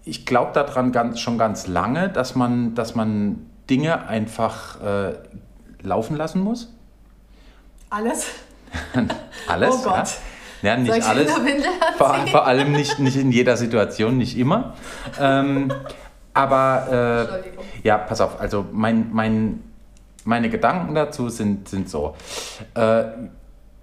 ich 0.03 0.25
glaube 0.25 0.51
daran 0.53 0.91
ganz, 0.91 1.21
schon 1.21 1.37
ganz 1.37 1.67
lange, 1.67 2.09
dass 2.09 2.35
man, 2.35 2.75
dass 2.75 2.93
man 2.93 3.45
Dinge 3.69 4.05
einfach 4.07 4.81
äh, 4.81 5.13
laufen 5.81 6.17
lassen 6.17 6.41
muss. 6.41 6.73
Alles? 7.89 8.27
Alles, 9.47 9.75
oh 9.75 9.83
Gott. 9.83 9.95
Ja. 9.95 10.30
Ja, 10.61 10.77
nicht 10.77 11.03
alles. 11.03 11.31
Vor, 11.97 12.15
vor, 12.27 12.45
allem 12.45 12.71
nicht, 12.71 12.99
nicht 12.99 13.17
in 13.17 13.31
jeder 13.31 13.57
Situation, 13.57 14.17
nicht 14.17 14.37
immer. 14.37 14.75
Ähm, 15.19 15.73
aber 16.33 17.43
äh, 17.83 17.87
ja, 17.87 17.97
pass 17.97 18.21
auf, 18.21 18.39
also 18.39 18.65
mein, 18.71 19.09
mein, 19.11 19.63
meine 20.23 20.49
Gedanken 20.49 20.95
dazu 20.95 21.29
sind, 21.29 21.67
sind 21.67 21.89
so. 21.89 22.15
Äh, 22.75 23.03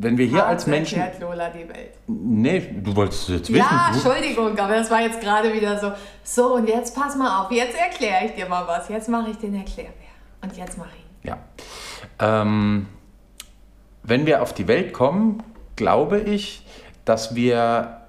wenn 0.00 0.16
wir 0.16 0.26
hier 0.26 0.46
als 0.46 0.66
Menschen. 0.68 1.02
Lola 1.20 1.50
die 1.50 1.68
Welt. 1.68 1.94
Nee, 2.06 2.72
du 2.82 2.94
wolltest 2.94 3.28
es 3.28 3.34
jetzt 3.34 3.52
wissen. 3.52 3.66
Ja, 3.68 3.90
Entschuldigung, 3.92 4.56
aber 4.56 4.76
das 4.76 4.90
war 4.90 5.00
jetzt 5.02 5.20
gerade 5.20 5.52
wieder 5.52 5.78
so. 5.78 5.92
So, 6.22 6.54
und 6.54 6.68
jetzt 6.68 6.94
pass 6.94 7.16
mal 7.16 7.42
auf, 7.42 7.50
jetzt 7.50 7.76
erkläre 7.76 8.26
ich 8.26 8.32
dir 8.32 8.48
mal 8.48 8.66
was. 8.68 8.88
Jetzt 8.88 9.08
mache 9.08 9.30
ich 9.30 9.38
den 9.38 9.56
Erklärbär. 9.56 9.92
Und 10.40 10.56
jetzt 10.56 10.78
mache 10.78 10.90
ich 10.96 11.28
ihn. 11.28 11.30
Ja. 11.30 11.38
Ähm, 12.20 12.86
wenn 14.04 14.24
wir 14.24 14.40
auf 14.40 14.52
die 14.52 14.68
Welt 14.68 14.92
kommen, 14.92 15.42
glaube 15.78 16.20
ich, 16.20 16.62
dass 17.06 17.34
wir, 17.34 18.02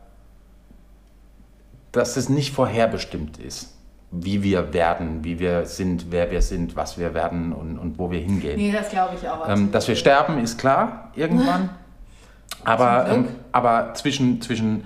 dass 1.93 2.17
es 2.17 2.27
nicht 2.27 2.53
vorherbestimmt 2.53 3.37
ist, 3.37 3.77
wie 4.11 4.43
wir 4.43 4.73
werden, 4.73 5.23
wie 5.23 5.39
wir 5.39 5.65
sind, 5.65 6.07
wer 6.09 6.31
wir 6.31 6.41
sind, 6.41 6.75
was 6.75 6.97
wir 6.97 7.13
werden 7.13 7.53
und, 7.53 7.77
und 7.77 7.97
wo 7.97 8.11
wir 8.11 8.19
hingehen. 8.19 8.57
Nee, 8.57 8.73
das 8.73 8.89
glaube 8.89 9.15
ich 9.15 9.29
auch. 9.29 9.47
Ähm, 9.47 9.71
dass 9.71 9.87
wir 9.87 9.95
sterben, 9.95 10.39
ist 10.39 10.57
klar, 10.57 11.11
irgendwann. 11.15 11.69
aber, 12.65 13.07
ähm, 13.07 13.27
aber 13.53 13.93
zwischen, 13.93 14.41
zwischen, 14.41 14.85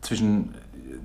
zwischen 0.00 0.54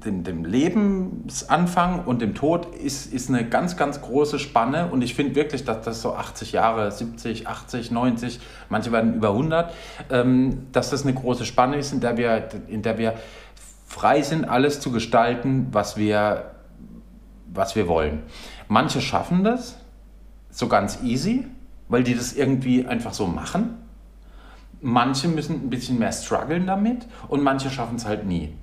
dem, 0.05 0.23
dem 0.23 0.45
Lebensanfang 0.45 2.05
und 2.05 2.21
dem 2.21 2.35
Tod 2.35 2.75
ist, 2.75 3.11
ist 3.11 3.29
eine 3.29 3.47
ganz, 3.47 3.77
ganz 3.77 4.01
große 4.01 4.39
Spanne. 4.39 4.87
Und 4.91 5.01
ich 5.01 5.15
finde 5.15 5.35
wirklich, 5.35 5.65
dass 5.65 5.81
das 5.81 6.01
so 6.01 6.13
80 6.13 6.51
Jahre, 6.51 6.91
70, 6.91 7.47
80, 7.47 7.91
90, 7.91 8.39
manche 8.69 8.91
werden 8.91 9.15
über 9.15 9.29
100, 9.29 9.73
ähm, 10.11 10.67
dass 10.71 10.89
das 10.89 11.03
eine 11.03 11.13
große 11.13 11.45
Spanne 11.45 11.77
ist, 11.77 11.93
in 11.93 11.99
der, 11.99 12.17
wir, 12.17 12.49
in 12.67 12.81
der 12.81 12.97
wir 12.97 13.15
frei 13.85 14.21
sind, 14.21 14.45
alles 14.45 14.79
zu 14.79 14.91
gestalten, 14.91 15.67
was 15.71 15.97
wir, 15.97 16.51
was 17.53 17.75
wir 17.75 17.87
wollen. 17.87 18.23
Manche 18.67 19.01
schaffen 19.01 19.43
das 19.43 19.77
so 20.51 20.67
ganz 20.67 20.99
easy, 21.03 21.45
weil 21.87 22.03
die 22.03 22.15
das 22.15 22.33
irgendwie 22.33 22.85
einfach 22.85 23.13
so 23.13 23.27
machen. 23.27 23.77
Manche 24.81 25.27
müssen 25.27 25.65
ein 25.65 25.69
bisschen 25.69 25.97
mehr 25.97 26.11
strugglen 26.11 26.67
damit 26.67 27.07
und 27.27 27.41
manche 27.41 27.69
schaffen 27.69 27.95
es 27.95 28.05
halt 28.05 28.25
nie. 28.25 28.53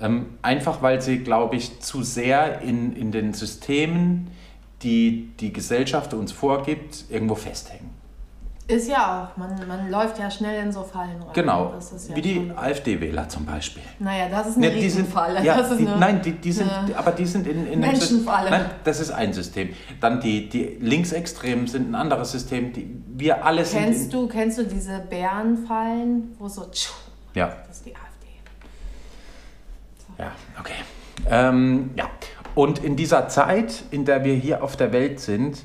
Ähm, 0.00 0.38
einfach 0.42 0.80
weil 0.82 1.02
sie, 1.02 1.18
glaube 1.18 1.56
ich, 1.56 1.80
zu 1.80 2.02
sehr 2.02 2.60
in, 2.60 2.94
in 2.94 3.10
den 3.10 3.34
Systemen, 3.34 4.30
die 4.82 5.32
die 5.40 5.52
Gesellschaft 5.52 6.14
uns 6.14 6.30
vorgibt, 6.30 7.06
irgendwo 7.10 7.34
festhängen. 7.34 7.98
Ist 8.68 8.86
ja 8.86 9.32
auch, 9.32 9.36
man, 9.38 9.66
man 9.66 9.90
läuft 9.90 10.18
ja 10.18 10.30
schnell 10.30 10.62
in 10.62 10.70
so 10.70 10.82
Fallen 10.82 11.22
rein. 11.22 11.32
Genau, 11.32 11.72
ja 11.72 12.14
wie 12.14 12.20
die 12.20 12.52
AfD-Wähler 12.54 13.26
zum 13.26 13.46
Beispiel. 13.46 13.82
Naja, 13.98 14.28
das 14.28 14.48
ist 14.48 14.56
eine 14.58 14.68
ja, 14.68 14.74
die 14.74 14.90
sind. 14.90 15.10
Ja, 15.42 15.62
die, 15.62 15.86
eine, 15.86 15.96
nein, 15.98 16.20
die, 16.20 16.32
die 16.32 16.52
sind, 16.52 16.70
aber 16.94 17.12
die 17.12 17.24
sind 17.24 17.46
in, 17.46 17.66
in 17.66 17.80
Menschenfalle. 17.80 18.50
Nein, 18.50 18.66
das 18.84 19.00
ist 19.00 19.10
ein 19.10 19.32
System. 19.32 19.70
Dann 20.02 20.20
die, 20.20 20.50
die 20.50 20.76
Linksextremen 20.80 21.66
sind 21.66 21.90
ein 21.90 21.94
anderes 21.94 22.30
System. 22.30 22.74
Die, 22.74 23.02
wir 23.16 23.42
alle 23.42 23.62
kennst 23.62 24.00
sind... 24.00 24.12
Du, 24.12 24.28
kennst 24.28 24.58
du 24.58 24.64
diese 24.64 24.98
Bärenfallen, 24.98 26.34
wo 26.38 26.46
so... 26.46 26.66
Ja. 27.32 27.56
Das 27.66 27.78
ist 27.78 27.86
die 27.86 27.96
AfD. 27.96 28.07
Ja, 30.18 30.32
okay. 30.58 30.74
Ähm, 31.28 31.90
ja. 31.96 32.10
Und 32.54 32.82
in 32.82 32.96
dieser 32.96 33.28
Zeit, 33.28 33.84
in 33.90 34.04
der 34.04 34.24
wir 34.24 34.34
hier 34.34 34.62
auf 34.64 34.76
der 34.76 34.92
Welt 34.92 35.20
sind, 35.20 35.64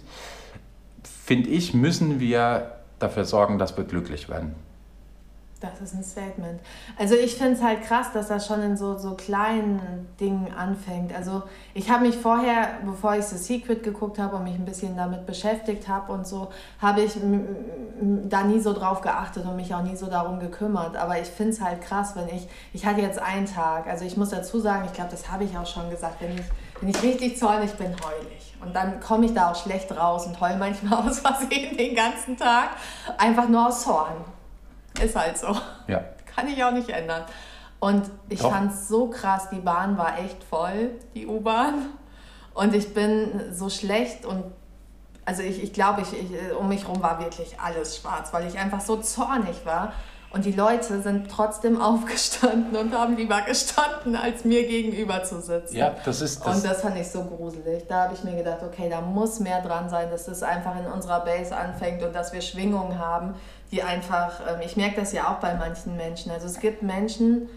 finde 1.03 1.49
ich, 1.49 1.73
müssen 1.73 2.19
wir 2.19 2.77
dafür 2.99 3.25
sorgen, 3.25 3.57
dass 3.57 3.75
wir 3.77 3.83
glücklich 3.83 4.29
werden. 4.29 4.55
Das 5.63 5.79
ist 5.79 5.93
ein 5.93 6.03
Statement. 6.03 6.59
Also 6.99 7.15
ich 7.15 7.35
finde 7.35 7.53
es 7.53 7.63
halt 7.63 7.83
krass, 7.83 8.07
dass 8.13 8.27
das 8.27 8.45
schon 8.45 8.61
in 8.61 8.75
so, 8.75 8.97
so 8.97 9.13
kleinen 9.13 10.09
Dingen 10.19 10.53
anfängt. 10.53 11.15
Also 11.15 11.43
ich 11.73 11.89
habe 11.89 12.05
mich 12.05 12.17
vorher, 12.17 12.79
bevor 12.83 13.15
ich 13.15 13.23
The 13.23 13.37
Secret 13.37 13.81
geguckt 13.81 14.19
habe 14.19 14.35
und 14.35 14.43
mich 14.43 14.55
ein 14.55 14.65
bisschen 14.65 14.97
damit 14.97 15.25
beschäftigt 15.25 15.87
habe 15.87 16.11
und 16.11 16.27
so, 16.27 16.49
habe 16.81 17.01
ich 17.01 17.13
da 18.23 18.43
nie 18.43 18.59
so 18.59 18.73
drauf 18.73 18.99
geachtet 18.99 19.45
und 19.45 19.55
mich 19.55 19.73
auch 19.73 19.83
nie 19.83 19.95
so 19.95 20.07
darum 20.07 20.41
gekümmert. 20.41 20.97
Aber 20.97 21.17
ich 21.21 21.29
finde 21.29 21.53
es 21.53 21.61
halt 21.61 21.81
krass, 21.81 22.13
wenn 22.17 22.27
ich, 22.27 22.45
ich 22.73 22.85
hatte 22.85 22.99
jetzt 22.99 23.19
einen 23.19 23.45
Tag, 23.45 23.87
also 23.87 24.03
ich 24.03 24.17
muss 24.17 24.31
dazu 24.31 24.59
sagen, 24.59 24.83
ich 24.85 24.91
glaube, 24.91 25.11
das 25.11 25.31
habe 25.31 25.45
ich 25.45 25.57
auch 25.57 25.65
schon 25.65 25.89
gesagt, 25.89 26.15
wenn 26.19 26.33
ich, 26.33 26.43
wenn 26.81 26.89
ich 26.89 27.01
richtig 27.01 27.37
zornig 27.37 27.71
bin, 27.75 27.95
heul 28.03 28.27
ich. 28.37 28.53
Und 28.61 28.75
dann 28.75 28.99
komme 28.99 29.27
ich 29.27 29.33
da 29.33 29.51
auch 29.51 29.55
schlecht 29.55 29.95
raus 29.95 30.25
und 30.25 30.41
heul 30.41 30.57
manchmal 30.57 31.07
aus 31.07 31.19
Versehen 31.19 31.77
den 31.77 31.95
ganzen 31.95 32.35
Tag, 32.35 32.71
einfach 33.17 33.47
nur 33.47 33.67
aus 33.67 33.83
Zorn. 33.83 34.25
Ist 35.01 35.15
halt 35.15 35.37
so. 35.37 35.55
Ja. 35.87 36.03
Kann 36.35 36.47
ich 36.47 36.63
auch 36.63 36.71
nicht 36.71 36.89
ändern. 36.89 37.23
Und 37.79 38.09
ich 38.29 38.39
fand 38.39 38.71
es 38.71 38.87
so 38.87 39.09
krass, 39.09 39.49
die 39.51 39.59
Bahn 39.59 39.97
war 39.97 40.17
echt 40.17 40.41
voll, 40.43 40.91
die 41.15 41.27
U-Bahn. 41.27 41.89
Und 42.53 42.73
ich 42.73 42.93
bin 42.93 43.51
so 43.51 43.69
schlecht 43.69 44.25
und 44.25 44.45
also 45.25 45.41
ich, 45.41 45.63
ich 45.63 45.73
glaube, 45.73 46.01
ich, 46.01 46.13
ich, 46.13 46.55
um 46.57 46.67
mich 46.67 46.83
herum 46.83 47.01
war 47.01 47.19
wirklich 47.19 47.59
alles 47.59 47.97
schwarz, 47.97 48.33
weil 48.33 48.47
ich 48.47 48.57
einfach 48.57 48.81
so 48.81 48.97
zornig 48.97 49.65
war. 49.65 49.93
Und 50.31 50.45
die 50.45 50.51
Leute 50.51 51.01
sind 51.01 51.29
trotzdem 51.29 51.79
aufgestanden 51.81 52.75
und 52.75 52.97
haben 52.97 53.15
lieber 53.15 53.41
gestanden, 53.41 54.15
als 54.15 54.45
mir 54.45 54.67
gegenüber 54.67 55.23
zu 55.23 55.41
sitzen. 55.41 55.75
Ja, 55.75 55.95
das 56.03 56.21
ist 56.21 56.43
das. 56.43 56.55
Und 56.55 56.65
das 56.65 56.81
fand 56.81 56.97
ich 56.97 57.07
so 57.07 57.23
gruselig. 57.23 57.85
Da 57.87 58.03
habe 58.03 58.15
ich 58.15 58.23
mir 58.23 58.35
gedacht, 58.35 58.63
okay, 58.63 58.89
da 58.89 59.01
muss 59.01 59.39
mehr 59.39 59.61
dran 59.61 59.89
sein, 59.89 60.09
dass 60.09 60.25
das 60.25 60.41
einfach 60.41 60.77
in 60.79 60.87
unserer 60.87 61.19
Base 61.19 61.55
anfängt 61.55 62.01
und 62.01 62.13
dass 62.13 62.33
wir 62.33 62.41
Schwingungen 62.41 62.97
haben, 62.97 63.35
die 63.73 63.81
einfach, 63.81 64.39
ähm, 64.47 64.61
ich 64.63 64.77
merke 64.77 65.01
das 65.01 65.11
ja 65.13 65.29
auch 65.29 65.39
bei 65.39 65.55
manchen 65.55 65.97
Menschen. 65.97 66.31
Also 66.31 66.45
es 66.45 66.59
gibt 66.59 66.83
Menschen, 66.83 67.49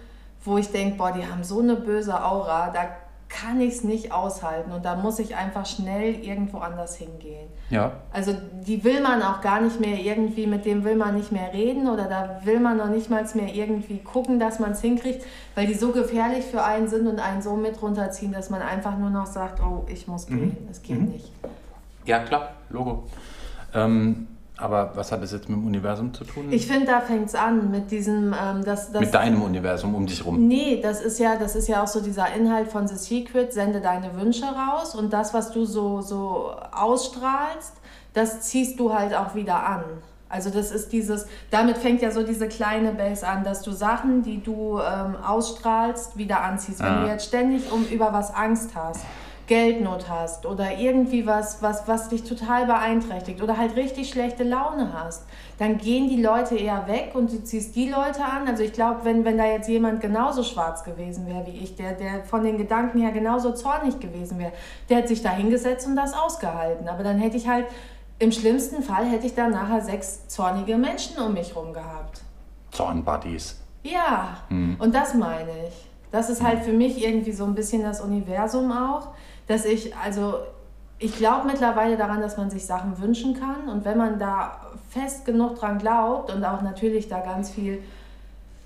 wo 0.44 0.56
ich 0.56 0.70
denke, 0.72 0.96
boah, 0.96 1.12
die 1.12 1.26
haben 1.26 1.44
so 1.44 1.60
eine 1.60 1.76
böse 1.76 2.24
Aura, 2.24 2.70
da 2.70 2.86
kann 3.28 3.60
ich 3.60 3.74
es 3.74 3.84
nicht 3.84 4.12
aushalten 4.12 4.70
und 4.70 4.84
da 4.84 4.94
muss 4.94 5.18
ich 5.18 5.34
einfach 5.34 5.66
schnell 5.66 6.14
irgendwo 6.14 6.58
anders 6.58 6.96
hingehen. 6.96 7.48
Ja. 7.70 7.92
Also 8.12 8.32
die 8.64 8.82
will 8.84 9.02
man 9.02 9.20
auch 9.20 9.40
gar 9.40 9.60
nicht 9.60 9.80
mehr 9.80 9.98
irgendwie, 9.98 10.46
mit 10.46 10.64
dem 10.64 10.84
will 10.84 10.94
man 10.96 11.16
nicht 11.16 11.32
mehr 11.32 11.52
reden 11.52 11.88
oder 11.90 12.04
da 12.04 12.40
will 12.44 12.60
man 12.60 12.76
noch 12.78 12.88
nicht 12.88 13.10
mal 13.10 13.24
mehr 13.34 13.52
irgendwie 13.52 13.98
gucken, 13.98 14.38
dass 14.38 14.58
man 14.60 14.70
es 14.70 14.80
hinkriegt, 14.80 15.26
weil 15.56 15.66
die 15.66 15.74
so 15.74 15.90
gefährlich 15.90 16.44
für 16.46 16.62
einen 16.62 16.88
sind 16.88 17.08
und 17.08 17.18
einen 17.18 17.42
so 17.42 17.56
mit 17.56 17.82
runterziehen, 17.82 18.32
dass 18.32 18.48
man 18.48 18.62
einfach 18.62 18.96
nur 18.96 19.10
noch 19.10 19.26
sagt, 19.26 19.60
oh, 19.60 19.84
ich 19.88 20.06
muss 20.06 20.28
Mhm. 20.28 20.38
gehen, 20.38 20.68
es 20.70 20.80
geht 20.82 21.00
nicht. 21.02 21.32
Ja, 22.04 22.20
klar, 22.20 22.50
Logo. 22.70 23.02
Ähm, 23.74 24.28
aber 24.58 24.92
was 24.94 25.12
hat 25.12 25.22
das 25.22 25.32
jetzt 25.32 25.48
mit 25.48 25.58
dem 25.58 25.66
Universum 25.66 26.14
zu 26.14 26.24
tun? 26.24 26.46
Ich 26.50 26.66
finde, 26.66 26.86
da 26.86 27.00
fängt 27.00 27.26
es 27.28 27.34
an 27.34 27.70
mit 27.70 27.90
diesem, 27.90 28.34
ähm, 28.34 28.64
das, 28.64 28.90
das 28.92 29.00
mit 29.00 29.12
deinem 29.14 29.42
Universum 29.42 29.94
um 29.94 30.06
dich 30.06 30.24
rum. 30.24 30.46
Nee, 30.48 30.80
das 30.82 31.00
ist 31.00 31.18
ja, 31.18 31.36
das 31.36 31.54
ist 31.56 31.68
ja 31.68 31.82
auch 31.82 31.86
so 31.86 32.00
dieser 32.00 32.32
Inhalt 32.34 32.68
von 32.68 32.88
The 32.88 32.96
Secret, 32.96 33.52
sende 33.52 33.80
deine 33.80 34.16
Wünsche 34.20 34.44
raus 34.46 34.94
und 34.94 35.12
das, 35.12 35.34
was 35.34 35.50
du 35.52 35.64
so, 35.64 36.00
so 36.00 36.52
ausstrahlst, 36.72 37.74
das 38.14 38.40
ziehst 38.42 38.80
du 38.80 38.94
halt 38.94 39.14
auch 39.14 39.34
wieder 39.34 39.66
an. 39.66 39.84
Also 40.28 40.50
das 40.50 40.72
ist 40.72 40.90
dieses, 40.92 41.26
damit 41.52 41.78
fängt 41.78 42.02
ja 42.02 42.10
so 42.10 42.24
diese 42.24 42.48
kleine 42.48 42.92
Base 42.92 43.26
an, 43.26 43.44
dass 43.44 43.62
du 43.62 43.70
Sachen, 43.70 44.22
die 44.22 44.42
du 44.42 44.80
ähm, 44.80 45.14
ausstrahlst, 45.24 46.16
wieder 46.18 46.40
anziehst. 46.42 46.80
Wenn 46.80 46.86
Ah. 46.86 47.02
du 47.02 47.08
jetzt 47.08 47.26
ständig 47.28 47.70
um 47.70 47.84
über 47.86 48.12
was 48.12 48.34
Angst 48.34 48.70
hast, 48.74 49.02
Geldnot 49.46 50.08
hast 50.08 50.44
oder 50.44 50.76
irgendwie 50.76 51.26
was, 51.26 51.62
was, 51.62 51.86
was 51.86 52.08
dich 52.08 52.24
total 52.24 52.66
beeinträchtigt 52.66 53.42
oder 53.42 53.56
halt 53.56 53.76
richtig 53.76 54.10
schlechte 54.10 54.42
Laune 54.42 54.92
hast, 54.92 55.24
dann 55.58 55.78
gehen 55.78 56.08
die 56.08 56.20
Leute 56.20 56.56
eher 56.56 56.86
weg 56.88 57.12
und 57.14 57.32
du 57.32 57.42
ziehst 57.42 57.76
die 57.76 57.88
Leute 57.88 58.24
an. 58.24 58.48
Also 58.48 58.64
ich 58.64 58.72
glaube, 58.72 59.04
wenn, 59.04 59.24
wenn 59.24 59.38
da 59.38 59.46
jetzt 59.46 59.68
jemand 59.68 60.00
genauso 60.00 60.42
schwarz 60.42 60.82
gewesen 60.84 61.26
wäre 61.26 61.46
wie 61.46 61.58
ich, 61.58 61.76
der, 61.76 61.92
der 61.92 62.24
von 62.24 62.42
den 62.42 62.58
Gedanken 62.58 63.00
her 63.00 63.12
genauso 63.12 63.52
zornig 63.52 64.00
gewesen 64.00 64.38
wäre, 64.38 64.52
der 64.88 64.98
hätte 64.98 65.08
sich 65.08 65.22
da 65.22 65.30
hingesetzt 65.30 65.86
und 65.86 65.96
das 65.96 66.12
ausgehalten. 66.12 66.88
Aber 66.88 67.04
dann 67.04 67.18
hätte 67.18 67.36
ich 67.36 67.46
halt, 67.46 67.66
im 68.18 68.32
schlimmsten 68.32 68.82
Fall 68.82 69.06
hätte 69.06 69.26
ich 69.26 69.34
dann 69.34 69.52
nachher 69.52 69.80
sechs 69.80 70.26
zornige 70.28 70.76
Menschen 70.76 71.18
um 71.18 71.34
mich 71.34 71.54
rum 71.54 71.72
gehabt. 71.72 72.22
Zornbuddies. 72.72 73.60
Ja, 73.82 74.38
und 74.78 74.94
das 74.94 75.14
meine 75.14 75.50
ich. 75.68 75.86
Das 76.12 76.30
ist 76.30 76.42
halt 76.42 76.60
für 76.60 76.72
mich 76.72 77.04
irgendwie 77.04 77.32
so 77.32 77.44
ein 77.44 77.54
bisschen 77.54 77.82
das 77.82 78.00
Universum 78.00 78.72
auch, 78.72 79.08
dass 79.46 79.64
ich, 79.64 79.96
also 79.96 80.34
ich 80.98 81.16
glaube 81.16 81.46
mittlerweile 81.46 81.96
daran, 81.96 82.20
dass 82.20 82.36
man 82.36 82.50
sich 82.50 82.64
Sachen 82.64 83.00
wünschen 83.00 83.38
kann 83.38 83.68
und 83.68 83.84
wenn 83.84 83.98
man 83.98 84.18
da 84.18 84.60
fest 84.90 85.24
genug 85.24 85.58
dran 85.58 85.78
glaubt 85.78 86.32
und 86.32 86.44
auch 86.44 86.62
natürlich 86.62 87.08
da 87.08 87.20
ganz 87.20 87.50
viel 87.50 87.82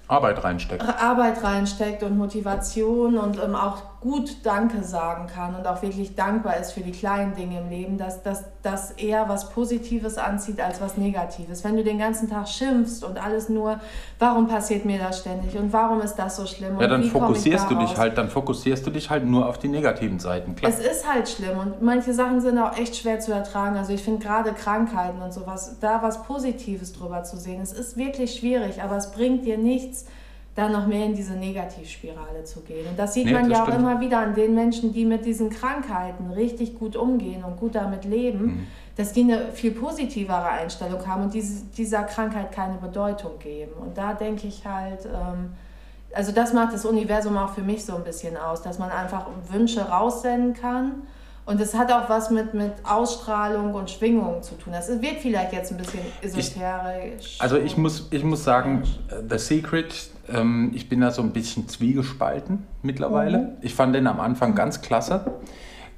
Arbeit 0.06 0.42
reinsteckt. 0.42 0.82
Arbeit 0.82 1.42
reinsteckt 1.42 2.02
und 2.02 2.18
Motivation 2.18 3.16
und 3.16 3.38
ähm, 3.42 3.54
auch 3.54 3.82
gut 4.00 4.38
Danke 4.44 4.82
sagen 4.82 5.26
kann 5.26 5.54
und 5.54 5.66
auch 5.66 5.82
wirklich 5.82 6.14
dankbar 6.14 6.56
ist 6.56 6.72
für 6.72 6.80
die 6.80 6.92
kleinen 6.92 7.34
Dinge 7.34 7.60
im 7.60 7.68
Leben, 7.68 7.98
dass 7.98 8.22
das 8.22 8.44
dass 8.62 8.90
eher 8.92 9.28
was 9.28 9.50
Positives 9.50 10.18
anzieht 10.18 10.60
als 10.60 10.80
was 10.80 10.96
Negatives. 10.96 11.64
Wenn 11.64 11.76
du 11.76 11.84
den 11.84 11.98
ganzen 11.98 12.28
Tag 12.28 12.48
schimpfst 12.48 13.02
und 13.02 13.22
alles 13.22 13.48
nur, 13.48 13.80
warum 14.18 14.48
passiert 14.48 14.84
mir 14.84 14.98
das 14.98 15.20
ständig 15.20 15.56
und 15.56 15.72
warum 15.72 16.00
ist 16.02 16.16
das 16.16 16.36
so 16.36 16.46
schlimm? 16.46 16.76
Ja, 16.78 16.84
und 16.84 16.90
dann 16.90 17.02
wie 17.02 17.08
komm 17.08 17.22
ich 17.22 17.28
fokussierst 17.28 17.70
du 17.70 17.74
dich 17.76 17.96
halt, 17.96 18.18
dann 18.18 18.28
fokussierst 18.28 18.86
du 18.86 18.90
dich 18.90 19.08
halt 19.08 19.24
nur 19.24 19.48
auf 19.48 19.58
die 19.58 19.68
negativen 19.68 20.18
Seiten. 20.18 20.56
Klar. 20.56 20.70
Es 20.70 20.78
ist 20.78 21.10
halt 21.10 21.28
schlimm 21.28 21.58
und 21.58 21.82
manche 21.82 22.12
Sachen 22.12 22.40
sind 22.40 22.58
auch 22.58 22.76
echt 22.76 22.96
schwer 22.96 23.20
zu 23.20 23.32
ertragen. 23.32 23.76
Also 23.76 23.92
ich 23.92 24.02
finde 24.02 24.24
gerade 24.24 24.52
Krankheiten 24.52 25.22
und 25.22 25.32
sowas, 25.32 25.76
da 25.80 26.02
was 26.02 26.22
Positives 26.22 26.92
drüber 26.92 27.22
zu 27.24 27.38
sehen, 27.38 27.62
es 27.62 27.72
ist 27.72 27.96
wirklich 27.96 28.34
schwierig, 28.34 28.82
aber 28.82 28.96
es 28.96 29.10
bringt 29.10 29.46
dir 29.46 29.56
nichts, 29.56 30.04
da 30.54 30.68
noch 30.68 30.86
mehr 30.86 31.06
in 31.06 31.14
diese 31.14 31.34
Negativspirale 31.34 32.44
zu 32.44 32.60
gehen. 32.62 32.86
Und 32.88 32.98
das 32.98 33.14
sieht 33.14 33.26
Nee, 33.26 33.32
man 33.32 33.48
das 33.48 33.58
ja 33.58 33.64
auch 33.64 33.68
stimmt. 33.68 33.82
immer 33.82 34.00
wieder 34.00 34.18
an 34.18 34.34
den 34.34 34.54
Menschen, 34.54 34.92
die 34.92 35.04
mit 35.04 35.24
diesen 35.24 35.48
Krankheiten 35.50 36.30
richtig 36.32 36.78
gut 36.78 36.96
umgehen 36.96 37.44
und 37.44 37.56
gut 37.58 37.74
damit 37.76 38.04
leben, 38.04 38.44
Mhm. 38.44 38.66
dass 38.96 39.12
die 39.12 39.22
eine 39.22 39.52
viel 39.52 39.70
positivere 39.70 40.44
Einstellung 40.48 41.06
haben 41.06 41.22
und 41.24 41.34
diese, 41.34 41.64
dieser 41.76 42.02
Krankheit 42.02 42.50
keine 42.52 42.74
Bedeutung 42.78 43.38
geben. 43.38 43.72
Und 43.80 43.96
da 43.96 44.12
denke 44.12 44.48
ich 44.48 44.66
halt, 44.66 45.06
ähm, 45.06 45.52
also 46.12 46.32
das 46.32 46.52
macht 46.52 46.74
das 46.74 46.84
Universum 46.84 47.36
auch 47.36 47.50
für 47.50 47.62
mich 47.62 47.84
so 47.84 47.94
ein 47.94 48.02
bisschen 48.02 48.36
aus, 48.36 48.62
dass 48.62 48.78
man 48.80 48.90
einfach 48.90 49.26
Wünsche 49.50 49.82
raussenden 49.88 50.54
kann. 50.54 51.02
Und 51.50 51.60
es 51.60 51.74
hat 51.74 51.90
auch 51.90 52.08
was 52.08 52.30
mit, 52.30 52.54
mit 52.54 52.74
Ausstrahlung 52.84 53.74
und 53.74 53.90
Schwingung 53.90 54.40
zu 54.40 54.54
tun. 54.54 54.72
Das 54.72 54.88
wird 54.88 55.16
vielleicht 55.20 55.52
jetzt 55.52 55.72
ein 55.72 55.78
bisschen 55.78 55.98
esoterisch. 56.22 57.38
Also 57.40 57.56
ich 57.56 57.76
muss, 57.76 58.06
ich 58.12 58.22
muss 58.22 58.44
sagen, 58.44 58.84
The 59.28 59.36
Secret, 59.36 60.10
ähm, 60.32 60.70
ich 60.72 60.88
bin 60.88 61.00
da 61.00 61.10
so 61.10 61.22
ein 61.22 61.32
bisschen 61.32 61.68
zwiegespalten 61.68 62.68
mittlerweile. 62.82 63.38
Mhm. 63.38 63.48
Ich 63.62 63.74
fand 63.74 63.96
den 63.96 64.06
am 64.06 64.20
Anfang 64.20 64.54
ganz 64.54 64.80
klasse. 64.80 65.40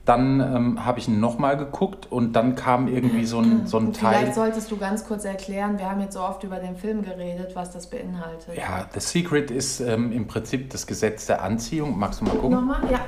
Dann 0.04 0.40
ähm, 0.40 0.84
habe 0.84 0.98
ich 0.98 1.06
ihn 1.06 1.20
nochmal 1.20 1.56
geguckt 1.56 2.10
und 2.10 2.32
dann 2.32 2.56
kam 2.56 2.88
irgendwie 2.88 3.24
so 3.24 3.38
ein, 3.38 3.68
so 3.68 3.78
ein 3.78 3.86
Und 3.88 3.96
vielleicht 3.98 4.24
Teil. 4.24 4.34
solltest 4.34 4.68
du 4.72 4.76
ganz 4.76 5.06
kurz 5.06 5.24
erklären, 5.24 5.78
wir 5.78 5.88
haben 5.88 6.00
jetzt 6.00 6.14
so 6.14 6.20
oft 6.20 6.42
über 6.42 6.56
den 6.56 6.76
Film 6.76 7.02
geredet, 7.02 7.54
was 7.54 7.70
das 7.70 7.88
beinhaltet. 7.88 8.56
Ja, 8.56 8.88
The 8.92 8.98
Secret 8.98 9.52
ist 9.52 9.78
ähm, 9.78 10.10
im 10.10 10.26
Prinzip 10.26 10.70
das 10.70 10.88
Gesetz 10.88 11.26
der 11.26 11.42
Anziehung. 11.42 11.96
Magst 11.96 12.20
du 12.20 12.24
mal 12.24 12.34
gucken? 12.34 12.50
Nochmal? 12.50 12.80
Ja. 12.90 13.00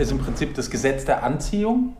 ist 0.00 0.10
im 0.10 0.18
Prinzip 0.18 0.54
das 0.54 0.70
Gesetz 0.70 1.04
der 1.04 1.22
Anziehung. 1.22 1.94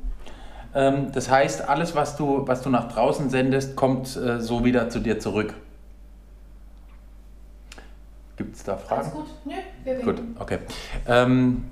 Ähm, 0.75 1.13
das 1.13 1.31
heißt, 1.31 1.69
alles, 1.69 1.95
was 1.95 2.17
du, 2.17 2.47
was 2.47 2.63
du 2.63 2.71
nach 2.71 2.89
draußen 2.91 3.29
sendest, 3.29 3.77
kommt 3.77 4.17
äh, 4.17 4.41
so 4.41 4.65
wieder 4.65 4.89
zu 4.89 5.01
dir 5.01 5.19
zurück. 5.19 5.53
Gibt 8.37 8.55
es 8.57 8.63
da 8.63 8.77
Fragen? 8.77 9.03
Alles 9.03 9.13
gut? 9.13 9.27
Nö, 9.45 9.53
wir 9.85 9.95
Gut, 9.97 10.23
okay. 10.39 10.59
Ähm, 11.07 11.65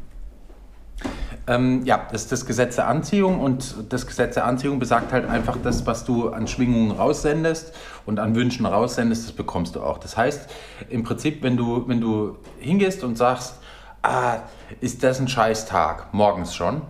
ähm, 1.47 1.85
ja, 1.85 2.07
das 2.11 2.23
ist 2.23 2.33
das 2.33 2.47
Gesetz 2.47 2.77
der 2.77 2.89
Anziehung 2.89 3.41
und 3.41 3.93
das 3.93 4.07
Gesetz 4.07 4.35
der 4.35 4.47
Anziehung 4.47 4.79
besagt 4.79 5.13
halt 5.13 5.29
einfach, 5.29 5.57
das, 5.63 5.87
was 5.87 6.05
du 6.05 6.31
an 6.31 6.49
Schwingungen 6.49 6.91
raussendest 6.91 7.73
und 8.05 8.19
an 8.19 8.35
Wünschen 8.35 8.67
raussendest, 8.67 9.25
das 9.25 9.33
bekommst 9.33 9.77
du 9.77 9.83
auch. 9.83 9.99
Das 9.99 10.17
heißt, 10.17 10.51
im 10.89 11.05
Prinzip, 11.05 11.43
wenn 11.43 11.57
du, 11.57 11.87
wenn 11.89 12.01
du 12.01 12.37
hingehst 12.59 13.05
und 13.05 13.17
sagst, 13.17 13.59
ah, 14.03 14.39
ist 14.81 15.05
das 15.05 15.21
ein 15.21 15.29
scheiß 15.29 15.67
Tag, 15.67 16.13
morgens 16.13 16.55
schon, 16.55 16.83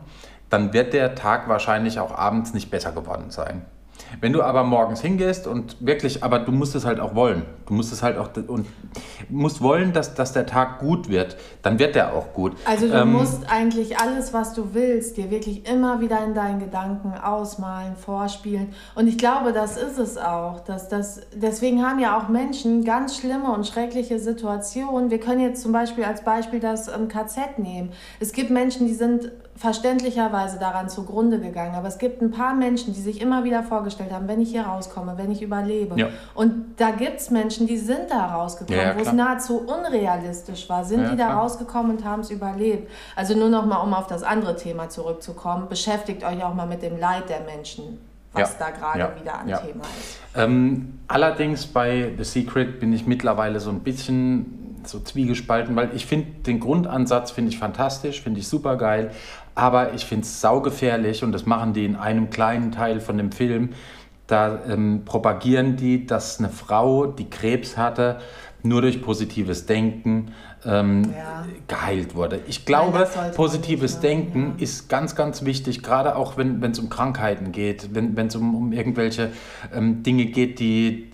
dann 0.49 0.73
wird 0.73 0.95
der 0.95 1.15
Tag 1.15 1.49
wahrscheinlich 1.49 1.99
auch 1.99 2.17
abends 2.17 2.55
nicht 2.55 2.71
besser 2.71 2.93
geworden 2.93 3.31
sein. 3.31 3.67
Wenn 4.21 4.33
du 4.33 4.43
aber 4.43 4.65
morgens 4.65 5.01
hingehst 5.01 5.47
und 5.47 5.77
wirklich, 5.81 6.23
aber 6.23 6.39
du 6.39 6.53
musst 6.53 6.75
es 6.75 6.85
halt 6.85 7.01
auch 7.01 7.15
wollen. 7.15 7.43
Du 7.67 7.75
musst 7.75 7.93
es 7.93 8.03
halt 8.03 8.17
auch 8.19 8.31
und 8.47 8.67
musst 9.29 9.61
wollen, 9.61 9.93
dass, 9.93 10.15
dass 10.15 10.33
der 10.33 10.47
Tag 10.47 10.79
gut 10.79 11.09
wird, 11.09 11.37
dann 11.63 11.79
wird 11.79 11.95
der 11.95 12.15
auch 12.15 12.33
gut. 12.33 12.53
Also 12.65 12.89
du 12.89 12.95
Ähm, 12.95 13.13
musst 13.13 13.51
eigentlich 13.51 13.99
alles, 13.99 14.33
was 14.33 14.55
du 14.55 14.73
willst, 14.73 15.17
dir 15.17 15.31
wirklich 15.31 15.69
immer 15.69 16.01
wieder 16.01 16.25
in 16.25 16.35
deinen 16.35 16.61
Gedanken 16.61 17.13
ausmalen, 17.15 17.97
vorspielen. 17.97 18.73
Und 18.95 19.09
ich 19.09 19.19
glaube, 19.19 19.53
das 19.53 19.77
ist 19.77 19.99
es 19.99 20.17
auch. 20.17 20.61
Dass 20.61 20.89
das, 20.89 21.21
deswegen 21.35 21.85
haben 21.85 21.99
ja 21.99 22.19
auch 22.19 22.29
Menschen 22.29 22.85
ganz 22.85 23.17
schlimme 23.17 23.53
und 23.53 23.67
schreckliche 23.67 24.19
Situationen. 24.19 25.11
Wir 25.11 25.21
können 25.21 25.41
jetzt 25.41 25.63
zum 25.63 25.73
Beispiel 25.73 26.05
als 26.05 26.23
Beispiel 26.23 26.61
das 26.61 26.89
ähm, 26.89 27.09
KZ 27.09 27.59
nehmen. 27.59 27.93
Es 28.21 28.33
gibt 28.33 28.51
Menschen, 28.51 28.87
die 28.87 28.95
sind 28.95 29.33
verständlicherweise 29.57 30.59
daran 30.59 30.89
zugrunde 30.89 31.41
gegangen. 31.41 31.75
Aber 31.75 31.89
es 31.89 31.99
gibt 31.99 32.21
ein 32.21 32.31
paar 32.31 32.55
Menschen, 32.55 32.93
die 32.93 33.01
sich 33.01 33.21
immer 33.21 33.45
wieder 33.45 33.63
vorgestellt 33.63 34.13
haben, 34.13 34.29
wenn 34.29 34.41
ich 34.41 34.51
hier 34.51 34.63
rauskomme, 34.63 35.15
wenn 35.17 35.31
ich 35.31 35.41
überlebe. 35.41 35.99
Ja. 35.99 36.09
Und 36.35 36.75
da 36.77 36.91
gibt 36.91 37.21
es 37.21 37.31
Menschen, 37.31 37.67
die 37.67 37.79
sind 37.79 38.11
da 38.11 38.27
rausgekommen, 38.27 38.79
Ja, 38.81 38.91
ja, 38.91 38.97
wo 38.97 39.01
es 39.01 39.13
nahezu 39.13 39.59
unrealistisch 39.67 40.69
war, 40.69 40.85
sind 40.85 41.11
die 41.11 41.17
da 41.17 41.27
klar. 41.27 41.43
rausgekommen 41.43 41.97
und 41.97 42.05
haben 42.05 42.21
es 42.21 42.31
überlebt. 42.31 42.91
Also 43.15 43.35
nur 43.35 43.49
noch 43.49 43.65
mal, 43.65 43.79
um 43.79 43.95
auf 43.95 44.07
das 44.07 44.23
andere 44.23 44.57
Thema 44.57 44.91
zurückzukommen, 44.91 45.69
beschäftigt 45.69 46.23
euch 46.23 46.45
auch 46.45 46.55
mal 46.55 46.67
mit 46.67 46.83
dem 46.83 46.99
Leid 46.99 47.29
der 47.31 47.41
Menschen, 47.41 47.99
was 48.33 48.59
da 48.59 48.71
gerade 48.71 49.19
wieder 49.19 49.39
an. 49.39 49.47
Thema 49.47 49.85
ist. 49.99 50.21
Ähm, 50.35 50.99
allerdings 51.09 51.67
bei 51.67 52.13
The 52.19 52.25
Secret 52.25 52.79
bin 52.79 52.93
ich 52.93 53.07
mittlerweile 53.07 53.61
so 53.61 53.71
ein 53.71 53.81
bisschen 53.81 54.67
so 54.85 55.01
zwiegespalten, 55.01 55.75
weil 55.77 55.91
ich 55.95 56.07
finde 56.07 56.29
den 56.43 56.61
Grundansatz 56.61 57.31
finde 57.31 57.51
ich 57.51 57.59
fantastisch, 57.59 58.23
finde 58.23 58.41
ich 58.41 58.49
super 58.49 58.77
geil, 58.77 59.11
aber 59.57 59.95
ich 59.95 60.05
finde 60.05 60.25
es 60.25 60.41
saugefährlich 60.41 61.25
und 61.25 61.33
das 61.33 61.47
machen 61.47 61.73
die 61.73 61.85
in 61.85 61.97
einem 61.97 62.31
kleinen 62.31 62.71
Teil 62.71 63.01
von 63.01 63.19
dem 63.19 63.33
Film. 63.33 63.71
Da 64.29 64.61
ähm, 64.69 65.03
propagieren 65.05 65.77
die, 65.77 66.07
dass 66.07 66.39
eine 66.39 66.51
Frau, 66.51 67.07
die 67.07 67.31
Krebs 67.31 67.77
hatte, 67.77 68.19
nur 68.63 68.83
durch 68.83 69.01
positives 69.01 69.67
Denken 69.67 70.33
ähm, 70.65 71.15
Ja. 71.17 71.45
geheilt 71.69 72.15
wurde. 72.15 72.41
Ich 72.49 72.67
glaube, 72.67 73.09
man 73.17 73.33
positives 73.33 73.95
nicht 73.95 74.03
Denken 74.03 74.55
ja. 74.59 74.65
ist 74.65 74.89
ganz, 74.89 75.15
ganz 75.15 75.45
wichtig, 75.45 75.83
gerade 75.83 76.17
auch 76.17 76.37
wenn 76.37 76.63
es 76.63 76.79
um 76.79 76.89
Krankheiten 76.91 77.53
geht, 77.53 77.95
wenn 77.95 78.27
es 78.27 78.37
um, 78.37 78.55
um 78.55 78.73
irgendwelche 78.73 79.31
ähm, 79.73 80.03
Dinge 80.03 80.27
geht, 80.27 80.59
die, 80.59 81.13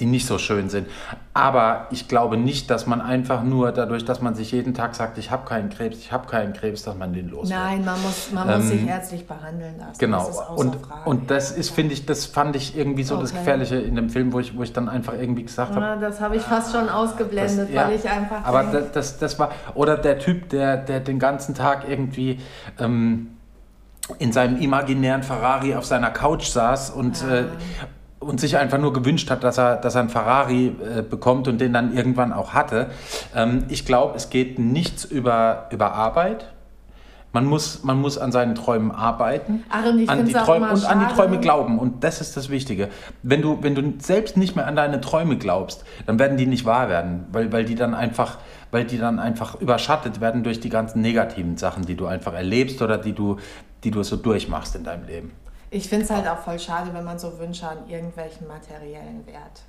die 0.00 0.06
nicht 0.06 0.26
so 0.26 0.38
schön 0.38 0.68
sind. 0.70 0.88
Aber 1.32 1.86
ich 1.90 2.08
glaube 2.08 2.36
nicht, 2.36 2.70
dass 2.70 2.86
man 2.86 3.00
einfach 3.00 3.42
nur 3.42 3.70
dadurch, 3.70 4.04
dass 4.04 4.20
man 4.20 4.34
sich 4.34 4.50
jeden 4.50 4.74
Tag 4.74 4.94
sagt, 4.94 5.18
ich 5.18 5.30
habe 5.30 5.46
keinen 5.46 5.70
Krebs, 5.70 5.98
ich 5.98 6.10
habe 6.10 6.26
keinen 6.26 6.52
Krebs, 6.54 6.82
dass 6.82 6.96
man 6.96 7.12
den 7.12 7.30
los 7.30 7.48
Nein, 7.48 7.84
man 7.84 8.00
muss, 8.02 8.32
man 8.32 8.48
muss 8.48 8.68
sich 8.68 8.86
ärztlich 8.86 9.26
behandeln 9.26 9.78
lassen. 9.78 9.98
Genau. 9.98 10.28
Und, 10.56 10.76
und 11.04 11.30
das 11.30 11.52
ist, 11.52 11.70
finde 11.70 11.92
ich, 11.92 12.06
das 12.06 12.26
fand 12.26 12.56
ich 12.56 12.76
irgendwie 12.76 13.04
so 13.04 13.14
okay. 13.14 13.22
das 13.22 13.32
Gefährliche 13.32 13.76
in 13.76 13.94
dem 13.94 14.10
Film, 14.10 14.32
wo 14.32 14.40
ich, 14.40 14.56
wo 14.56 14.62
ich 14.62 14.72
dann 14.72 14.88
einfach 14.88 15.14
irgendwie 15.14 15.44
gesagt 15.44 15.74
habe. 15.74 15.84
Ja, 15.84 15.96
das 15.96 16.20
habe 16.20 16.36
ich 16.36 16.42
fast 16.42 16.72
schon 16.72 16.88
ausgeblendet, 16.88 17.68
das, 17.68 17.70
ja, 17.70 17.86
weil 17.86 17.94
ich 17.94 18.08
einfach. 18.08 18.44
Aber 18.44 18.64
das, 18.64 18.92
das, 18.92 19.18
das 19.18 19.38
war. 19.38 19.52
Oder 19.74 19.96
der 19.96 20.18
Typ, 20.18 20.48
der, 20.48 20.78
der 20.78 21.00
den 21.00 21.18
ganzen 21.18 21.54
Tag 21.54 21.88
irgendwie. 21.88 22.40
Ähm, 22.78 23.28
in 24.18 24.32
seinem 24.32 24.60
imaginären 24.60 25.22
Ferrari 25.22 25.76
auf 25.76 25.84
seiner 25.86 26.10
Couch 26.10 26.46
saß 26.46 26.90
und, 26.90 27.22
ja. 27.22 27.28
äh, 27.28 27.44
und 28.20 28.38
sich 28.38 28.58
einfach 28.58 28.78
nur 28.78 28.92
gewünscht 28.92 29.30
hat, 29.30 29.42
dass 29.42 29.58
er, 29.58 29.76
dass 29.76 29.94
er 29.94 30.02
einen 30.02 30.10
Ferrari 30.10 30.66
äh, 30.68 31.02
bekommt 31.02 31.48
und 31.48 31.58
den 31.58 31.72
dann 31.72 31.96
irgendwann 31.96 32.32
auch 32.32 32.52
hatte. 32.52 32.90
Ähm, 33.34 33.64
ich 33.68 33.86
glaube, 33.86 34.16
es 34.16 34.30
geht 34.30 34.58
nichts 34.58 35.04
über, 35.04 35.66
über 35.70 35.94
Arbeit. 35.94 36.52
Man 37.32 37.46
muss, 37.46 37.84
man 37.84 38.00
muss 38.00 38.18
an 38.18 38.32
seinen 38.32 38.56
Träumen 38.56 38.90
arbeiten 38.90 39.64
und, 40.02 40.10
an 40.10 40.26
die 40.26 40.32
Träume, 40.32 40.70
und 40.70 40.84
an 40.84 41.06
die 41.08 41.14
Träume 41.14 41.38
glauben. 41.38 41.78
Und 41.78 42.02
das 42.02 42.20
ist 42.20 42.36
das 42.36 42.50
Wichtige. 42.50 42.88
Wenn 43.22 43.40
du, 43.40 43.62
wenn 43.62 43.74
du 43.74 43.94
selbst 44.00 44.36
nicht 44.36 44.56
mehr 44.56 44.66
an 44.66 44.74
deine 44.76 45.00
Träume 45.00 45.38
glaubst, 45.38 45.84
dann 46.06 46.18
werden 46.18 46.36
die 46.36 46.46
nicht 46.46 46.64
wahr 46.64 46.88
werden, 46.88 47.26
weil, 47.32 47.52
weil, 47.52 47.64
die 47.64 47.76
dann 47.76 47.94
einfach, 47.94 48.38
weil 48.72 48.84
die 48.84 48.98
dann 48.98 49.20
einfach 49.20 49.60
überschattet 49.60 50.20
werden 50.20 50.42
durch 50.42 50.58
die 50.58 50.70
ganzen 50.70 51.00
negativen 51.00 51.56
Sachen, 51.56 51.86
die 51.86 51.94
du 51.94 52.06
einfach 52.06 52.34
erlebst 52.34 52.82
oder 52.82 52.98
die 52.98 53.12
du, 53.12 53.36
die 53.84 53.92
du 53.92 54.02
so 54.02 54.16
durchmachst 54.16 54.74
in 54.74 54.82
deinem 54.82 55.06
Leben. 55.06 55.30
Ich 55.70 55.88
finde 55.88 56.04
es 56.04 56.10
halt 56.10 56.26
auch 56.26 56.38
voll 56.38 56.58
schade, 56.58 56.92
wenn 56.92 57.04
man 57.04 57.18
so 57.18 57.38
Wünsche 57.38 57.68
an 57.68 57.88
irgendwelchen 57.88 58.48
materiellen 58.48 59.24
Wert. 59.26 59.62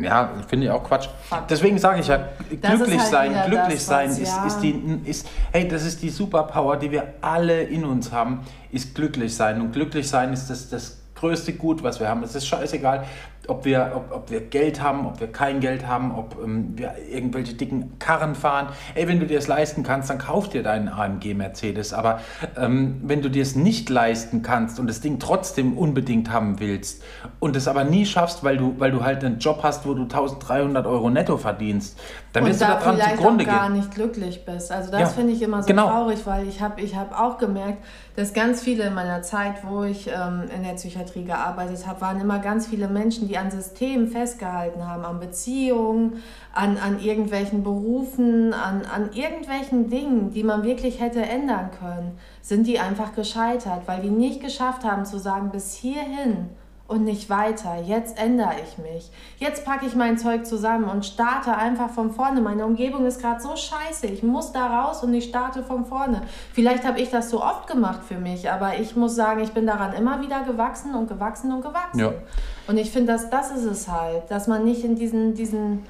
Ja, 0.00 0.32
finde 0.46 0.66
ich 0.66 0.70
auch 0.70 0.84
Quatsch. 0.84 1.08
Deswegen 1.50 1.76
sage 1.78 2.00
ich 2.00 2.06
ja, 2.06 2.28
glücklich 2.48 3.00
halt 3.00 3.10
sein, 3.10 3.32
glücklich 3.46 3.82
sein 3.82 4.10
ist, 4.10 4.20
ja. 4.20 4.46
ist 4.46 4.60
die, 4.60 5.00
ist, 5.04 5.26
hey, 5.50 5.66
das 5.66 5.84
ist 5.84 6.02
die 6.02 6.10
Superpower, 6.10 6.76
die 6.76 6.92
wir 6.92 7.14
alle 7.20 7.62
in 7.62 7.84
uns 7.84 8.12
haben, 8.12 8.42
ist 8.70 8.94
glücklich 8.94 9.34
sein. 9.34 9.60
Und 9.60 9.72
glücklich 9.72 10.08
sein 10.08 10.32
ist 10.32 10.48
das, 10.48 10.68
das 10.68 10.98
größte 11.16 11.54
Gut, 11.54 11.82
was 11.82 11.98
wir 11.98 12.08
haben. 12.08 12.22
Es 12.22 12.34
ist 12.36 12.46
scheißegal, 12.46 13.04
ob 13.48 13.64
wir, 13.64 13.92
ob, 13.94 14.14
ob 14.14 14.30
wir 14.30 14.42
Geld 14.42 14.82
haben, 14.82 15.06
ob 15.06 15.20
wir 15.20 15.32
kein 15.32 15.60
Geld 15.60 15.86
haben, 15.86 16.14
ob 16.14 16.36
ähm, 16.42 16.74
wir 16.76 16.94
irgendwelche 17.10 17.54
dicken 17.54 17.98
Karren 17.98 18.34
fahren. 18.34 18.68
Ey, 18.94 19.08
wenn 19.08 19.18
du 19.18 19.26
dir 19.26 19.38
es 19.38 19.48
leisten 19.48 19.82
kannst, 19.82 20.10
dann 20.10 20.18
kauf 20.18 20.50
dir 20.50 20.62
deinen 20.62 20.88
AMG 20.88 21.34
Mercedes. 21.34 21.94
Aber 21.94 22.20
ähm, 22.56 23.00
wenn 23.02 23.22
du 23.22 23.30
dir 23.30 23.42
es 23.42 23.56
nicht 23.56 23.88
leisten 23.88 24.42
kannst 24.42 24.78
und 24.78 24.86
das 24.86 25.00
Ding 25.00 25.18
trotzdem 25.18 25.78
unbedingt 25.78 26.30
haben 26.30 26.60
willst 26.60 27.02
und 27.40 27.56
es 27.56 27.66
aber 27.68 27.84
nie 27.84 28.04
schaffst, 28.04 28.44
weil 28.44 28.58
du, 28.58 28.74
weil 28.78 28.90
du 28.90 29.02
halt 29.02 29.24
einen 29.24 29.38
Job 29.38 29.60
hast, 29.62 29.86
wo 29.86 29.94
du 29.94 30.02
1300 30.02 30.86
Euro 30.86 31.08
netto 31.08 31.38
verdienst, 31.38 31.98
dann 32.34 32.44
wirst 32.44 32.60
und 32.60 32.68
du 32.68 32.74
daran 32.74 33.00
zugrunde 33.00 33.44
gehen. 33.44 33.54
gar 33.54 33.70
nicht 33.70 33.94
glücklich 33.94 34.44
bist. 34.44 34.70
Also 34.70 34.90
das 34.90 35.00
ja, 35.00 35.06
finde 35.06 35.32
ich 35.32 35.40
immer 35.40 35.62
so 35.62 35.66
genau. 35.66 35.88
traurig, 35.88 36.20
weil 36.26 36.46
ich 36.46 36.60
habe 36.60 36.82
ich 36.82 36.96
hab 36.96 37.18
auch 37.18 37.38
gemerkt, 37.38 37.82
dass 38.16 38.34
ganz 38.34 38.60
viele 38.60 38.84
in 38.84 38.94
meiner 38.94 39.22
Zeit, 39.22 39.64
wo 39.64 39.84
ich 39.84 40.08
ähm, 40.08 40.42
in 40.54 40.64
der 40.64 40.72
Psychiatrie 40.72 41.24
gearbeitet 41.24 41.86
habe, 41.86 42.00
waren 42.00 42.20
immer 42.20 42.40
ganz 42.40 42.66
viele 42.66 42.88
Menschen, 42.88 43.28
die 43.28 43.37
an 43.38 43.50
Systemen 43.50 44.08
festgehalten 44.08 44.86
haben, 44.86 45.04
an 45.04 45.20
Beziehungen, 45.20 46.22
an, 46.52 46.76
an 46.76 47.00
irgendwelchen 47.00 47.62
Berufen, 47.62 48.52
an, 48.52 48.82
an 48.84 49.10
irgendwelchen 49.12 49.88
Dingen, 49.88 50.30
die 50.30 50.42
man 50.42 50.64
wirklich 50.64 51.00
hätte 51.00 51.22
ändern 51.22 51.70
können, 51.78 52.18
sind 52.42 52.66
die 52.66 52.78
einfach 52.78 53.14
gescheitert, 53.14 53.82
weil 53.86 54.02
die 54.02 54.10
nicht 54.10 54.42
geschafft 54.42 54.84
haben 54.84 55.04
zu 55.04 55.18
sagen, 55.18 55.50
bis 55.50 55.74
hierhin 55.74 56.50
und 56.88 57.04
nicht 57.04 57.28
weiter. 57.28 57.76
Jetzt 57.84 58.18
ändere 58.18 58.54
ich 58.64 58.78
mich. 58.78 59.10
Jetzt 59.36 59.66
packe 59.66 59.86
ich 59.86 59.94
mein 59.94 60.16
Zeug 60.16 60.46
zusammen 60.46 60.84
und 60.84 61.04
starte 61.04 61.54
einfach 61.54 61.90
von 61.90 62.10
vorne. 62.10 62.40
Meine 62.40 62.64
Umgebung 62.64 63.04
ist 63.06 63.20
gerade 63.20 63.40
so 63.40 63.54
scheiße. 63.54 64.06
Ich 64.06 64.22
muss 64.22 64.52
da 64.52 64.66
raus 64.66 65.04
und 65.04 65.12
ich 65.12 65.24
starte 65.24 65.62
von 65.62 65.84
vorne. 65.84 66.22
Vielleicht 66.54 66.84
habe 66.86 66.98
ich 66.98 67.10
das 67.10 67.28
so 67.28 67.42
oft 67.42 67.66
gemacht 67.66 68.00
für 68.02 68.16
mich, 68.16 68.50
aber 68.50 68.78
ich 68.80 68.96
muss 68.96 69.14
sagen, 69.14 69.40
ich 69.40 69.52
bin 69.52 69.66
daran 69.66 69.92
immer 69.92 70.22
wieder 70.22 70.40
gewachsen 70.40 70.94
und 70.94 71.08
gewachsen 71.08 71.52
und 71.52 71.60
gewachsen. 71.60 72.00
Ja. 72.00 72.14
Und 72.66 72.78
ich 72.78 72.90
finde, 72.90 73.12
dass 73.12 73.28
das 73.28 73.50
ist 73.50 73.64
es 73.64 73.88
halt, 73.88 74.30
dass 74.30 74.46
man 74.46 74.64
nicht 74.64 74.82
in 74.82 74.96
diesen, 74.96 75.34
diesen 75.34 75.84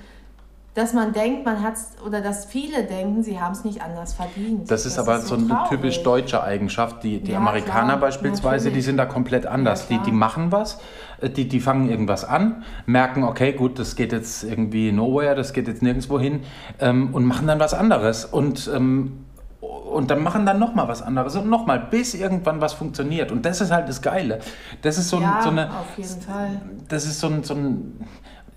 dass 0.79 0.93
man 0.93 1.13
denkt, 1.13 1.45
man 1.45 1.61
hat 1.61 1.75
es, 1.75 1.89
oder 2.07 2.21
dass 2.21 2.45
viele 2.45 2.85
denken, 2.85 3.25
sie 3.25 3.41
haben 3.41 3.51
es 3.51 3.65
nicht 3.65 3.83
anders 3.83 4.15
verdient. 4.15 4.71
Das 4.71 4.87
ist 4.87 4.97
das 4.97 5.09
aber 5.09 5.19
ist 5.19 5.27
so, 5.27 5.37
so 5.37 5.45
eine 5.45 5.69
typisch 5.69 6.05
deutsche 6.05 6.41
Eigenschaft. 6.41 7.03
Die, 7.03 7.19
die 7.19 7.33
ja, 7.33 7.39
Amerikaner 7.39 7.89
klar, 7.89 8.01
beispielsweise, 8.01 8.67
natürlich. 8.67 8.75
die 8.75 8.81
sind 8.83 8.97
da 8.97 9.05
komplett 9.05 9.45
anders. 9.45 9.89
Ja, 9.89 9.97
die, 9.99 10.05
die 10.05 10.13
machen 10.13 10.53
was, 10.53 10.81
äh, 11.21 11.31
die, 11.31 11.49
die 11.49 11.59
fangen 11.59 11.91
irgendwas 11.91 12.25
an, 12.25 12.63
merken, 12.87 13.25
okay, 13.25 13.55
gut, 13.55 13.81
das 13.81 13.97
geht 13.97 14.13
jetzt 14.13 14.45
irgendwie 14.45 14.93
nowhere, 14.93 15.35
das 15.35 15.53
geht 15.53 15.67
jetzt 15.67 15.83
nirgendwo 15.83 16.21
hin 16.21 16.45
ähm, 16.79 17.13
und 17.13 17.25
machen 17.25 17.49
dann 17.49 17.59
was 17.59 17.75
anderes. 17.75 18.25
Und 18.25 18.71
ähm, 18.73 19.25
und 19.61 20.11
dann 20.13 20.23
machen 20.23 20.47
dann 20.47 20.61
nochmal 20.61 20.87
was 20.87 21.03
anderes 21.03 21.35
und 21.35 21.49
nochmal, 21.49 21.89
bis 21.91 22.15
irgendwann 22.15 22.61
was 22.61 22.75
funktioniert. 22.75 23.33
Und 23.33 23.45
das 23.45 23.61
ist 23.61 23.73
halt 23.73 23.89
das 23.89 24.01
Geile. 24.01 24.39
Das 24.83 24.97
ist 24.97 25.09
so, 25.09 25.19
ja, 25.19 25.41
so 25.43 25.51
eine. 25.51 25.71
Auf 25.71 25.97
jeden 25.97 26.21
Fall. 26.21 26.61
Das 26.89 27.05
ist 27.05 27.19
so 27.19 27.27
ein, 27.27 27.43
so 27.43 27.55
ein 27.55 28.07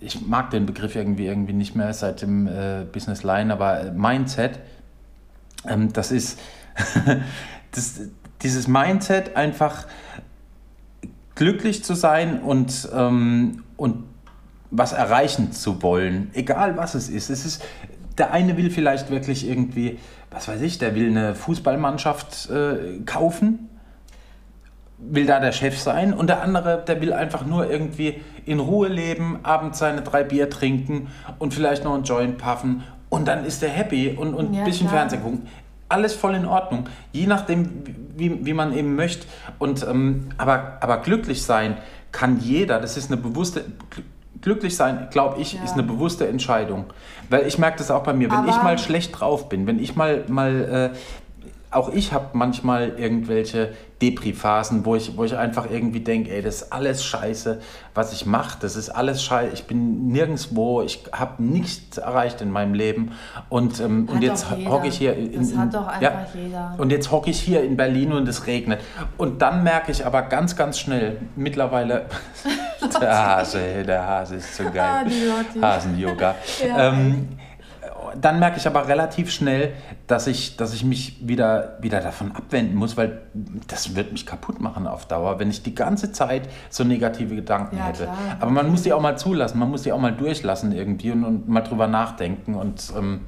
ich 0.02 0.26
mag 0.26 0.50
den 0.50 0.66
Begriff 0.66 0.96
irgendwie, 0.96 1.28
irgendwie 1.28 1.54
nicht 1.54 1.76
mehr 1.76 1.94
seit 1.94 2.22
dem 2.22 2.48
äh, 2.48 2.86
Business 2.92 3.24
Line, 3.24 3.54
aber 3.54 3.92
Mindset, 3.92 4.60
ähm, 5.68 5.94
das 5.94 6.12
ist 6.12 6.40
das, 7.72 8.02
dieses 8.42 8.68
Mindset 8.68 9.36
einfach 9.36 9.86
glücklich 11.36 11.84
zu 11.84 11.94
sein 11.94 12.42
und, 12.42 12.90
ähm, 12.94 13.64
und 13.78 14.04
was 14.72 14.92
erreichen 14.94 15.52
zu 15.52 15.82
wollen, 15.84 16.32
egal 16.34 16.78
was 16.78 16.96
es 16.96 17.08
ist. 17.08 17.30
Es 17.30 17.46
ist 17.46 17.64
der 18.18 18.32
eine 18.32 18.58
will 18.58 18.70
vielleicht 18.70 19.10
wirklich 19.10 19.48
irgendwie, 19.48 19.98
was 20.30 20.48
weiß 20.48 20.62
ich, 20.62 20.78
der 20.78 20.96
will 20.96 21.08
eine 21.08 21.36
Fußballmannschaft 21.36 22.50
äh, 22.50 23.00
kaufen 23.06 23.70
will 25.10 25.26
da 25.26 25.40
der 25.40 25.52
Chef 25.52 25.80
sein 25.80 26.14
und 26.14 26.28
der 26.28 26.42
andere, 26.42 26.84
der 26.88 27.02
will 27.02 27.14
einfach 27.14 27.46
nur 27.46 27.70
irgendwie 27.70 28.22
in 28.46 28.60
Ruhe 28.60 28.88
leben, 28.88 29.40
abends 29.44 29.80
seine 29.80 30.02
drei 30.02 30.24
Bier 30.24 30.50
trinken 30.50 31.08
und 31.40 31.54
vielleicht 31.54 31.84
noch 31.84 31.94
einen 31.94 32.04
Joint 32.04 32.38
puffen 32.38 32.84
und 33.10 33.28
dann 33.28 33.46
ist 33.46 33.62
er 33.64 33.70
happy 33.70 34.16
und, 34.18 34.34
und 34.34 34.54
ja, 34.54 34.60
ein 34.60 34.66
bisschen 34.66 34.88
klar. 34.88 35.02
Fernsehen 35.02 35.24
gucken. 35.24 35.48
Alles 35.90 36.14
voll 36.14 36.36
in 36.36 36.46
Ordnung, 36.46 36.88
je 37.12 37.28
nachdem, 37.28 37.84
wie, 38.16 38.46
wie 38.46 38.54
man 38.54 38.74
eben 38.74 38.96
möchte. 38.96 39.28
Und, 39.60 39.86
ähm, 39.86 40.30
aber, 40.38 40.78
aber 40.80 40.98
glücklich 41.00 41.44
sein 41.44 41.78
kann 42.14 42.40
jeder, 42.40 42.80
das 42.80 42.96
ist 42.96 43.12
eine 43.12 43.20
bewusste, 43.22 43.66
glücklich 44.42 44.78
sein, 44.78 45.08
glaube 45.12 45.42
ich, 45.42 45.54
ja. 45.54 45.64
ist 45.64 45.74
eine 45.74 45.84
bewusste 45.84 46.28
Entscheidung. 46.28 46.86
Weil 47.30 47.46
ich 47.48 47.58
merke 47.58 47.80
das 47.80 47.92
auch 47.92 48.04
bei 48.04 48.14
mir, 48.14 48.30
wenn 48.32 48.38
aber 48.38 48.50
ich 48.50 48.64
mal 48.64 48.78
schlecht 48.78 49.20
drauf 49.20 49.50
bin, 49.50 49.68
wenn 49.68 49.80
ich 49.80 49.98
mal, 49.98 50.24
mal 50.30 50.94
äh, 50.94 50.98
auch 51.72 51.90
ich 51.94 52.14
habe 52.14 52.30
manchmal 52.34 52.94
irgendwelche 52.98 53.74
Depri-Phasen, 54.02 54.86
wo 54.86 54.96
ich, 54.96 55.16
wo 55.16 55.24
ich 55.24 55.38
einfach 55.38 55.70
irgendwie 55.70 56.00
denke, 56.00 56.32
ey, 56.32 56.42
das 56.42 56.64
ist 56.64 56.74
alles 56.74 57.04
scheiße, 57.06 57.60
was 57.94 58.14
ich 58.14 58.26
mache, 58.26 58.58
das 58.60 58.76
ist 58.76 58.90
alles 58.90 59.24
scheiße, 59.24 59.54
ich 59.54 59.66
bin 59.66 60.08
nirgendwo, 60.08 60.82
ich 60.82 61.04
habe 61.12 61.44
nichts 61.44 61.98
erreicht 61.98 62.42
in 62.42 62.52
meinem 62.52 62.74
Leben. 62.74 63.12
Und, 63.50 63.80
ähm, 63.80 64.08
und 64.12 64.22
jetzt 64.22 64.48
hocke 64.50 64.88
ich 64.88 64.98
hier 64.98 65.16
in, 65.16 65.34
das 65.34 65.56
hat 65.56 65.74
doch 65.74 65.88
einfach 65.88 66.02
ja, 66.02 66.28
jeder. 66.34 66.76
und 66.78 66.92
jetzt 66.92 67.12
hocke 67.12 67.30
ich 67.30 67.40
hier 67.40 67.64
in 67.64 67.78
Berlin 67.78 68.12
und 68.14 68.28
es 68.28 68.48
regnet. 68.48 68.82
Und 69.18 69.42
dann 69.42 69.64
merke 69.64 69.92
ich 69.92 70.06
aber 70.06 70.24
ganz, 70.24 70.56
ganz 70.56 70.80
schnell, 70.80 71.18
mittlerweile, 71.36 72.06
der 73.02 73.26
Hase, 73.26 73.84
der 73.84 74.08
Hase 74.08 74.36
ist 74.36 74.56
so 74.56 74.64
geil, 74.64 75.06
ah, 75.62 75.76
Hasen-Yoga, 75.76 76.36
ja, 76.68 76.90
ähm, 76.90 77.30
dann 78.20 78.40
merke 78.40 78.58
ich 78.58 78.68
aber 78.68 78.88
relativ 78.88 79.32
schnell, 79.32 79.74
dass 80.08 80.28
ich, 80.28 80.58
dass 80.58 80.74
ich 80.74 80.84
mich 80.84 81.28
wieder, 81.28 81.78
wieder 81.82 82.02
davon 82.02 82.32
abwenden 82.32 82.76
muss, 82.76 82.98
weil 82.98 83.22
das 83.68 83.96
wird 83.96 84.12
mich 84.12 84.26
kaputt 84.26 84.60
machen 84.60 84.88
auf 84.88 85.06
Dauer, 85.08 85.40
wenn 85.40 85.50
ich 85.50 85.64
die 85.64 85.76
ganze 85.76 86.12
Zeit 86.12 86.50
so 86.70 86.84
negative 86.84 87.36
Gedanken 87.36 87.78
ja, 87.78 87.86
hätte. 87.86 88.04
Klar. 88.04 88.18
Aber 88.40 88.52
man 88.52 88.70
muss 88.70 88.84
die 88.84 88.94
auch 88.94 89.02
mal 89.02 89.18
zulassen, 89.18 89.60
man 89.60 89.70
muss 89.70 89.84
die 89.84 89.92
auch 89.92 90.00
mal 90.00 90.14
durchlassen 90.14 90.72
irgendwie 90.72 91.12
und, 91.12 91.24
und 91.24 91.48
mal 91.50 91.62
drüber 91.62 91.88
nachdenken 91.88 92.56
und 92.56 92.92
ähm, 92.98 93.22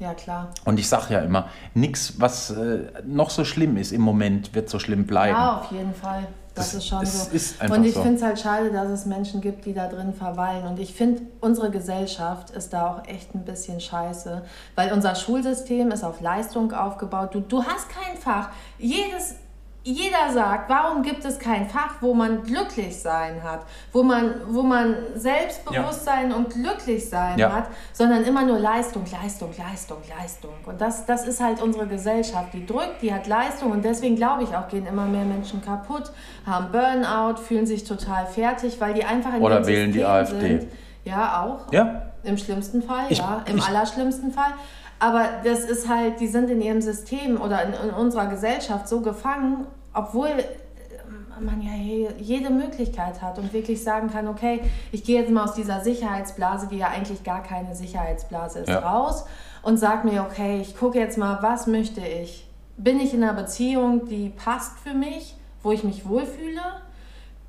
ja, 0.00 0.14
klar. 0.14 0.48
Und 0.64 0.80
ich 0.80 0.88
sage 0.88 1.12
ja 1.12 1.20
immer, 1.20 1.48
nichts, 1.74 2.14
was 2.18 2.50
äh, 2.50 2.90
noch 3.04 3.28
so 3.28 3.44
schlimm 3.44 3.76
ist 3.76 3.92
im 3.92 4.00
Moment, 4.00 4.54
wird 4.54 4.70
so 4.70 4.78
schlimm 4.78 5.04
bleiben. 5.04 5.36
Ja, 5.36 5.58
auf 5.58 5.70
jeden 5.70 5.92
Fall. 5.92 6.26
Das, 6.60 6.72
das 6.72 6.82
ist 6.82 6.88
schon 6.88 7.06
so. 7.06 7.30
Ist 7.30 7.70
und 7.70 7.84
ich 7.84 7.94
so. 7.94 8.02
finde 8.02 8.16
es 8.16 8.22
halt 8.22 8.38
schade, 8.38 8.70
dass 8.70 8.88
es 8.88 9.06
Menschen 9.06 9.40
gibt, 9.40 9.64
die 9.64 9.74
da 9.74 9.88
drin 9.88 10.12
verweilen. 10.12 10.66
Und 10.66 10.78
ich 10.78 10.94
finde, 10.94 11.22
unsere 11.40 11.70
Gesellschaft 11.70 12.50
ist 12.50 12.72
da 12.72 12.86
auch 12.88 13.08
echt 13.08 13.34
ein 13.34 13.44
bisschen 13.44 13.80
scheiße. 13.80 14.42
Weil 14.74 14.92
unser 14.92 15.14
Schulsystem 15.14 15.90
ist 15.90 16.04
auf 16.04 16.20
Leistung 16.20 16.72
aufgebaut. 16.72 17.34
Du, 17.34 17.40
du 17.40 17.62
hast 17.64 17.88
kein 17.88 18.16
Fach. 18.16 18.50
Jedes 18.78 19.36
jeder 19.82 20.30
sagt, 20.32 20.68
warum 20.68 21.02
gibt 21.02 21.24
es 21.24 21.38
kein 21.38 21.68
Fach, 21.68 21.94
wo 22.00 22.12
man 22.12 22.42
glücklich 22.42 23.00
sein 23.00 23.42
hat, 23.42 23.60
wo 23.92 24.02
man, 24.02 24.34
wo 24.48 24.62
man 24.62 24.94
Selbstbewusstsein 25.14 26.30
ja. 26.30 26.36
und 26.36 26.50
glücklich 26.50 27.08
sein 27.08 27.38
ja. 27.38 27.50
hat, 27.50 27.68
sondern 27.92 28.24
immer 28.24 28.44
nur 28.44 28.58
Leistung, 28.58 29.04
Leistung, 29.10 29.50
Leistung, 29.56 29.98
Leistung. 30.18 30.50
Und 30.66 30.80
das, 30.80 31.06
das 31.06 31.26
ist 31.26 31.40
halt 31.40 31.62
unsere 31.62 31.86
Gesellschaft, 31.86 32.52
die 32.52 32.66
drückt, 32.66 33.00
die 33.00 33.12
hat 33.12 33.26
Leistung 33.26 33.70
und 33.72 33.84
deswegen 33.84 34.16
glaube 34.16 34.42
ich 34.42 34.54
auch, 34.54 34.68
gehen 34.68 34.86
immer 34.86 35.06
mehr 35.06 35.24
Menschen 35.24 35.62
kaputt, 35.62 36.12
haben 36.44 36.70
Burnout, 36.70 37.40
fühlen 37.40 37.66
sich 37.66 37.84
total 37.84 38.26
fertig, 38.26 38.80
weil 38.80 38.92
die 38.92 39.04
einfach 39.04 39.34
in 39.34 39.40
Oder 39.40 39.66
wählen 39.66 39.92
System 39.92 39.92
die 39.92 40.04
AfD. 40.04 40.58
Sind. 40.58 40.72
Ja, 41.04 41.42
auch. 41.42 41.72
Ja. 41.72 42.02
Im 42.22 42.36
schlimmsten 42.36 42.82
Fall, 42.82 43.06
Ich- 43.08 43.18
ja. 43.18 43.42
Im 43.46 43.56
ich- 43.56 43.66
allerschlimmsten 43.66 44.30
Fall. 44.30 44.52
Aber 45.00 45.24
das 45.44 45.60
ist 45.60 45.88
halt, 45.88 46.20
die 46.20 46.28
sind 46.28 46.48
in 46.50 46.60
ihrem 46.60 46.80
System 46.82 47.40
oder 47.40 47.62
in, 47.64 47.72
in 47.88 47.94
unserer 47.94 48.26
Gesellschaft 48.26 48.86
so 48.86 49.00
gefangen, 49.00 49.66
obwohl 49.94 50.28
äh, 50.28 51.40
man 51.40 51.60
ja 51.62 51.72
je- 51.72 52.10
jede 52.18 52.50
Möglichkeit 52.50 53.20
hat 53.22 53.38
und 53.38 53.52
wirklich 53.52 53.82
sagen 53.82 54.10
kann, 54.10 54.28
okay, 54.28 54.60
ich 54.92 55.02
gehe 55.02 55.18
jetzt 55.20 55.30
mal 55.30 55.44
aus 55.44 55.54
dieser 55.54 55.80
Sicherheitsblase, 55.80 56.68
die 56.68 56.76
ja 56.76 56.88
eigentlich 56.88 57.24
gar 57.24 57.42
keine 57.42 57.74
Sicherheitsblase 57.74 58.60
ist, 58.60 58.68
Ja. 58.68 58.80
raus 58.80 59.24
und 59.62 59.78
sag 59.78 60.04
mir, 60.04 60.22
okay, 60.22 60.60
ich 60.60 60.76
gucke 60.78 60.98
jetzt 60.98 61.16
mal, 61.18 61.38
was 61.42 61.66
möchte 61.66 62.02
ich? 62.02 62.46
Bin 62.76 63.00
ich 63.00 63.14
in 63.14 63.22
einer 63.22 63.32
Beziehung, 63.34 64.06
die 64.06 64.28
passt 64.28 64.78
für 64.80 64.94
mich, 64.94 65.34
wo 65.62 65.72
ich 65.72 65.82
mich 65.82 66.06
wohlfühle? 66.08 66.60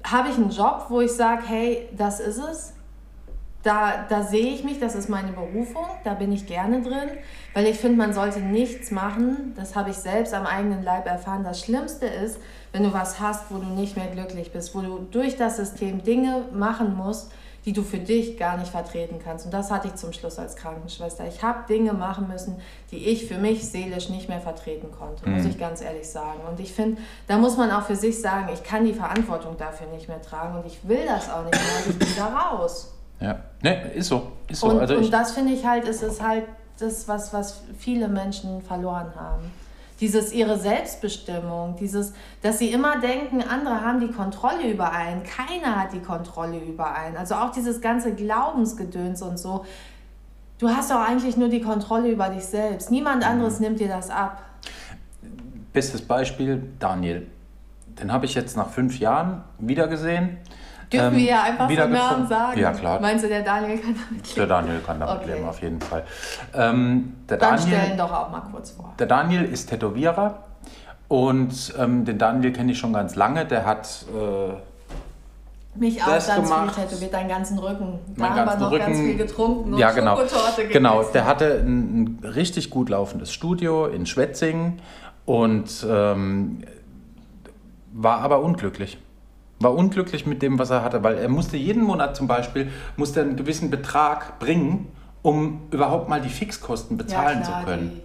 Habe 0.04 0.30
ich 0.30 0.36
einen 0.36 0.50
Job, 0.52 0.86
wo 0.90 1.02
ich 1.02 1.12
sage, 1.12 1.44
hey, 1.46 1.88
das 1.98 2.20
ist 2.22 2.38
es? 2.38 2.74
Da, 3.64 4.06
da 4.10 4.24
sehe 4.24 4.54
ich 4.54 4.64
mich, 4.64 4.80
das 4.80 4.96
ist 4.96 5.08
meine 5.08 5.32
Berufung, 5.34 5.86
da 6.04 6.16
bin 6.16 6.32
ich 6.32 6.48
gerne 6.48 6.82
drin, 6.82 7.10
weil 7.54 7.68
ich 7.68 7.78
finde, 7.78 7.98
man 7.98 8.14
sollte 8.14 8.40
nichts 8.40 8.90
machen, 8.90 9.54
das 9.56 9.76
habe 9.76 9.92
ich 9.92 9.98
selbst 9.98 10.34
am 10.34 10.48
eigenen 10.48 10.84
Leib 10.84 11.06
erfahren. 11.06 11.44
Das 11.44 11.60
Schlimmste 11.60 12.08
ist, 12.08 12.40
wenn 12.72 12.84
du 12.84 12.94
was 12.94 13.20
hast, 13.20 13.52
wo 13.52 13.58
du 13.58 13.68
nicht 13.68 13.98
mehr 13.98 14.08
glücklich 14.08 14.52
bist, 14.52 14.74
wo 14.74 14.82
du 14.82 15.00
durch 15.12 15.38
das 15.38 15.58
System 15.58 16.04
Dinge 16.04 16.46
machen 16.54 16.96
musst, 16.96 17.32
die 17.66 17.74
du 17.74 17.84
für 17.84 18.00
dich 18.00 18.38
gar 18.38 18.58
nicht 18.58 18.72
vertreten 18.72 19.20
kannst. 19.24 19.46
Und 19.46 19.54
das 19.54 19.70
hatte 19.70 19.88
ich 19.88 19.96
zum 19.96 20.14
Schluss 20.14 20.40
als 20.40 20.56
Krankenschwester. 20.56 21.28
Ich 21.28 21.44
habe 21.44 21.68
Dinge 21.68 21.94
machen 21.94 22.28
müssen, 22.28 22.60
die 22.90 22.98
ich 23.10 23.28
für 23.28 23.38
mich 23.38 23.70
seelisch 23.70 24.10
nicht 24.10 24.30
mehr 24.30 24.42
vertreten 24.42 24.90
konnte, 24.92 25.30
muss 25.30 25.46
ich 25.46 25.60
ganz 25.60 25.82
ehrlich 25.82 26.10
sagen. 26.10 26.40
Und 26.50 26.60
ich 26.60 26.74
finde, 26.74 27.00
da 27.28 27.38
muss 27.38 27.58
man 27.58 27.70
auch 27.70 27.84
für 27.84 27.96
sich 27.96 28.20
sagen, 28.20 28.50
ich 28.52 28.64
kann 28.64 28.86
die 28.86 28.94
Verantwortung 28.94 29.58
dafür 29.58 29.88
nicht 29.88 30.08
mehr 30.08 30.22
tragen 30.22 30.58
und 30.58 30.66
ich 30.66 30.88
will 30.88 31.06
das 31.06 31.30
auch 31.30 31.44
nicht 31.44 31.54
mehr, 31.54 31.76
also 31.78 31.90
ich 31.92 32.00
bin 32.00 32.08
da 32.18 32.26
raus. 32.28 32.94
Ja. 33.22 33.40
Ne, 33.62 33.92
ist 33.94 34.08
so. 34.08 34.32
Ist 34.48 34.60
so. 34.60 34.68
Und, 34.68 34.80
also 34.80 34.96
und 34.96 35.14
das 35.14 35.32
finde 35.32 35.54
ich 35.54 35.66
halt, 35.66 35.88
es 35.88 36.02
ist 36.02 36.22
halt 36.22 36.46
das, 36.80 37.08
was, 37.08 37.32
was 37.32 37.62
viele 37.78 38.08
Menschen 38.08 38.62
verloren 38.62 39.14
haben. 39.16 39.52
Dieses 40.00 40.34
ihre 40.34 40.58
Selbstbestimmung, 40.58 41.76
dieses, 41.80 42.14
dass 42.42 42.58
sie 42.58 42.72
immer 42.72 43.00
denken, 43.00 43.44
andere 43.44 43.82
haben 43.82 44.00
die 44.00 44.12
Kontrolle 44.12 44.68
über 44.68 44.92
einen. 44.92 45.22
Keiner 45.22 45.80
hat 45.80 45.94
die 45.94 46.00
Kontrolle 46.00 46.58
über 46.58 46.96
einen. 46.96 47.16
Also 47.18 47.36
auch 47.36 47.52
dieses 47.52 47.82
ganze 47.82 48.16
Glaubensgedöns 48.16 49.22
und 49.22 49.38
so. 49.38 49.64
Du 50.58 50.70
hast 50.70 50.90
doch 50.90 51.08
eigentlich 51.08 51.38
nur 51.38 51.50
die 51.50 51.62
Kontrolle 51.62 52.10
über 52.10 52.30
dich 52.30 52.46
selbst. 52.46 52.90
Niemand 52.90 53.24
anderes 53.24 53.60
nimmt 53.60 53.80
dir 53.80 53.90
das 53.90 54.10
ab. 54.10 54.42
bestes 55.72 56.02
Beispiel, 56.02 56.64
Daniel. 56.80 57.28
Den 58.00 58.12
habe 58.12 58.26
ich 58.26 58.34
jetzt 58.34 58.58
nach 58.58 58.70
fünf 58.70 59.00
Jahren 59.00 59.44
wiedergesehen. 59.60 60.38
Dürfen 60.92 61.08
Ähm, 61.08 61.16
wir 61.16 61.24
ja 61.24 61.44
einfach 61.44 61.66
so 61.66 61.72
wiedergefunden. 61.72 62.10
Namen 62.18 62.28
sagen? 62.28 62.60
Ja, 62.60 62.72
klar. 62.74 63.00
Meinst 63.00 63.24
du, 63.24 63.30
der 63.30 63.44
Daniel 63.44 63.78
kann 63.80 63.96
damit 64.10 64.36
Der 64.36 64.44
leben? 64.44 64.50
Daniel 64.50 64.80
kann 64.86 65.00
damit 65.00 65.16
Okay. 65.24 65.34
leben, 65.34 65.48
auf 65.48 65.62
jeden 65.62 65.82
Fall. 65.82 66.04
Ähm, 66.54 67.14
der, 67.30 67.38
Dann 67.38 67.58
Daniel, 67.58 67.78
stellen 67.80 67.98
doch 67.98 68.12
auch 68.12 68.30
mal 68.32 68.42
kurz 68.52 68.72
vor. 68.72 68.94
der 69.00 69.08
Daniel 69.08 69.44
ist 69.46 69.70
Tätowierer 69.70 70.44
und 71.08 71.74
ähm, 71.80 72.04
den 72.06 72.18
Daniel 72.18 72.52
kenne 72.52 72.72
ich 72.74 72.78
schon 72.80 72.94
ganz 72.94 73.16
lange. 73.16 73.46
Der 73.46 73.66
hat 73.66 74.06
äh, 74.14 75.80
Mich 75.80 76.02
auch 76.04 76.08
ganz 76.08 76.28
gemacht. 76.36 76.76
viel 76.76 76.84
tätowiert, 76.86 77.14
deinen 77.14 77.30
ganzen 77.30 77.58
Rücken. 77.60 78.00
Da 78.18 78.22
Meinen 78.24 78.36
haben 78.36 78.60
wir 78.60 78.70
noch 78.70 78.72
ganz 78.78 78.84
Rücken. 78.98 79.06
viel 79.06 79.18
getrunken 79.18 79.74
und 79.74 79.80
ja, 79.80 79.92
genau. 79.92 80.16
Schokotorte 80.18 80.62
gegessen. 80.64 80.74
Genau, 80.74 81.04
der 81.04 81.26
hatte 81.26 81.60
ein, 81.66 82.02
ein 82.22 82.26
richtig 82.26 82.70
gut 82.70 82.90
laufendes 82.90 83.32
Studio 83.32 83.86
in 83.88 84.06
Schwetzingen 84.06 84.82
und 85.26 85.86
ähm, 85.90 86.64
war 87.94 88.20
aber 88.20 88.42
unglücklich. 88.42 88.98
War 89.64 89.74
unglücklich 89.76 90.26
mit 90.26 90.42
dem, 90.42 90.58
was 90.60 90.70
er 90.70 90.84
hatte, 90.84 91.04
weil 91.04 91.18
er 91.18 91.30
musste 91.30 91.58
jeden 91.58 91.84
Monat 91.84 92.16
zum 92.16 92.28
Beispiel 92.28 92.70
musste 92.98 93.22
einen 93.22 93.36
gewissen 93.36 93.70
Betrag 93.70 94.40
bringen, 94.40 94.88
um 95.22 95.62
überhaupt 95.72 96.10
mal 96.10 96.22
die 96.22 96.30
Fixkosten 96.30 96.98
bezahlen 96.98 97.44
klar, 97.44 97.60
zu 97.62 97.66
können. 97.66 97.92
die- 97.96 98.02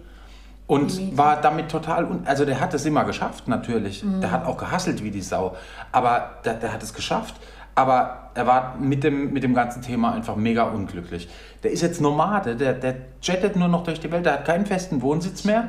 Und 0.67 0.97
Die 0.97 1.17
war 1.17 1.39
damit 1.39 1.69
total, 1.69 2.03
un 2.05 2.21
also 2.25 2.43
der 2.43 2.59
hat 2.59 2.73
es 2.73 2.85
immer 2.85 3.05
geschafft, 3.05 3.47
natürlich. 3.47 4.03
Mhm. 4.03 4.19
Der 4.19 4.31
hat 4.31 4.45
auch 4.45 4.57
gehasselt 4.57 5.01
wie 5.03 5.11
die 5.11 5.21
Sau. 5.21 5.55
Aber 5.93 6.31
der, 6.43 6.55
der 6.55 6.73
hat 6.73 6.83
es 6.83 6.93
geschafft. 6.93 7.35
Aber 7.73 8.31
er 8.33 8.47
war 8.47 8.75
mit 8.79 9.03
dem, 9.03 9.31
mit 9.31 9.43
dem 9.43 9.53
ganzen 9.53 9.81
Thema 9.81 10.11
einfach 10.13 10.35
mega 10.35 10.63
unglücklich. 10.63 11.29
Der 11.63 11.71
ist 11.71 11.81
jetzt 11.81 12.01
Nomade, 12.01 12.55
der, 12.55 12.73
der 12.73 12.95
jettet 13.21 13.55
nur 13.55 13.67
noch 13.67 13.83
durch 13.83 13.99
die 13.99 14.11
Welt, 14.11 14.25
der 14.25 14.33
hat 14.33 14.45
keinen 14.45 14.65
festen 14.65 15.01
Wohnsitz 15.01 15.43
mehr. 15.45 15.67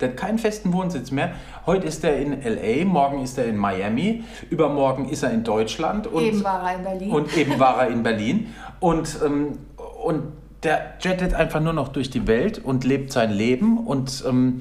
Der 0.00 0.10
hat 0.10 0.16
keinen 0.16 0.38
festen 0.38 0.72
Wohnsitz 0.72 1.10
mehr. 1.10 1.32
Heute 1.66 1.86
ist 1.86 2.02
er 2.04 2.16
in 2.16 2.42
L.A., 2.42 2.84
morgen 2.84 3.22
ist 3.22 3.36
er 3.38 3.44
in 3.46 3.56
Miami, 3.56 4.24
übermorgen 4.48 5.08
ist 5.08 5.22
er 5.22 5.30
in 5.30 5.44
Deutschland. 5.44 6.06
Und 6.06 6.22
Eben 6.24 6.42
war 6.44 6.62
er 6.70 6.76
in 6.78 6.84
Berlin. 6.84 7.10
und 7.10 7.36
eben 7.36 7.58
war 7.58 7.82
er 7.82 7.88
in 7.88 8.02
Berlin. 8.02 8.54
Und, 8.80 9.18
ähm, 9.24 9.58
und 10.02 10.22
der 10.62 10.94
jettet 11.00 11.34
einfach 11.34 11.60
nur 11.60 11.72
noch 11.72 11.88
durch 11.88 12.10
die 12.10 12.26
Welt 12.26 12.58
und 12.58 12.84
lebt 12.84 13.12
sein 13.12 13.30
Leben. 13.30 13.78
Und, 13.86 14.24
ähm, 14.26 14.60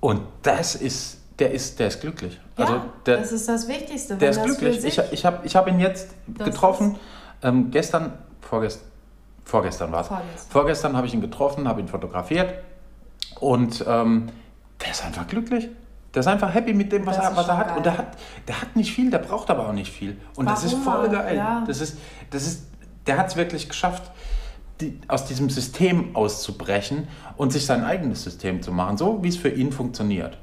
und 0.00 0.20
das 0.42 0.74
ist, 0.74 1.18
der 1.38 1.50
ist, 1.52 1.78
der 1.78 1.88
ist 1.88 2.00
glücklich. 2.00 2.40
ja, 2.58 2.64
also 2.64 2.80
der, 3.06 3.18
das 3.18 3.32
ist 3.32 3.48
das 3.48 3.68
Wichtigste. 3.68 4.16
der 4.16 4.30
ist 4.30 4.42
glücklich. 4.42 4.84
Ich, 4.84 5.00
ich 5.10 5.24
habe 5.24 5.40
ich 5.44 5.56
hab 5.56 5.68
ihn 5.68 5.80
jetzt 5.80 6.10
Das 6.26 6.46
getroffen. 6.46 6.96
Ähm, 7.42 7.70
gestern, 7.70 8.12
vorgestern, 8.40 8.86
vorgestern 9.44 9.92
war 9.92 10.02
es. 10.02 10.08
Vorgestern. 10.08 10.50
Vorgestern 10.50 10.96
habe 10.96 11.06
ich 11.06 11.14
ihn 11.14 11.20
getroffen, 11.20 11.66
habe 11.68 11.80
ihn 11.80 11.88
fotografiert. 11.88 12.54
Und 13.38 13.84
ähm, 13.86 14.28
der 14.80 14.90
ist 14.90 15.04
einfach 15.04 15.26
glücklich. 15.26 15.68
Der 16.14 16.20
ist 16.20 16.26
einfach 16.26 16.52
happy 16.52 16.74
mit 16.74 16.90
dem, 16.90 17.06
was, 17.06 17.16
er, 17.16 17.36
was 17.36 17.46
er 17.46 17.56
hat. 17.56 17.68
geil. 17.68 17.76
Und 17.76 17.86
der 17.86 17.98
hat, 17.98 18.18
der 18.48 18.60
hat 18.60 18.74
nicht 18.74 18.92
viel, 18.92 19.10
der 19.10 19.18
braucht 19.18 19.48
aber 19.50 19.68
auch 19.68 19.72
nicht 19.72 19.92
viel. 19.92 20.16
Und 20.34 20.48
das 20.48 20.64
ist 20.64 20.72
Warum 20.84 21.02
voll 21.02 21.08
geil. 21.10 21.36
Ja. 21.36 21.64
Das 21.66 21.80
ist, 21.80 21.98
das 22.30 22.46
ist, 22.46 22.64
der 23.06 23.16
hat 23.16 23.28
es 23.28 23.36
wirklich 23.36 23.68
geschafft, 23.68 24.10
die, 24.80 24.98
aus 25.08 25.26
diesem 25.26 25.50
System 25.50 26.16
auszubrechen 26.16 27.06
und 27.36 27.52
sich 27.52 27.64
sein 27.66 27.84
eigenes 27.84 28.24
System 28.24 28.62
zu 28.62 28.72
machen, 28.72 28.96
so 28.96 29.22
wie 29.22 29.28
es 29.28 29.36
für 29.36 29.50
ihn 29.50 29.72
funktioniert. 29.72 30.38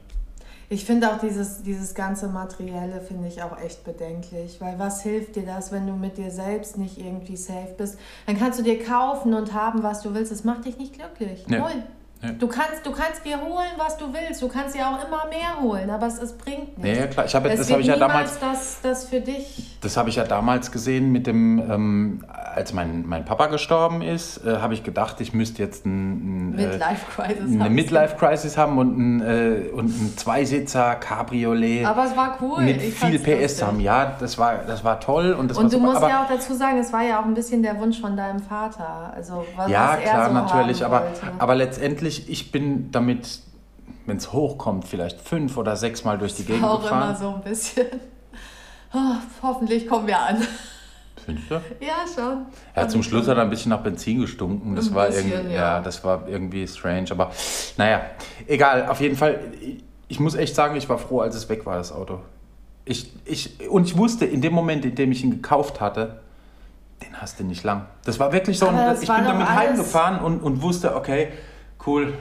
ich 0.69 0.85
finde 0.85 1.11
auch 1.11 1.19
dieses, 1.19 1.63
dieses 1.63 1.95
ganze 1.95 2.27
Materielle 2.27 3.01
finde 3.01 3.27
ich 3.27 3.41
auch 3.41 3.59
echt 3.59 3.83
bedenklich. 3.83 4.61
Weil 4.61 4.77
was 4.79 5.01
hilft 5.01 5.35
dir 5.35 5.45
das, 5.45 5.71
wenn 5.71 5.87
du 5.87 5.93
mit 5.93 6.17
dir 6.17 6.31
selbst 6.31 6.77
nicht 6.77 6.97
irgendwie 6.97 7.35
safe 7.35 7.73
bist? 7.77 7.97
Dann 8.25 8.37
kannst 8.37 8.59
du 8.59 8.63
dir 8.63 8.83
kaufen 8.83 9.33
und 9.33 9.53
haben, 9.53 9.83
was 9.83 10.01
du 10.01 10.13
willst. 10.13 10.31
Das 10.31 10.43
macht 10.43 10.65
dich 10.65 10.77
nicht 10.77 10.93
glücklich. 10.93 11.45
Nee. 11.47 11.57
Null. 11.57 11.83
Nee. 12.21 12.33
Du 12.39 12.47
kannst, 12.47 12.83
du 12.85 12.91
kannst 12.91 13.23
dir 13.25 13.39
holen, 13.39 13.71
was 13.77 13.97
du 13.97 14.05
willst. 14.13 14.41
Du 14.41 14.47
kannst 14.47 14.75
dir 14.75 14.87
auch 14.87 15.05
immer 15.07 15.25
mehr 15.29 15.61
holen, 15.61 15.89
aber 15.89 16.07
es, 16.07 16.17
es 16.19 16.33
bringt 16.33 16.77
Nee, 16.77 16.89
nichts. 16.89 16.99
ja, 16.99 17.07
klar. 17.07 17.25
Ich 17.25 17.35
hab, 17.35 17.43
das 17.43 17.71
habe 17.71 17.81
ich 17.81 17.87
ja 17.87 17.95
damals. 17.97 18.39
das, 18.39 18.79
das 18.81 19.05
für 19.05 19.21
dich 19.21 19.77
Das 19.81 19.97
habe 19.97 20.09
ich 20.09 20.15
ja 20.15 20.23
damals 20.23 20.71
gesehen 20.71 21.11
mit 21.11 21.27
dem, 21.27 21.59
ähm, 21.59 22.25
als 22.57 22.73
mein, 22.73 23.07
mein 23.07 23.23
Papa 23.23 23.45
gestorben 23.47 24.01
ist, 24.01 24.43
äh, 24.43 24.57
habe 24.57 24.73
ich 24.73 24.83
gedacht, 24.83 25.21
ich 25.21 25.31
müsste 25.31 25.61
jetzt 25.61 25.85
ein, 25.85 26.53
ein, 26.55 26.59
äh, 26.59 26.67
Midlife-Crisis 26.67 27.53
eine 27.53 27.63
haben. 27.63 27.75
Midlife-Crisis 27.75 28.57
haben 28.57 28.77
und 28.79 28.97
ein, 28.97 29.21
äh, 29.21 29.69
und 29.69 29.89
ein 29.89 30.17
Zweisitzer 30.17 30.95
Cabriolet 30.95 31.85
Aber 31.85 32.05
es 32.05 32.17
war 32.17 32.35
cool. 32.41 32.63
mit 32.63 32.81
Ich 32.81 32.95
viel 32.95 33.19
PS 33.19 33.61
haben. 33.61 33.79
Ja, 33.79 34.15
das 34.19 34.39
war, 34.39 34.63
das 34.65 34.83
war 34.83 34.99
toll 34.99 35.33
und 35.33 35.49
das 35.49 35.57
Und 35.57 35.71
du 35.71 35.77
super. 35.77 35.83
musst 35.83 35.97
aber, 35.97 36.09
ja 36.09 36.23
auch 36.23 36.27
dazu 36.27 36.55
sagen, 36.55 36.79
es 36.79 36.91
war 36.91 37.03
ja 37.03 37.21
auch 37.21 37.25
ein 37.25 37.35
bisschen 37.35 37.61
der 37.61 37.79
Wunsch 37.79 38.01
von 38.01 38.17
deinem 38.17 38.39
Vater. 38.39 39.13
Also 39.15 39.45
was, 39.55 39.69
ja, 39.69 39.93
was 39.93 40.01
klar, 40.01 40.27
so 40.27 40.33
natürlich. 40.33 40.83
Aber, 40.83 41.01
wollte. 41.01 41.21
aber 41.37 41.55
letztendlich, 41.55 42.27
ich 42.27 42.51
bin 42.51 42.91
damit, 42.91 43.41
wenn 44.07 44.17
es 44.17 44.33
hochkommt, 44.33 44.85
vielleicht 44.87 45.21
fünf 45.21 45.57
oder 45.57 45.75
sechs 45.75 46.03
Mal 46.03 46.17
durch 46.17 46.33
die 46.33 46.43
Gegend 46.43 46.63
auch 46.63 46.81
gefahren. 46.81 47.03
immer 47.03 47.15
so 47.15 47.35
ein 47.35 47.41
bisschen. 47.41 47.85
Oh, 48.95 49.13
hoffentlich 49.43 49.87
kommen 49.87 50.07
wir 50.07 50.19
an. 50.19 50.37
Findest 51.27 51.51
du? 51.51 51.55
Ja, 51.81 52.05
schon. 52.07 52.45
Ja, 52.73 52.87
zum 52.87 53.03
Schluss 53.03 53.27
hat 53.27 53.35
er 53.35 53.43
ein 53.43 53.49
bisschen 53.49 53.71
nach 53.71 53.81
Benzin 53.81 54.21
gestunken. 54.21 54.77
Das 54.77 54.87
Ein 54.87 54.95
war 54.95 55.07
bisschen, 55.07 55.29
irgendwie, 55.29 55.55
ja. 55.55 55.75
ja. 55.77 55.81
das 55.81 56.01
war 56.05 56.25
irgendwie 56.25 56.65
strange. 56.65 57.07
Aber 57.11 57.31
naja, 57.75 57.99
egal. 58.47 58.87
Auf 58.87 59.01
jeden 59.01 59.17
Fall, 59.17 59.37
ich, 60.07 60.21
muss 60.21 60.35
echt 60.35 60.55
sagen, 60.55 60.77
ich 60.77 60.87
war 60.87 60.97
froh, 60.97 61.19
als 61.19 61.35
es 61.35 61.49
weg 61.49 61.65
war, 61.65 61.75
das 61.75 61.91
Auto. 61.91 62.21
Ich, 62.85 63.11
ich, 63.25 63.69
und 63.69 63.87
ich 63.87 63.97
wusste, 63.97 64.23
in 64.23 64.39
dem 64.39 64.53
Moment, 64.53 64.85
in 64.85 64.95
dem 64.95 65.11
ich 65.11 65.21
ihn 65.21 65.31
gekauft 65.31 65.81
hatte, 65.81 66.21
den 67.05 67.13
hast 67.19 67.41
du 67.41 67.43
nicht 67.43 67.65
lang. 67.65 67.87
Das 68.05 68.21
war 68.21 68.31
wirklich 68.31 68.57
so, 68.57 68.69
ein, 68.69 68.93
ich 68.93 68.99
bin 69.01 69.25
damit 69.25 69.47
alles- 69.47 69.49
heimgefahren 69.49 70.19
und, 70.23 70.41
und 70.41 70.61
wusste, 70.61 70.95
okay, 70.95 71.27
cool, 71.85 72.13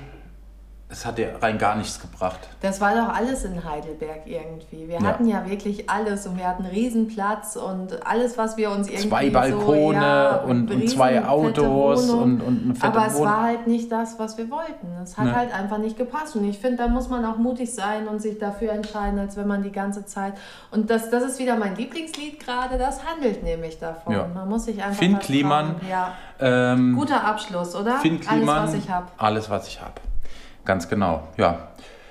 es 0.89 1.05
hat 1.05 1.19
dir 1.19 1.35
rein 1.43 1.59
gar 1.59 1.75
nichts 1.75 2.01
gebracht. 2.01 2.39
Das 2.61 2.81
war 2.81 2.95
doch 2.95 3.09
alles 3.13 3.45
in 3.45 3.65
Heidelberg 3.69 4.21
irgendwie. 4.25 4.87
Wir 4.87 5.01
Ja. 5.01 5.03
hatten 5.03 5.27
ja 5.27 5.45
wirklich 5.51 5.91
alles 5.91 6.29
und 6.29 6.39
wir 6.39 6.47
hatten 6.47 6.65
Riesen-Platz 6.65 7.57
und 7.57 8.07
alles, 8.07 8.39
was 8.39 8.57
wir 8.57 8.71
uns 8.71 8.87
irgendwie 8.89 9.09
Zwei 9.09 9.31
Balkone 9.31 9.99
so, 9.99 10.05
ja, 10.05 10.37
und, 10.37 10.71
und 10.71 10.81
riesen 10.83 10.97
zwei 10.97 11.25
Autos 11.27 12.09
und, 12.11 12.41
und 12.41 12.65
eine 12.67 12.75
fette 12.77 12.87
Aber 12.99 13.07
es 13.09 13.15
Wohnung. 13.15 13.27
war 13.33 13.43
halt 13.43 13.67
nicht 13.67 13.91
das, 13.91 14.17
was 14.21 14.39
wir 14.39 14.49
wollten. 14.49 14.87
Es 15.03 15.17
hat 15.19 15.25
Nee. 15.25 15.33
halt 15.33 15.53
einfach 15.53 15.79
nicht 15.79 15.99
gepasst. 15.99 16.37
Und 16.37 16.45
ich 16.45 16.59
finde, 16.61 16.77
da 16.77 16.89
muss 16.89 17.09
man 17.09 17.25
auch 17.25 17.37
mutig 17.37 17.75
sein 17.75 18.07
und 18.07 18.23
sich 18.23 18.39
dafür 18.39 18.71
entscheiden, 18.73 19.19
als 19.19 19.37
wenn 19.37 19.49
man 19.49 19.65
die 19.65 19.73
ganze 19.73 20.07
Zeit. 20.07 20.35
Und 20.71 20.89
das, 20.89 21.11
das 21.11 21.25
ist 21.25 21.41
wieder 21.41 21.57
mein 21.57 21.75
Lieblingslied 21.75 22.39
gerade, 22.39 22.79
das 22.79 23.01
handelt 23.05 23.43
nämlich 23.43 23.81
davon. 23.81 24.13
Ja. 24.13 24.29
Man 24.33 24.49
muss 24.49 24.67
sich 24.67 24.81
einfach. 24.81 24.99
Finn. 25.01 25.19
Kliman. 25.19 25.75
Ja. 25.91 26.13
Ähm, 26.39 26.95
Guter 26.95 27.25
Abschluss, 27.25 27.75
oder? 27.75 27.97
Finn 27.97 28.21
Kliman, 28.21 28.49
Alles, 28.59 28.73
was 28.73 28.75
ich 28.75 28.89
habe. 28.91 29.07
Alles, 29.19 29.51
was 29.51 29.67
ich 29.67 29.81
habe. 29.81 29.95
Ganz 30.67 30.89
genau. 30.89 31.29
Ja, 31.37 31.69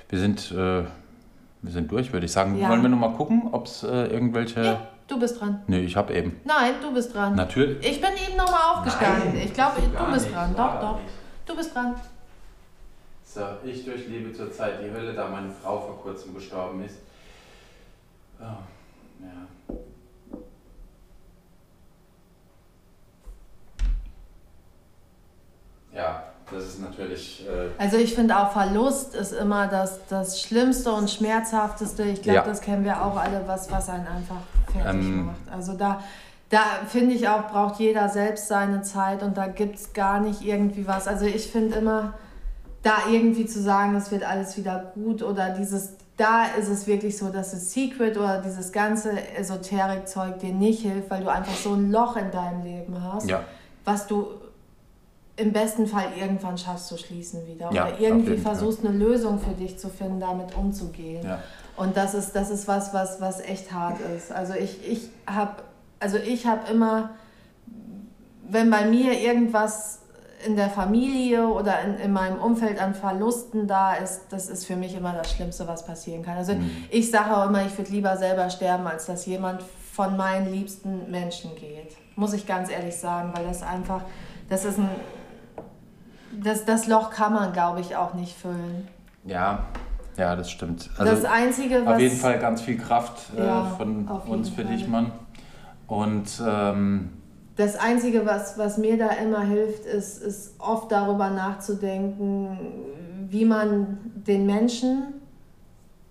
wir 0.08 0.18
sind, 0.18 0.50
äh, 0.50 0.54
wir 0.54 1.72
sind 1.72 1.92
durch, 1.92 2.12
würde 2.12 2.26
ich 2.26 2.32
sagen. 2.32 2.58
Ja. 2.58 2.70
Wollen 2.70 2.82
wir 2.82 2.88
noch 2.88 2.98
mal 2.98 3.12
gucken, 3.12 3.48
ob 3.52 3.66
es 3.66 3.82
äh, 3.82 4.06
irgendwelche. 4.06 4.64
Ja. 4.64 4.88
Du 5.06 5.20
bist 5.20 5.40
dran. 5.40 5.62
Nee, 5.68 5.80
ich 5.80 5.94
habe 5.94 6.12
eben. 6.14 6.40
Nein, 6.44 6.74
du 6.82 6.92
bist 6.92 7.14
dran. 7.14 7.36
Natürlich. 7.36 7.86
Ich 7.86 8.00
bin 8.00 8.10
eben 8.26 8.36
nochmal 8.36 8.74
aufgestanden. 8.74 9.34
Nein, 9.34 9.42
ich 9.44 9.52
glaube, 9.52 9.80
du 9.80 10.12
bist 10.12 10.26
nicht, 10.26 10.34
dran. 10.34 10.54
Doch, 10.56 10.80
doch. 10.80 10.98
Du 11.44 11.54
bist 11.54 11.72
dran. 11.74 11.94
So, 13.22 13.42
ich 13.62 13.84
durchlebe 13.84 14.32
zurzeit 14.32 14.82
die 14.82 14.90
Hölle, 14.90 15.12
da 15.12 15.28
meine 15.28 15.50
Frau 15.50 15.78
vor 15.78 16.00
kurzem 16.02 16.34
gestorben 16.34 16.82
ist. 16.82 16.96
Oh, 18.40 18.44
ja. 19.20 19.46
Ja, 25.92 26.24
das 26.52 26.64
ist 26.64 26.80
natürlich. 26.80 27.46
Äh, 27.46 27.70
Also 27.82 27.96
ich 27.96 28.14
finde 28.14 28.38
auch 28.38 28.52
Verlust 28.52 29.14
ist 29.14 29.32
immer 29.32 29.66
das, 29.66 30.00
das 30.08 30.40
Schlimmste 30.40 30.92
und 30.92 31.10
Schmerzhafteste. 31.10 32.02
Ich 32.04 32.22
glaube, 32.22 32.38
Ja. 32.38 32.44
das 32.44 32.60
kennen 32.60 32.84
wir 32.84 33.04
auch 33.04 33.16
alle, 33.16 33.42
was, 33.46 33.70
was 33.70 33.88
einen 33.88 34.06
einfach 34.06 34.36
fertig 34.72 35.00
Ähm. 35.06 35.26
macht. 35.26 35.40
Also 35.52 35.72
da, 35.74 36.02
da 36.50 36.60
finde 36.88 37.14
ich 37.14 37.28
auch, 37.28 37.48
braucht 37.48 37.80
jeder 37.80 38.08
selbst 38.08 38.48
seine 38.48 38.82
Zeit 38.82 39.22
und 39.22 39.36
da 39.36 39.46
gibt 39.48 39.76
es 39.76 39.92
gar 39.92 40.20
nicht 40.20 40.42
irgendwie 40.42 40.86
was. 40.86 41.08
Also 41.08 41.24
ich 41.26 41.50
finde 41.50 41.78
immer, 41.78 42.14
da 42.82 42.94
irgendwie 43.10 43.46
zu 43.46 43.60
sagen, 43.60 43.96
es 43.96 44.12
wird 44.12 44.22
alles 44.22 44.56
wieder 44.56 44.92
gut 44.94 45.22
oder 45.24 45.50
dieses, 45.50 45.94
da 46.16 46.44
ist 46.58 46.68
es 46.68 46.86
wirklich 46.86 47.18
so, 47.18 47.30
dass 47.30 47.50
das 47.50 47.72
Secret 47.72 48.16
oder 48.16 48.40
dieses 48.40 48.70
ganze 48.70 49.10
Esoterik-Zeug 49.36 50.38
dir 50.38 50.52
nicht 50.52 50.82
hilft, 50.82 51.10
weil 51.10 51.22
du 51.24 51.28
einfach 51.28 51.54
so 51.56 51.74
ein 51.74 51.90
Loch 51.90 52.16
in 52.16 52.30
deinem 52.30 52.62
Leben 52.62 53.02
hast, 53.02 53.28
ja, 53.28 53.42
was 53.84 54.06
du 54.06 54.26
im 55.36 55.52
besten 55.52 55.86
Fall 55.86 56.06
irgendwann 56.18 56.56
schaffst 56.56 56.88
zu 56.88 56.96
schließen 56.96 57.46
wieder. 57.46 57.70
Ja, 57.72 57.86
oder 57.88 58.00
irgendwie 58.00 58.30
jeden 58.30 58.42
Fall. 58.42 58.54
versuchst 58.56 58.84
eine 58.84 58.96
Lösung 58.96 59.38
für 59.38 59.52
dich 59.54 59.78
zu 59.78 59.88
finden, 59.90 60.18
damit 60.20 60.56
umzugehen. 60.56 61.24
ja. 61.24 61.38
Und 61.76 61.94
das 61.98 62.14
ist, 62.14 62.32
das 62.34 62.48
ist 62.48 62.66
was, 62.68 62.94
was, 62.94 63.20
was 63.20 63.40
echt 63.40 63.70
hart 63.70 63.98
ist. 64.16 64.32
Also 64.32 64.54
ich, 64.54 64.88
ich 64.88 65.10
habe 65.26 65.56
also 66.00 66.16
ich 66.16 66.46
hab 66.46 66.70
immer, 66.70 67.10
wenn 68.48 68.70
bei 68.70 68.84
mir 68.86 69.12
irgendwas 69.20 70.00
in 70.46 70.56
der 70.56 70.68
Familie 70.70 71.46
oder 71.48 71.80
in, 71.82 71.96
in 71.98 72.12
meinem 72.12 72.38
Umfeld 72.38 72.80
an 72.80 72.94
Verlusten 72.94 73.66
da 73.66 73.94
ist, 73.94 74.22
das 74.30 74.48
ist 74.48 74.66
für 74.66 74.76
mich 74.76 74.94
immer 74.94 75.12
das 75.14 75.32
Schlimmste, 75.32 75.66
was 75.66 75.84
passieren 75.86 76.22
kann. 76.22 76.36
Also 76.36 76.52
Mhm. 76.54 76.70
ich 76.90 77.10
sage 77.10 77.36
auch 77.36 77.46
immer, 77.48 77.64
ich 77.66 77.76
würde 77.76 77.90
lieber 77.90 78.16
selber 78.16 78.48
sterben, 78.50 78.86
als 78.86 79.06
dass 79.06 79.26
jemand 79.26 79.62
von 79.92 80.16
meinen 80.16 80.52
liebsten 80.52 81.10
Menschen 81.10 81.54
geht. 81.56 81.96
Muss 82.16 82.32
ich 82.34 82.46
ganz 82.46 82.70
ehrlich 82.70 82.96
sagen, 82.96 83.32
weil 83.34 83.46
das 83.46 83.62
einfach, 83.62 84.02
das 84.48 84.64
ist 84.64 84.78
ein, 84.78 84.88
das, 86.32 86.64
das 86.64 86.86
Loch 86.86 87.10
kann 87.10 87.32
man, 87.32 87.52
glaube 87.52 87.80
ich, 87.80 87.96
auch 87.96 88.14
nicht 88.14 88.36
füllen. 88.36 88.88
Ja, 89.24 89.64
ja, 90.16 90.34
das 90.36 90.50
stimmt. 90.50 90.88
das 90.98 91.08
Also 91.08 91.26
Einzige, 91.26 91.84
was... 91.84 91.94
auf 91.94 92.00
jeden 92.00 92.16
Fall 92.16 92.38
ganz 92.38 92.62
viel 92.62 92.78
Kraft 92.78 93.18
äh, 93.36 93.44
Ja, 93.46 93.64
von 93.76 94.06
uns 94.08 94.48
für 94.48 94.62
Fall. 94.64 94.72
dich, 94.76 94.88
Mann. 94.88 95.12
Und 95.86 96.42
ähm, 96.46 97.10
Das 97.56 97.76
Einzige, 97.76 98.24
was, 98.26 98.56
was 98.58 98.78
mir 98.78 98.98
da 98.98 99.08
immer 99.10 99.40
hilft, 99.42 99.84
ist, 99.84 100.22
ist 100.22 100.54
oft 100.58 100.90
darüber 100.92 101.30
nachzudenken, 101.30 102.58
wie 103.28 103.44
man 103.44 103.98
den 104.14 104.46
Menschen 104.46 105.14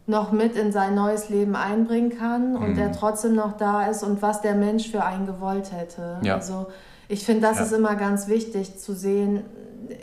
noch 0.07 0.31
mit 0.31 0.55
in 0.55 0.71
sein 0.71 0.93
neues 0.93 1.29
Leben 1.29 1.55
einbringen 1.55 2.15
kann 2.17 2.55
und 2.55 2.71
Mhm. 2.71 2.75
der 2.75 2.91
trotzdem 2.91 3.33
noch 3.35 3.57
da 3.57 3.87
ist 3.87 4.03
und 4.03 4.21
was 4.21 4.41
der 4.41 4.53
Mensch 4.53 4.89
für 4.91 5.03
einen 5.03 5.25
gewollt 5.25 5.71
hätte. 5.71 6.17
Ja. 6.21 6.35
Also 6.35 6.67
ich 7.07 7.25
finde, 7.25 7.41
das 7.47 7.57
Ja. 7.57 7.63
ist 7.65 7.71
immer 7.71 7.95
ganz 7.95 8.27
wichtig 8.27 8.77
zu 8.79 8.93
sehen. 8.93 9.43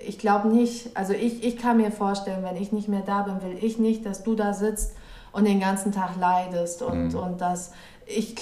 Ich 0.06 0.18
glaube 0.18 0.48
nicht, 0.48 0.96
also 0.96 1.12
ich, 1.12 1.44
ich 1.44 1.56
kann 1.56 1.76
mir 1.78 1.90
vorstellen, 1.90 2.42
wenn 2.44 2.56
ich 2.60 2.72
nicht 2.72 2.88
mehr 2.88 3.02
da 3.04 3.22
bin, 3.22 3.42
will 3.42 3.58
ich 3.62 3.78
nicht, 3.78 4.04
dass 4.06 4.22
du 4.22 4.34
da 4.34 4.52
sitzt 4.54 4.94
und 5.32 5.46
den 5.46 5.60
ganzen 5.60 5.92
Tag 5.92 6.10
leidest 6.18 6.82
und, 6.82 7.08
Mhm. 7.08 7.14
und 7.18 7.40
das 7.40 7.72
ich, 8.04 8.34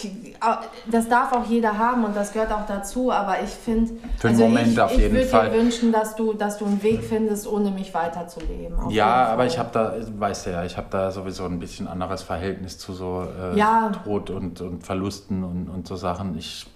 das 0.90 1.08
darf 1.10 1.32
auch 1.34 1.44
jeder 1.44 1.76
haben 1.76 2.04
und 2.04 2.16
das 2.16 2.32
gehört 2.32 2.50
auch 2.50 2.66
dazu, 2.66 3.12
aber 3.12 3.42
ich 3.42 3.50
finde, 3.50 3.92
also 4.22 4.44
Moment 4.44 4.68
ich, 4.72 4.80
auf 4.80 4.90
ich 4.92 4.98
jeden 4.98 5.14
würde 5.14 5.26
Fall. 5.26 5.50
dir 5.50 5.58
wünschen, 5.58 5.92
dass 5.92 6.16
du, 6.16 6.32
dass 6.32 6.56
du 6.58 6.64
einen 6.64 6.82
Weg 6.82 7.04
findest, 7.04 7.46
ohne 7.46 7.70
mich 7.70 7.92
weiterzuleben. 7.92 8.88
Ja, 8.90 9.26
aber 9.26 9.44
ich 9.44 9.58
habe 9.58 9.68
da, 9.70 9.94
weißt 10.18 10.46
du 10.46 10.50
ja, 10.50 10.64
ich 10.64 10.78
habe 10.78 10.86
da 10.90 11.10
sowieso 11.10 11.44
ein 11.44 11.58
bisschen 11.58 11.86
anderes 11.88 12.22
Verhältnis 12.22 12.78
zu 12.78 12.94
so 12.94 13.26
äh, 13.52 13.56
Ja. 13.56 13.92
Tod 14.02 14.30
und, 14.30 14.60
und 14.62 14.82
Verlusten 14.84 15.44
und, 15.44 15.68
und 15.68 15.86
so 15.86 15.94
Sachen. 15.94 16.36
Ich, 16.38 16.66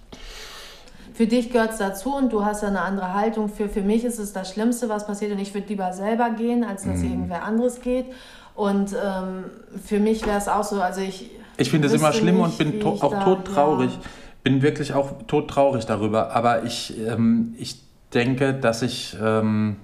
Für 1.15 1.27
dich 1.27 1.49
gehört 1.49 1.71
es 1.71 1.77
dazu 1.77 2.13
und 2.15 2.31
du 2.33 2.43
hast 2.43 2.61
da 2.63 2.67
eine 2.67 2.81
andere 2.81 3.13
Haltung. 3.13 3.47
Für, 3.49 3.69
für 3.69 3.81
mich 3.81 4.03
ist 4.03 4.19
es 4.19 4.33
das 4.33 4.51
Schlimmste, 4.51 4.89
was 4.89 5.07
passiert 5.07 5.31
und 5.31 5.39
ich 5.39 5.53
würde 5.53 5.67
lieber 5.67 5.93
selber 5.93 6.29
gehen, 6.31 6.63
als 6.65 6.85
Mhm. 6.85 6.91
dass 6.91 7.01
irgendwer 7.03 7.43
anderes 7.43 7.79
geht. 7.81 8.05
Und 8.53 8.91
ähm, 8.93 9.45
für 9.83 9.99
mich 9.99 10.25
wäre 10.25 10.37
es 10.37 10.47
auch 10.47 10.63
so, 10.63 10.81
also 10.81 11.01
ich. 11.01 11.29
ich 11.57 11.69
finde 11.69 11.87
es 11.87 11.93
immer 11.93 12.11
schlimm 12.13 12.35
nicht, 12.37 12.45
und 12.45 12.57
bin 12.57 12.79
to 12.81 12.89
auch 13.01 13.11
da- 13.11 13.23
todtraurig. 13.23 13.91
ja. 13.91 13.99
Bin 14.43 14.61
wirklich 14.61 14.93
auch 14.93 15.13
todtraurig 15.25 15.85
darüber. 15.85 16.35
Aber 16.35 16.63
ich, 16.63 16.93
ähm, 17.07 17.55
ich 17.57 17.81
denke, 18.13 18.53
dass 18.53 18.81
ich, 18.81 19.17
ähm, 19.21 19.77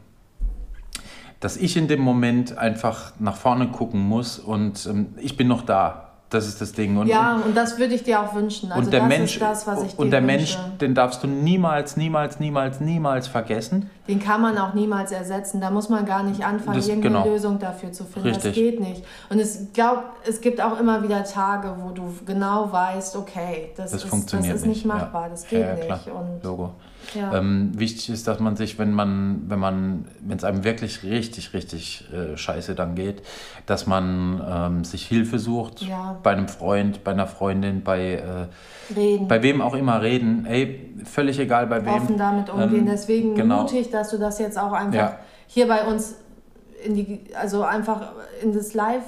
dass 1.40 1.58
ich 1.58 1.76
in 1.78 1.88
dem 1.88 2.02
Moment 2.02 2.58
einfach 2.58 3.14
nach 3.20 3.36
vorne 3.38 3.70
gucken 3.70 4.00
muss 4.02 4.38
und 4.38 4.86
ähm, 4.86 5.16
ich 5.18 5.36
bin 5.38 5.48
noch 5.48 5.64
da. 5.64 6.11
Das 6.32 6.48
ist 6.48 6.62
das 6.62 6.72
Ding. 6.72 6.98
Und, 6.98 7.08
Ja, 7.08 7.36
und 7.46 7.56
das 7.58 7.78
würde 7.78 7.94
ich 7.94 8.04
dir 8.04 8.22
auch 8.22 8.34
wünschen. 8.34 8.72
Also 8.72 8.86
und 8.86 8.92
der 8.94 9.02
das 9.02 9.10
Mensch, 9.10 9.34
ist 9.34 9.42
das, 9.42 9.68
was 9.68 9.84
ich 9.84 10.00
und 10.00 10.08
dir 10.08 10.12
der 10.12 10.22
wünsche. 10.22 10.58
Mensch, 10.58 10.58
den 10.80 10.96
darfst 10.96 11.22
du 11.22 11.28
niemals, 11.28 11.98
niemals, 11.98 12.40
niemals, 12.40 12.80
niemals 12.80 13.28
vergessen. 13.28 13.90
Den 14.08 14.20
kann 14.20 14.42
man 14.42 14.58
auch 14.58 14.74
niemals 14.74 15.12
ersetzen. 15.12 15.60
Da 15.60 15.70
muss 15.70 15.90
man 15.90 16.06
gar 16.06 16.24
nicht 16.24 16.44
anfangen, 16.46 16.78
Das- 16.78 16.88
irgendeine 16.88 17.16
genau. 17.22 17.28
Lösung 17.34 17.60
dafür 17.60 17.92
zu 17.92 18.06
finden. 18.06 18.30
Das 18.30 18.38
Richtig. 18.46 18.54
geht 18.56 18.80
nicht. 18.80 19.04
Und 19.30 19.40
es, 19.40 19.68
glaub, 19.74 20.04
es 20.26 20.40
gibt 20.40 20.62
auch 20.62 20.80
immer 20.80 21.04
wieder 21.04 21.24
Tage, 21.26 21.76
wo 21.80 21.90
du 21.90 22.04
genau 22.26 22.72
weißt, 22.72 23.18
okay, 23.18 23.72
das, 23.76 23.92
Das 23.92 24.04
ist, 24.04 24.10
funktioniert 24.10 24.54
das 24.54 24.62
ist 24.62 24.68
nicht 24.68 24.78
nicht, 24.78 24.86
machbar, 24.86 25.24
ja. 25.24 25.30
das 25.30 25.46
geht 25.48 25.60
Ja, 25.60 25.76
ja, 25.76 25.96
nicht. 25.96 26.08
Und, 26.08 26.44
Logo. 26.44 26.72
Ja. 27.16 27.36
Ähm, 27.38 27.72
wichtig 27.78 28.10
ist, 28.10 28.28
dass 28.28 28.39
man 28.39 28.56
sich, 28.56 28.78
wenn 28.80 28.93
man, 28.93 29.43
wenn 29.47 29.60
man, 29.60 30.06
wenn 30.22 30.38
es 30.38 30.43
einem 30.43 30.64
wirklich 30.64 31.04
richtig, 31.04 31.54
richtig 31.54 32.06
äh, 32.14 32.38
scheiße 32.38 32.76
dann 32.76 32.95
geht, 32.95 33.22
dass 33.66 33.88
man 33.88 34.41
ähm, 34.47 34.84
sich 34.84 35.06
Hilfe 35.08 35.39
sucht, 35.39 35.82
Ja. 35.82 36.18
bei 36.24 36.32
einem 36.32 36.47
Freund, 36.47 37.04
bei 37.04 37.12
einer 37.12 37.28
Freundin, 37.28 37.84
bei, 37.84 38.14
äh, 38.16 38.95
Reden. 38.95 39.28
bei 39.28 39.41
wem 39.43 39.62
auch 39.62 39.74
immer 39.76 40.02
reden. 40.02 40.45
Ey, 40.45 40.93
völlig 41.06 41.39
egal 41.39 41.68
bei 41.68 41.86
wem. 41.86 41.93
offen 41.93 42.18
damit 42.18 42.49
umgehen. 42.49 42.80
Ähm, 42.82 42.86
Deswegen 42.86 43.36
genau. 43.36 43.62
mutig, 43.64 43.89
dass 43.89 44.10
du 44.10 44.18
das 44.18 44.39
jetzt 44.39 44.58
auch 44.58 44.72
einfach 44.74 44.93
Ja. 44.95 45.20
hier 45.47 45.68
bei 45.68 45.84
uns 45.86 46.16
in 46.84 46.95
die, 46.95 47.22
also 47.36 47.64
einfach 47.64 48.12
in 48.41 48.54
das 48.54 48.74
Live, 48.74 49.04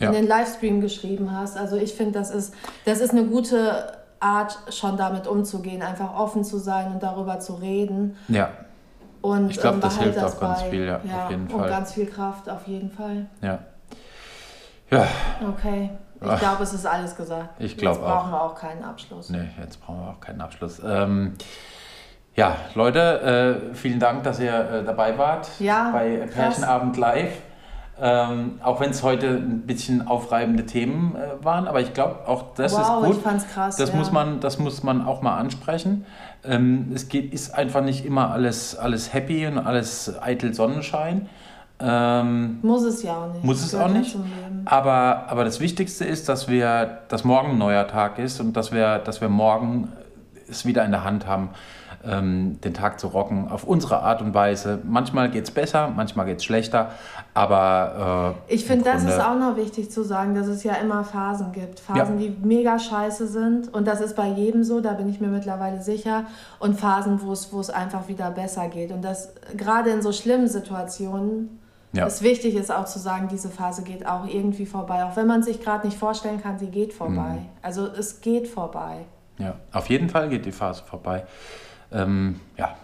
in 0.00 0.12
den 0.12 0.26
Livestream 0.26 0.80
geschrieben 0.80 1.30
hast. 1.32 1.56
Also 1.56 1.76
ich 1.76 1.94
finde, 1.94 2.12
das 2.18 2.30
ist, 2.30 2.52
das 2.84 3.00
ist 3.00 3.12
eine 3.12 3.24
gute 3.24 3.86
Art, 4.24 4.58
schon 4.70 4.96
damit 4.96 5.26
umzugehen, 5.26 5.82
einfach 5.82 6.14
offen 6.18 6.42
zu 6.44 6.58
sein 6.58 6.92
und 6.92 7.02
darüber 7.02 7.38
zu 7.40 7.54
reden. 7.54 8.16
Ja, 8.28 8.48
Und 9.20 9.50
Ich 9.50 9.58
glaub, 9.60 9.74
ähm, 9.74 9.80
das 9.80 9.98
hilft 9.98 10.18
auch 10.18 10.40
ganz 10.40 10.62
bei. 10.62 10.70
viel, 10.70 10.86
ja, 10.86 10.96
auf 10.96 11.30
jeden 11.30 11.46
und 11.48 11.58
Fall. 11.60 11.68
ganz 11.68 11.92
viel 11.92 12.06
Kraft, 12.06 12.48
auf 12.48 12.66
jeden 12.66 12.90
Fall. 12.90 13.26
ja. 13.42 13.58
Ja, 14.90 15.06
Okay. 15.48 15.90
Ich 16.20 16.30
Ach. 16.30 16.38
glaube, 16.38 16.62
es 16.62 16.72
ist 16.72 16.86
alles 16.86 17.14
gesagt. 17.16 17.48
Ich 17.58 17.76
glaub 17.76 17.96
Jetzt 17.96 18.04
brauchen 18.04 18.30
wir 18.30 18.40
auch 18.42 18.54
keinen 18.54 18.82
Abschluss. 18.84 19.28
nee, 19.30 19.48
jetzt 19.60 19.78
brauchen 19.84 20.00
wir 20.00 20.10
auch 20.10 20.20
keinen 20.20 20.40
Abschluss. 20.40 20.80
Ähm, 20.84 21.34
ja, 22.34 22.56
Leute, 22.74 23.60
äh, 23.70 23.74
vielen 23.74 23.98
Dank, 23.98 24.22
dass 24.24 24.40
ihr 24.40 24.52
äh, 24.54 24.84
dabei 24.84 25.18
wart 25.18 25.48
Ja, 25.58 25.90
bei. 25.92 26.26
Pärchenabend 26.32 26.96
Live. 26.96 27.32
Ähm, 28.00 28.58
auch 28.62 28.80
wenn 28.80 28.90
es 28.90 29.04
heute 29.04 29.28
ein 29.28 29.62
bisschen 29.66 30.08
aufreibende 30.08 30.66
Themen 30.66 31.14
äh, 31.14 31.44
waren, 31.44 31.68
aber 31.68 31.80
ich 31.80 31.94
glaube, 31.94 32.26
auch 32.26 32.54
das 32.56 32.72
wow, 32.72 32.80
ist 32.80 33.06
gut. 33.06 33.16
ich 33.16 33.22
fand's 33.22 33.48
krass. 33.48 33.76
Das, 33.76 33.90
ja. 33.90 33.96
muss 33.96 34.10
man, 34.10 34.40
das 34.40 34.58
muss 34.58 34.82
man 34.82 35.06
auch 35.06 35.22
mal 35.22 35.36
ansprechen. 35.36 36.04
Ähm, 36.42 36.90
es 36.92 37.08
geht, 37.08 37.32
ist 37.32 37.54
einfach 37.54 37.82
nicht 37.82 38.04
immer 38.04 38.32
alles, 38.32 38.76
alles 38.76 39.12
happy 39.12 39.46
und 39.46 39.58
alles 39.58 40.12
eitel 40.20 40.54
Sonnenschein. 40.54 41.28
Ähm, 41.80 42.58
Muss 42.62 42.82
es 42.82 43.02
ja 43.02 43.16
auch 43.16 43.32
nicht. 43.32 43.44
Muss 43.44 43.64
es 43.64 43.74
auch 43.74 43.88
nicht. 43.88 44.16
aber, 44.64 45.26
aber 45.28 45.44
das 45.44 45.60
Wichtigste 45.60 46.04
ist, 46.04 46.28
dass 46.28 46.48
wir, 46.48 46.98
dass 47.08 47.24
morgen 47.24 47.52
ein 47.52 47.58
neuer 47.58 47.86
Tag 47.86 48.18
ist 48.18 48.40
und 48.40 48.56
dass 48.56 48.72
wir, 48.72 48.98
dass 48.98 49.20
wir 49.20 49.28
morgen 49.28 49.92
es 50.48 50.66
wieder 50.66 50.84
in 50.84 50.90
der 50.90 51.04
Hand 51.04 51.26
haben, 51.26 51.50
ähm, 52.06 52.60
den 52.62 52.74
Tag 52.74 53.00
zu 53.00 53.08
rocken, 53.08 53.48
auf 53.50 53.64
unsere 53.64 54.00
Art 54.02 54.20
und 54.22 54.34
Weise. 54.34 54.80
Manchmal 54.84 55.30
geht 55.30 55.44
es 55.44 55.50
besser, 55.50 55.90
manchmal 55.94 56.26
geht 56.26 56.38
es 56.38 56.44
schlechter, 56.44 56.90
aber 57.32 58.34
äh, 58.48 58.54
Ich 58.54 58.64
finde, 58.64 58.84
das 58.84 58.98
Grunde- 59.02 59.12
ist 59.12 59.20
auch 59.20 59.34
noch 59.38 59.56
wichtig 59.56 59.90
zu 59.90 60.02
sagen, 60.04 60.34
dass 60.34 60.46
es 60.46 60.62
ja 60.64 60.74
immer 60.74 61.04
Phasen 61.04 61.52
gibt. 61.52 61.80
Phasen, 61.80 62.18
die 62.18 62.36
mega 62.42 62.78
scheiße 62.78 63.26
sind. 63.26 63.72
Und 63.74 63.86
das 63.86 64.00
ist 64.00 64.14
bei 64.16 64.28
jedem 64.28 64.64
so, 64.64 64.80
da 64.80 64.92
bin 64.92 65.08
ich 65.08 65.20
mir 65.20 65.28
mittlerweile 65.28 65.82
sicher. 65.82 66.24
Und 66.58 66.78
Phasen, 66.78 67.20
wo 67.22 67.32
es, 67.32 67.52
es 67.52 67.70
einfach 67.70 68.08
wieder 68.08 68.30
besser 68.30 68.68
geht. 68.68 68.92
Und 68.92 69.02
das 69.02 69.34
gerade 69.56 69.90
in 69.90 70.02
so 70.02 70.12
schlimmen 70.12 70.46
Situationen 70.48 71.60
Ja. 71.92 72.06
ist 72.06 72.22
wichtig, 72.22 72.54
ist 72.54 72.70
auch 72.72 72.84
zu 72.86 72.98
sagen, 72.98 73.28
diese 73.30 73.48
Phase 73.48 73.82
geht 73.82 74.06
auch 74.06 74.26
irgendwie 74.26 74.66
vorbei. 74.66 75.04
Auch 75.04 75.16
wenn 75.16 75.26
man 75.26 75.42
sich 75.42 75.60
gerade 75.60 75.86
nicht 75.86 75.98
vorstellen 75.98 76.40
kann, 76.42 76.58
sie 76.58 76.68
geht 76.68 76.92
vorbei. 76.92 77.38
Mhm. 77.40 77.46
Also 77.62 77.86
es 77.86 78.20
geht 78.20 78.48
vorbei. 78.48 79.06
Ja, 79.38 79.54
auf 79.72 79.88
jeden 79.90 80.08
Fall 80.08 80.28
geht 80.28 80.44
die 80.46 80.52
Phase 80.52 80.82
vorbei. 80.84 81.24
Ähm, 81.94 82.40
ja, 82.56 82.76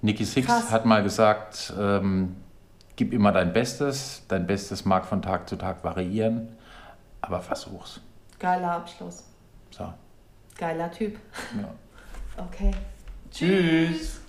Nikki 0.00 0.24
Six 0.24 0.46
Krass. 0.46 0.70
hat 0.70 0.86
mal 0.86 1.02
gesagt, 1.02 1.72
ähm, 1.78 2.36
gib 2.96 3.12
immer 3.12 3.32
dein 3.32 3.52
Bestes. 3.52 4.22
Dein 4.28 4.46
Bestes 4.46 4.84
mag 4.84 5.04
von 5.04 5.20
Tag 5.20 5.48
zu 5.48 5.56
Tag 5.56 5.82
variieren, 5.84 6.56
aber 7.20 7.40
versuch's. 7.40 8.00
Geiler 8.38 8.72
Abschluss. 8.72 9.24
So. 9.70 9.92
Geiler 10.56 10.90
Typ. 10.90 11.18
Ja. 11.60 11.68
Okay. 12.34 12.70
Tschüss. 13.30 14.21